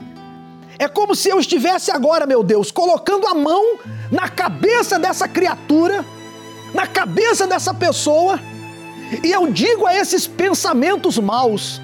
é 0.78 0.88
como 0.88 1.16
se 1.16 1.30
eu 1.30 1.39
estivesse 1.39 1.91
agora, 1.91 2.26
meu 2.26 2.43
Deus, 2.43 2.72
colocando 2.72 3.28
a 3.28 3.34
mão 3.34 3.78
na 4.12 4.28
cabeça 4.28 4.99
dessa 4.99 5.28
criatura, 5.28 6.06
na 6.74 6.86
cabeça 6.86 7.47
dessa 7.47 7.74
pessoa, 7.74 8.39
e 9.24 9.32
eu 9.32 9.47
digo 9.47 9.86
a 9.86 9.95
esses 9.95 10.28
pensamentos 10.28 11.18
maus, 11.18 11.82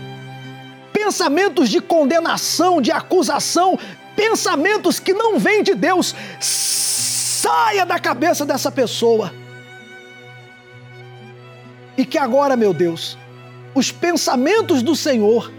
pensamentos 0.92 1.70
de 1.70 1.80
condenação, 1.80 2.82
de 2.82 2.92
acusação, 2.92 3.80
pensamentos 4.16 5.00
que 5.00 5.14
não 5.14 5.40
vêm 5.40 5.64
de 5.64 5.74
Deus, 5.74 6.14
saia 6.40 7.86
da 7.86 7.98
cabeça 8.00 8.46
dessa 8.46 8.72
pessoa. 8.72 9.41
E 12.02 12.06
que 12.06 12.18
agora, 12.18 12.56
meu 12.56 12.74
Deus, 12.74 13.16
os 13.76 13.92
pensamentos 13.92 14.82
do 14.82 14.96
Senhor, 14.96 15.52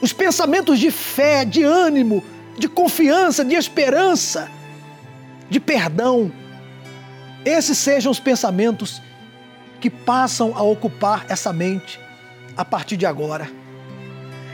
os 0.00 0.12
pensamentos 0.12 0.78
de 0.78 0.92
fé, 0.92 1.44
de 1.44 1.64
ânimo, 1.64 2.22
de 2.56 2.68
confiança, 2.68 3.44
de 3.44 3.56
esperança, 3.56 4.48
de 5.50 5.58
perdão, 5.58 6.30
esses 7.44 7.76
sejam 7.78 8.12
os 8.12 8.20
pensamentos 8.20 9.02
que 9.80 9.90
passam 9.90 10.56
a 10.56 10.62
ocupar 10.62 11.26
essa 11.28 11.52
mente 11.52 11.98
a 12.56 12.64
partir 12.64 12.96
de 12.96 13.04
agora. 13.04 13.50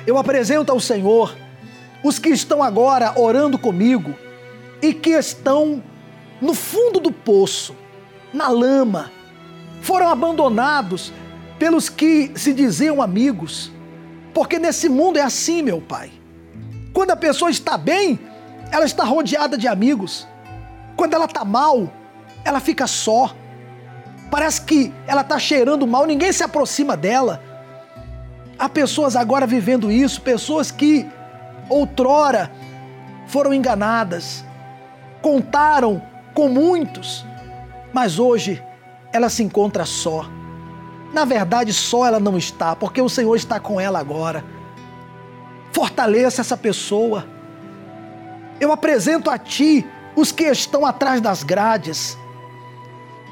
Eu 0.07 0.17
apresento 0.17 0.73
ao 0.73 0.81
Senhor 0.81 1.37
os 2.03 2.19
que 2.19 2.31
estão 2.31 2.63
agora 2.63 3.13
orando 3.21 3.59
comigo 3.59 4.15
e 4.81 4.95
que 4.95 5.11
estão 5.11 5.83
no 6.41 6.55
fundo 6.55 7.01
do 7.01 7.13
poço, 7.13 7.77
na 8.33 8.49
lama, 8.49 9.18
foram 9.81 10.09
abandonados 10.09 11.13
pelos 11.59 11.89
que 11.89 12.33
se 12.37 12.53
diziam 12.53 13.03
amigos, 13.03 13.73
porque 14.33 14.59
nesse 14.59 14.89
mundo 14.89 15.19
é 15.19 15.23
assim, 15.23 15.63
meu 15.63 15.81
Pai. 15.81 16.11
Quando 16.93 17.11
a 17.11 17.17
pessoa 17.17 17.51
está 17.51 17.77
bem, 17.77 18.19
ela 18.71 18.85
está 18.85 19.05
rodeada 19.05 19.57
de 19.57 19.67
amigos. 19.67 20.27
Quando 20.97 21.15
ela 21.15 21.25
está 21.25 21.45
mal, 21.45 21.93
ela 22.45 22.61
fica 22.61 22.87
só. 22.87 23.35
Parece 24.31 24.63
que 24.63 24.93
ela 25.07 25.23
está 25.23 25.39
cheirando 25.39 25.87
mal, 25.87 26.07
ninguém 26.07 26.33
se 26.33 26.43
aproxima 26.43 26.97
dela. 26.97 27.43
Há 28.59 28.69
pessoas 28.69 29.17
agora 29.17 29.47
vivendo 29.47 29.91
isso, 29.91 30.21
pessoas 30.21 30.71
que 30.71 31.07
outrora 31.69 32.51
foram 33.27 33.55
enganadas, 33.55 34.45
contaram 35.23 36.03
com 36.35 36.49
muitos, 36.49 37.25
mas 37.93 38.19
hoje 38.19 38.63
ela 39.13 39.29
se 39.29 39.43
encontra 39.43 39.85
só. 39.85 40.29
Na 41.13 41.25
verdade, 41.25 41.73
só 41.73 42.07
ela 42.07 42.21
não 42.21 42.37
está, 42.37 42.77
porque 42.77 43.01
o 43.01 43.09
Senhor 43.09 43.35
está 43.35 43.59
com 43.59 43.81
ela 43.81 43.99
agora. 43.99 44.45
Fortaleça 45.73 46.41
essa 46.41 46.57
pessoa. 46.57 47.27
Eu 48.61 48.73
apresento 48.73 49.31
a 49.31 49.39
ti 49.39 49.87
os 50.15 50.33
que 50.33 50.45
estão 50.45 50.85
atrás 50.85 51.21
das 51.21 51.43
grades, 51.43 52.19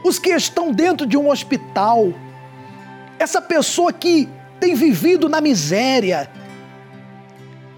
os 0.04 0.18
que 0.18 0.30
estão 0.30 0.72
dentro 0.72 1.06
de 1.06 1.16
um 1.16 1.28
hospital, 1.28 2.12
essa 3.18 3.42
pessoa 3.42 3.92
que 3.92 4.28
tem 4.60 4.74
vivido 4.74 5.28
na 5.28 5.40
miséria, 5.40 6.30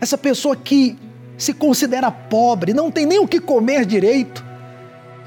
essa 0.00 0.18
pessoa 0.18 0.54
que 0.54 0.98
se 1.36 1.54
considera 1.54 2.10
pobre, 2.10 2.74
não 2.74 2.90
tem 2.90 3.06
nem 3.06 3.18
o 3.18 3.26
que 3.26 3.40
comer 3.40 3.84
direito, 3.84 4.44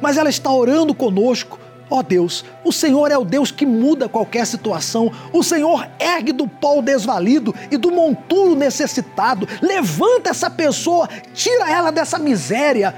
mas 0.01 0.17
ela 0.17 0.29
está 0.29 0.51
orando 0.51 0.93
conosco. 0.93 1.60
Ó 1.91 1.99
oh 1.99 2.03
Deus, 2.03 2.45
o 2.63 2.71
Senhor 2.71 3.11
é 3.11 3.17
o 3.17 3.25
Deus 3.25 3.51
que 3.51 3.65
muda 3.65 4.07
qualquer 4.07 4.47
situação. 4.47 5.11
O 5.33 5.43
Senhor 5.43 5.85
ergue 5.99 6.31
do 6.31 6.47
pó 6.47 6.81
desvalido 6.81 7.53
e 7.69 7.75
do 7.75 7.91
monturo 7.91 8.55
necessitado. 8.55 9.45
Levanta 9.61 10.29
essa 10.29 10.49
pessoa, 10.49 11.09
tira 11.33 11.69
ela 11.69 11.91
dessa 11.91 12.17
miséria 12.17 12.95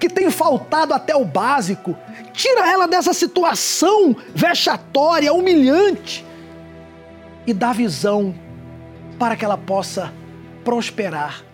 que 0.00 0.08
tem 0.08 0.32
faltado 0.32 0.92
até 0.92 1.14
o 1.14 1.24
básico. 1.24 1.96
Tira 2.32 2.68
ela 2.68 2.88
dessa 2.88 3.14
situação 3.14 4.16
vexatória, 4.34 5.32
humilhante 5.32 6.26
e 7.46 7.54
dá 7.54 7.72
visão 7.72 8.34
para 9.16 9.36
que 9.36 9.44
ela 9.44 9.56
possa 9.56 10.12
prosperar, 10.64 11.44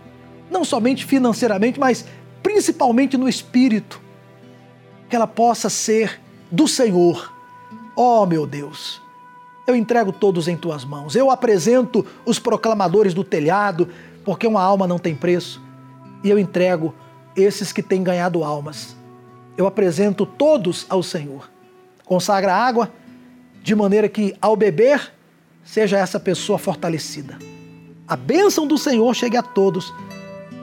não 0.49 0.63
somente 0.63 1.05
financeiramente, 1.05 1.79
mas 1.79 2.05
principalmente 2.41 3.17
no 3.17 3.29
espírito, 3.29 4.01
que 5.07 5.15
ela 5.15 5.27
possa 5.27 5.69
ser 5.69 6.19
do 6.51 6.67
Senhor. 6.67 7.31
Ó 7.95 8.23
oh, 8.23 8.25
meu 8.25 8.45
Deus, 8.45 9.01
eu 9.65 9.75
entrego 9.75 10.11
todos 10.11 10.47
em 10.47 10.57
tuas 10.57 10.83
mãos. 10.83 11.15
Eu 11.15 11.31
apresento 11.31 12.05
os 12.25 12.39
proclamadores 12.39 13.13
do 13.13 13.23
telhado, 13.23 13.87
porque 14.25 14.45
uma 14.45 14.61
alma 14.61 14.87
não 14.87 14.99
tem 14.99 15.15
preço, 15.15 15.61
e 16.23 16.29
eu 16.29 16.37
entrego 16.37 16.93
esses 17.35 17.71
que 17.71 17.81
têm 17.81 18.03
ganhado 18.03 18.43
almas. 18.43 18.95
Eu 19.57 19.65
apresento 19.65 20.25
todos 20.25 20.85
ao 20.89 21.01
Senhor. 21.01 21.49
Consagra 22.05 22.53
a 22.53 22.65
água 22.65 22.91
de 23.63 23.75
maneira 23.75 24.09
que, 24.09 24.35
ao 24.41 24.55
beber, 24.55 25.13
seja 25.63 25.97
essa 25.97 26.19
pessoa 26.19 26.57
fortalecida. 26.57 27.37
A 28.07 28.15
bênção 28.15 28.67
do 28.67 28.77
Senhor 28.77 29.13
chegue 29.13 29.37
a 29.37 29.43
todos 29.43 29.93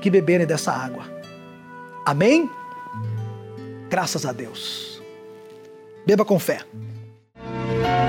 que 0.03 0.11
beberem 0.11 0.47
dessa 0.47 0.73
água. 0.73 1.05
Amém? 2.05 2.51
Graças 3.89 4.27
a 4.27 4.33
Deus. 4.33 4.88
Beba 6.09 6.25
com 6.25 6.39
fé. 6.39 6.61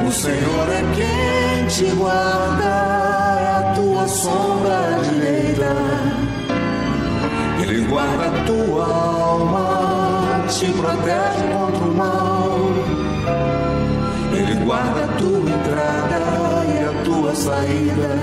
O 0.08 0.10
Senhor 0.10 0.70
é 0.70 0.82
quem 0.96 1.68
te 1.68 1.94
guarda, 1.98 2.64
é 3.42 3.52
a 3.58 3.74
tua 3.76 4.08
sombra 4.08 5.02
direita. 5.04 5.76
Ele 7.62 7.86
guarda 7.90 8.28
a 8.28 8.46
tua 8.46 8.86
alma, 8.86 10.48
te 10.48 10.72
protege 10.72 11.44
contra 11.52 11.84
o 11.84 11.94
mal. 11.94 12.56
Ele 14.34 14.64
guarda 14.64 15.04
a 15.04 15.18
tua 15.18 15.50
entrada 15.52 16.20
e 16.72 16.80
a 16.86 17.04
tua 17.04 17.36
saída. 17.36 18.16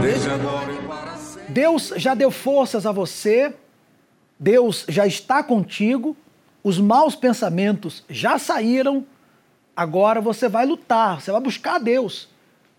Desde 0.00 0.30
agora 0.30 0.72
e 0.72 0.88
para 0.88 1.14
sempre. 1.16 1.52
Deus 1.52 1.92
já 1.94 2.14
deu 2.14 2.30
forças 2.30 2.86
a 2.86 2.92
você, 2.92 3.52
Deus 4.38 4.86
já 4.88 5.06
está 5.06 5.42
contigo, 5.42 6.16
os 6.62 6.78
maus 6.78 7.14
pensamentos 7.14 8.04
já 8.08 8.38
saíram, 8.38 9.06
agora 9.74 10.20
você 10.20 10.48
vai 10.48 10.66
lutar, 10.66 11.20
você 11.20 11.32
vai 11.32 11.40
buscar 11.40 11.78
Deus, 11.78 12.28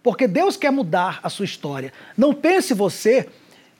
porque 0.03 0.27
Deus 0.27 0.55
quer 0.55 0.71
mudar 0.71 1.19
a 1.23 1.29
sua 1.29 1.45
história. 1.45 1.91
Não 2.17 2.33
pense 2.33 2.73
você 2.73 3.27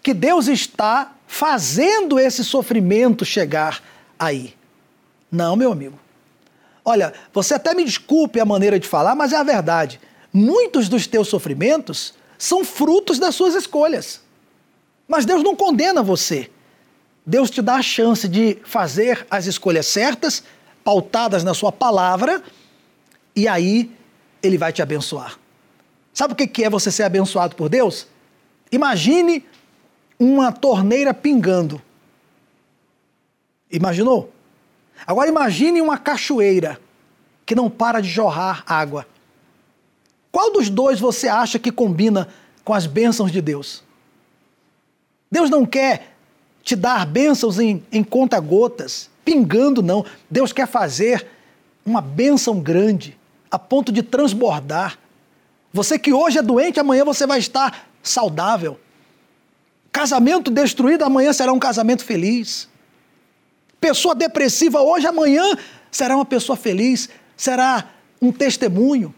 que 0.02 0.14
Deus 0.14 0.48
está 0.48 1.14
fazendo 1.28 2.20
esse 2.20 2.44
sofrimento 2.44 3.24
chegar 3.24 3.82
aí. 4.18 4.56
Não, 5.32 5.56
meu 5.56 5.72
amigo. 5.72 6.00
Olha, 6.84 7.14
você 7.32 7.54
até 7.54 7.74
me 7.74 7.86
desculpe 7.86 8.40
a 8.40 8.46
maneira 8.46 8.80
de 8.80 8.88
falar, 8.88 9.16
mas 9.16 9.32
é 9.32 9.38
a 9.38 9.44
verdade. 9.44 10.02
Muitos 10.34 10.90
dos 10.90 11.06
teus 11.06 11.28
sofrimentos 11.28 12.14
são 12.38 12.66
frutos 12.66 13.20
das 13.20 13.36
suas 13.36 13.54
escolhas. 13.54 14.22
Mas 15.08 15.26
Deus 15.26 15.44
não 15.44 15.56
condena 15.56 16.02
você. 16.02 16.50
Deus 17.26 17.50
te 17.50 17.62
dá 17.62 17.76
a 17.76 17.82
chance 17.82 18.28
de 18.28 18.58
fazer 18.64 19.26
as 19.30 19.46
escolhas 19.46 19.88
certas, 19.88 20.44
pautadas 20.84 21.44
na 21.44 21.54
sua 21.54 21.72
palavra, 21.72 22.44
e 23.36 23.48
aí 23.48 23.92
ele 24.42 24.58
vai 24.58 24.74
te 24.74 24.82
abençoar. 24.82 25.38
Sabe 26.14 26.34
o 26.34 26.36
que 26.36 26.64
é 26.64 26.70
você 26.70 26.92
ser 26.92 27.04
abençoado 27.04 27.56
por 27.56 27.70
Deus? 27.70 28.08
Imagine 28.72 29.46
uma 30.20 30.52
torneira 30.52 31.14
pingando. 31.14 31.82
Imaginou? 33.72 34.32
Agora 35.06 35.30
imagine 35.30 35.82
uma 35.82 35.98
cachoeira 35.98 36.80
que 37.46 37.56
não 37.56 37.70
para 37.70 38.02
de 38.02 38.10
jorrar 38.10 38.64
água. 38.68 39.08
Qual 40.32 40.52
dos 40.52 40.70
dois 40.70 41.00
você 41.00 41.28
acha 41.28 41.60
que 41.60 41.72
combina 41.72 42.28
com 42.64 42.74
as 42.74 42.86
bênçãos 42.86 43.32
de 43.32 43.42
Deus? 43.42 43.84
Deus 45.32 45.50
não 45.50 45.66
quer 45.66 46.11
te 46.64 46.76
dar 46.76 47.06
bênçãos 47.06 47.60
em, 47.60 47.84
em 47.92 48.04
conta-gotas, 48.04 49.10
pingando, 49.26 49.82
não. 49.82 50.06
Deus 50.30 50.54
quer 50.54 50.68
fazer 50.68 51.28
uma 51.86 52.02
bênção 52.02 52.60
grande, 52.60 53.18
a 53.50 53.58
ponto 53.58 53.92
de 53.92 54.04
transbordar. 54.04 54.98
Você 55.74 55.98
que 55.98 56.14
hoje 56.14 56.38
é 56.38 56.42
doente, 56.42 56.80
amanhã 56.80 57.04
você 57.04 57.26
vai 57.26 57.40
estar 57.40 57.88
saudável. 58.04 58.80
Casamento 59.92 60.50
destruído, 60.50 61.04
amanhã 61.04 61.34
será 61.34 61.52
um 61.52 61.60
casamento 61.60 62.04
feliz. 62.04 62.70
Pessoa 63.80 64.14
depressiva 64.14 64.82
hoje, 64.82 65.08
amanhã 65.08 65.44
será 65.90 66.16
uma 66.16 66.26
pessoa 66.26 66.56
feliz, 66.56 67.10
será 67.36 67.90
um 68.22 68.32
testemunho. 68.32 69.14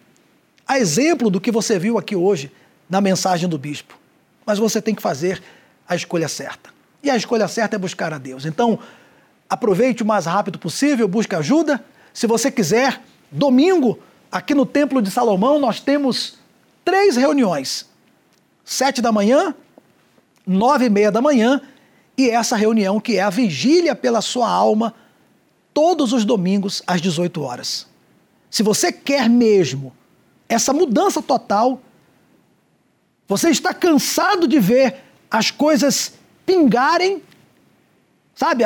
A 0.66 0.80
exemplo 0.80 1.30
do 1.30 1.42
que 1.42 1.52
você 1.52 1.78
viu 1.78 1.98
aqui 1.98 2.16
hoje 2.16 2.52
na 2.90 3.02
mensagem 3.02 3.50
do 3.50 3.58
bispo. 3.58 4.00
Mas 4.46 4.58
você 4.58 4.82
tem 4.82 4.96
que 4.96 5.02
fazer 5.02 5.44
a 5.88 5.96
escolha 5.96 6.28
certa. 6.28 6.73
E 7.04 7.12
a 7.12 7.18
escolha 7.18 7.48
certa 7.48 7.76
é 7.76 7.80
buscar 7.80 8.14
a 8.14 8.18
Deus. 8.18 8.46
Então, 8.46 8.80
aproveite 9.50 10.02
o 10.02 10.06
mais 10.06 10.26
rápido 10.26 10.58
possível, 10.58 11.08
busque 11.08 11.36
ajuda. 11.36 11.84
Se 12.14 12.26
você 12.26 12.50
quiser, 12.50 13.02
domingo, 13.30 14.00
aqui 14.32 14.56
no 14.56 14.66
Templo 14.66 15.02
de 15.02 15.12
Salomão, 15.12 15.60
nós 15.60 15.82
temos 15.82 16.40
três 16.86 17.18
reuniões: 17.18 17.86
sete 18.64 19.02
da 19.02 19.12
manhã, 19.12 19.54
nove 20.48 20.86
e 20.86 20.90
meia 20.90 21.12
da 21.12 21.22
manhã 21.22 21.62
e 22.18 22.30
essa 22.30 22.56
reunião 22.56 23.00
que 23.00 23.18
é 23.18 23.22
a 23.22 23.30
vigília 23.30 23.96
pela 23.96 24.22
sua 24.22 24.50
alma, 24.50 24.94
todos 25.74 26.14
os 26.14 26.24
domingos 26.24 26.82
às 26.86 27.02
18 27.02 27.42
horas. 27.42 27.88
Se 28.50 28.62
você 28.62 28.92
quer 28.92 29.30
mesmo 29.30 29.94
essa 30.48 30.72
mudança 30.72 31.22
total, 31.22 31.82
você 33.28 33.50
está 33.50 33.74
cansado 33.74 34.48
de 34.48 34.60
ver 34.60 34.98
as 35.30 35.50
coisas 35.50 36.14
pingarem, 36.46 37.22
sabe? 38.36 38.64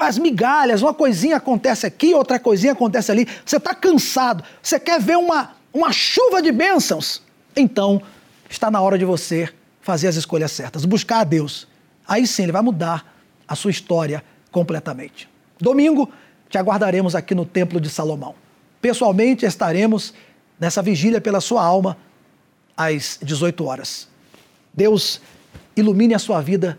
As 0.00 0.18
migalhas, 0.18 0.82
uma 0.82 0.94
coisinha 0.94 1.36
acontece 1.36 1.86
aqui, 1.86 2.14
outra 2.14 2.38
coisinha 2.38 2.72
acontece 2.72 3.10
ali. 3.10 3.26
Você 3.44 3.56
está 3.56 3.74
cansado, 3.74 4.44
você 4.62 4.78
quer 4.78 5.00
ver 5.00 5.16
uma, 5.16 5.52
uma 5.72 5.92
chuva 5.92 6.42
de 6.42 6.52
bênçãos. 6.52 7.22
Então, 7.56 8.02
está 8.48 8.70
na 8.70 8.80
hora 8.80 8.98
de 8.98 9.04
você 9.04 9.48
fazer 9.80 10.08
as 10.08 10.16
escolhas 10.16 10.52
certas, 10.52 10.84
buscar 10.84 11.20
a 11.20 11.24
Deus. 11.24 11.66
Aí 12.06 12.26
sim, 12.26 12.44
Ele 12.44 12.52
vai 12.52 12.62
mudar 12.62 13.14
a 13.46 13.54
sua 13.54 13.70
história 13.70 14.22
completamente. 14.50 15.28
Domingo, 15.58 16.10
te 16.48 16.58
aguardaremos 16.58 17.14
aqui 17.14 17.34
no 17.34 17.44
Templo 17.44 17.80
de 17.80 17.88
Salomão. 17.88 18.34
Pessoalmente, 18.80 19.44
estaremos 19.46 20.12
nessa 20.58 20.82
vigília 20.82 21.20
pela 21.20 21.40
sua 21.40 21.62
alma 21.62 21.96
às 22.76 23.18
18 23.22 23.64
horas. 23.64 24.08
Deus 24.72 25.20
ilumine 25.76 26.14
a 26.14 26.18
sua 26.18 26.40
vida 26.40 26.78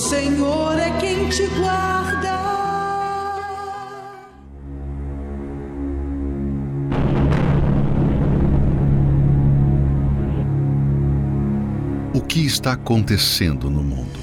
Senhor 0.00 0.78
é 0.78 0.90
quem 0.98 1.28
te 1.28 1.46
guarda. 1.48 2.40
O 12.14 12.22
que 12.22 12.46
está 12.46 12.72
acontecendo 12.72 13.68
no 13.68 13.82
mundo? 13.82 14.18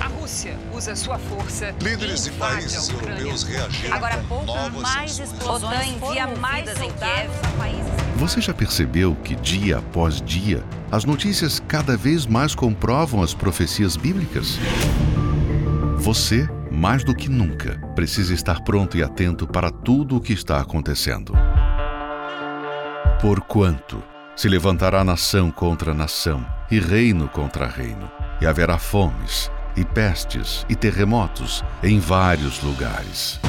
A 0.00 0.08
Rússia 0.08 0.58
usa 0.74 0.96
sua 0.96 1.16
força. 1.16 1.72
Líderes 1.80 2.24
de 2.24 2.32
países 2.32 2.88
europeus 2.88 3.44
reagiram. 3.44 3.96
Agora 3.96 4.14
há 4.14 4.24
pouco, 4.24 4.80
mais 4.80 5.16
explosões. 5.16 5.62
OTAN 5.62 5.84
envia 5.86 6.26
mais 6.26 6.68
em 6.80 6.90
Kiev. 6.90 7.30
Você 8.20 8.38
já 8.38 8.52
percebeu 8.52 9.16
que 9.24 9.34
dia 9.34 9.78
após 9.78 10.20
dia 10.20 10.62
as 10.92 11.06
notícias 11.06 11.58
cada 11.66 11.96
vez 11.96 12.26
mais 12.26 12.54
comprovam 12.54 13.22
as 13.22 13.32
profecias 13.32 13.96
bíblicas? 13.96 14.58
Você, 15.96 16.46
mais 16.70 17.02
do 17.02 17.14
que 17.14 17.30
nunca, 17.30 17.78
precisa 17.94 18.34
estar 18.34 18.62
pronto 18.62 18.98
e 18.98 19.02
atento 19.02 19.46
para 19.46 19.70
tudo 19.70 20.16
o 20.18 20.20
que 20.20 20.34
está 20.34 20.60
acontecendo. 20.60 21.32
Porquanto 23.22 24.02
se 24.36 24.50
levantará 24.50 25.02
nação 25.02 25.50
contra 25.50 25.94
nação 25.94 26.44
e 26.70 26.78
reino 26.78 27.26
contra 27.26 27.66
reino, 27.66 28.10
e 28.38 28.46
haverá 28.46 28.76
fomes, 28.76 29.50
e 29.74 29.82
pestes 29.82 30.66
e 30.68 30.76
terremotos 30.76 31.64
em 31.82 31.98
vários 31.98 32.62
lugares. 32.62 33.40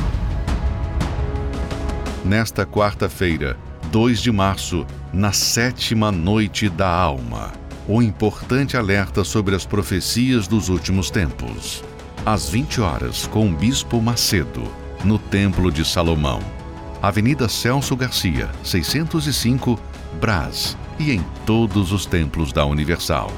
Nesta 2.24 2.66
quarta-feira, 2.66 3.58
2 3.92 4.22
de 4.22 4.32
março, 4.32 4.88
na 5.12 5.34
sétima 5.34 6.14
noite 6.14 6.70
da 6.70 6.88
alma. 6.88 7.52
O 7.86 8.02
importante 8.02 8.78
alerta 8.78 9.22
sobre 9.26 9.54
as 9.54 9.66
profecias 9.66 10.48
dos 10.48 10.70
últimos 10.70 11.12
tempos. 11.12 11.84
Às 12.26 12.48
20 12.48 12.80
horas, 12.80 13.28
com 13.28 13.50
o 13.50 13.54
Bispo 13.54 14.02
Macedo, 14.02 14.64
no 15.04 15.20
Templo 15.20 15.70
de 15.70 15.84
Salomão. 15.84 16.40
Avenida 17.02 17.50
Celso 17.50 17.94
Garcia, 17.98 18.50
605, 18.64 19.78
Brás, 20.22 20.78
e 20.98 21.12
em 21.12 21.22
todos 21.46 21.92
os 21.92 22.06
templos 22.06 22.54
da 22.54 22.66
Universal. 22.66 23.30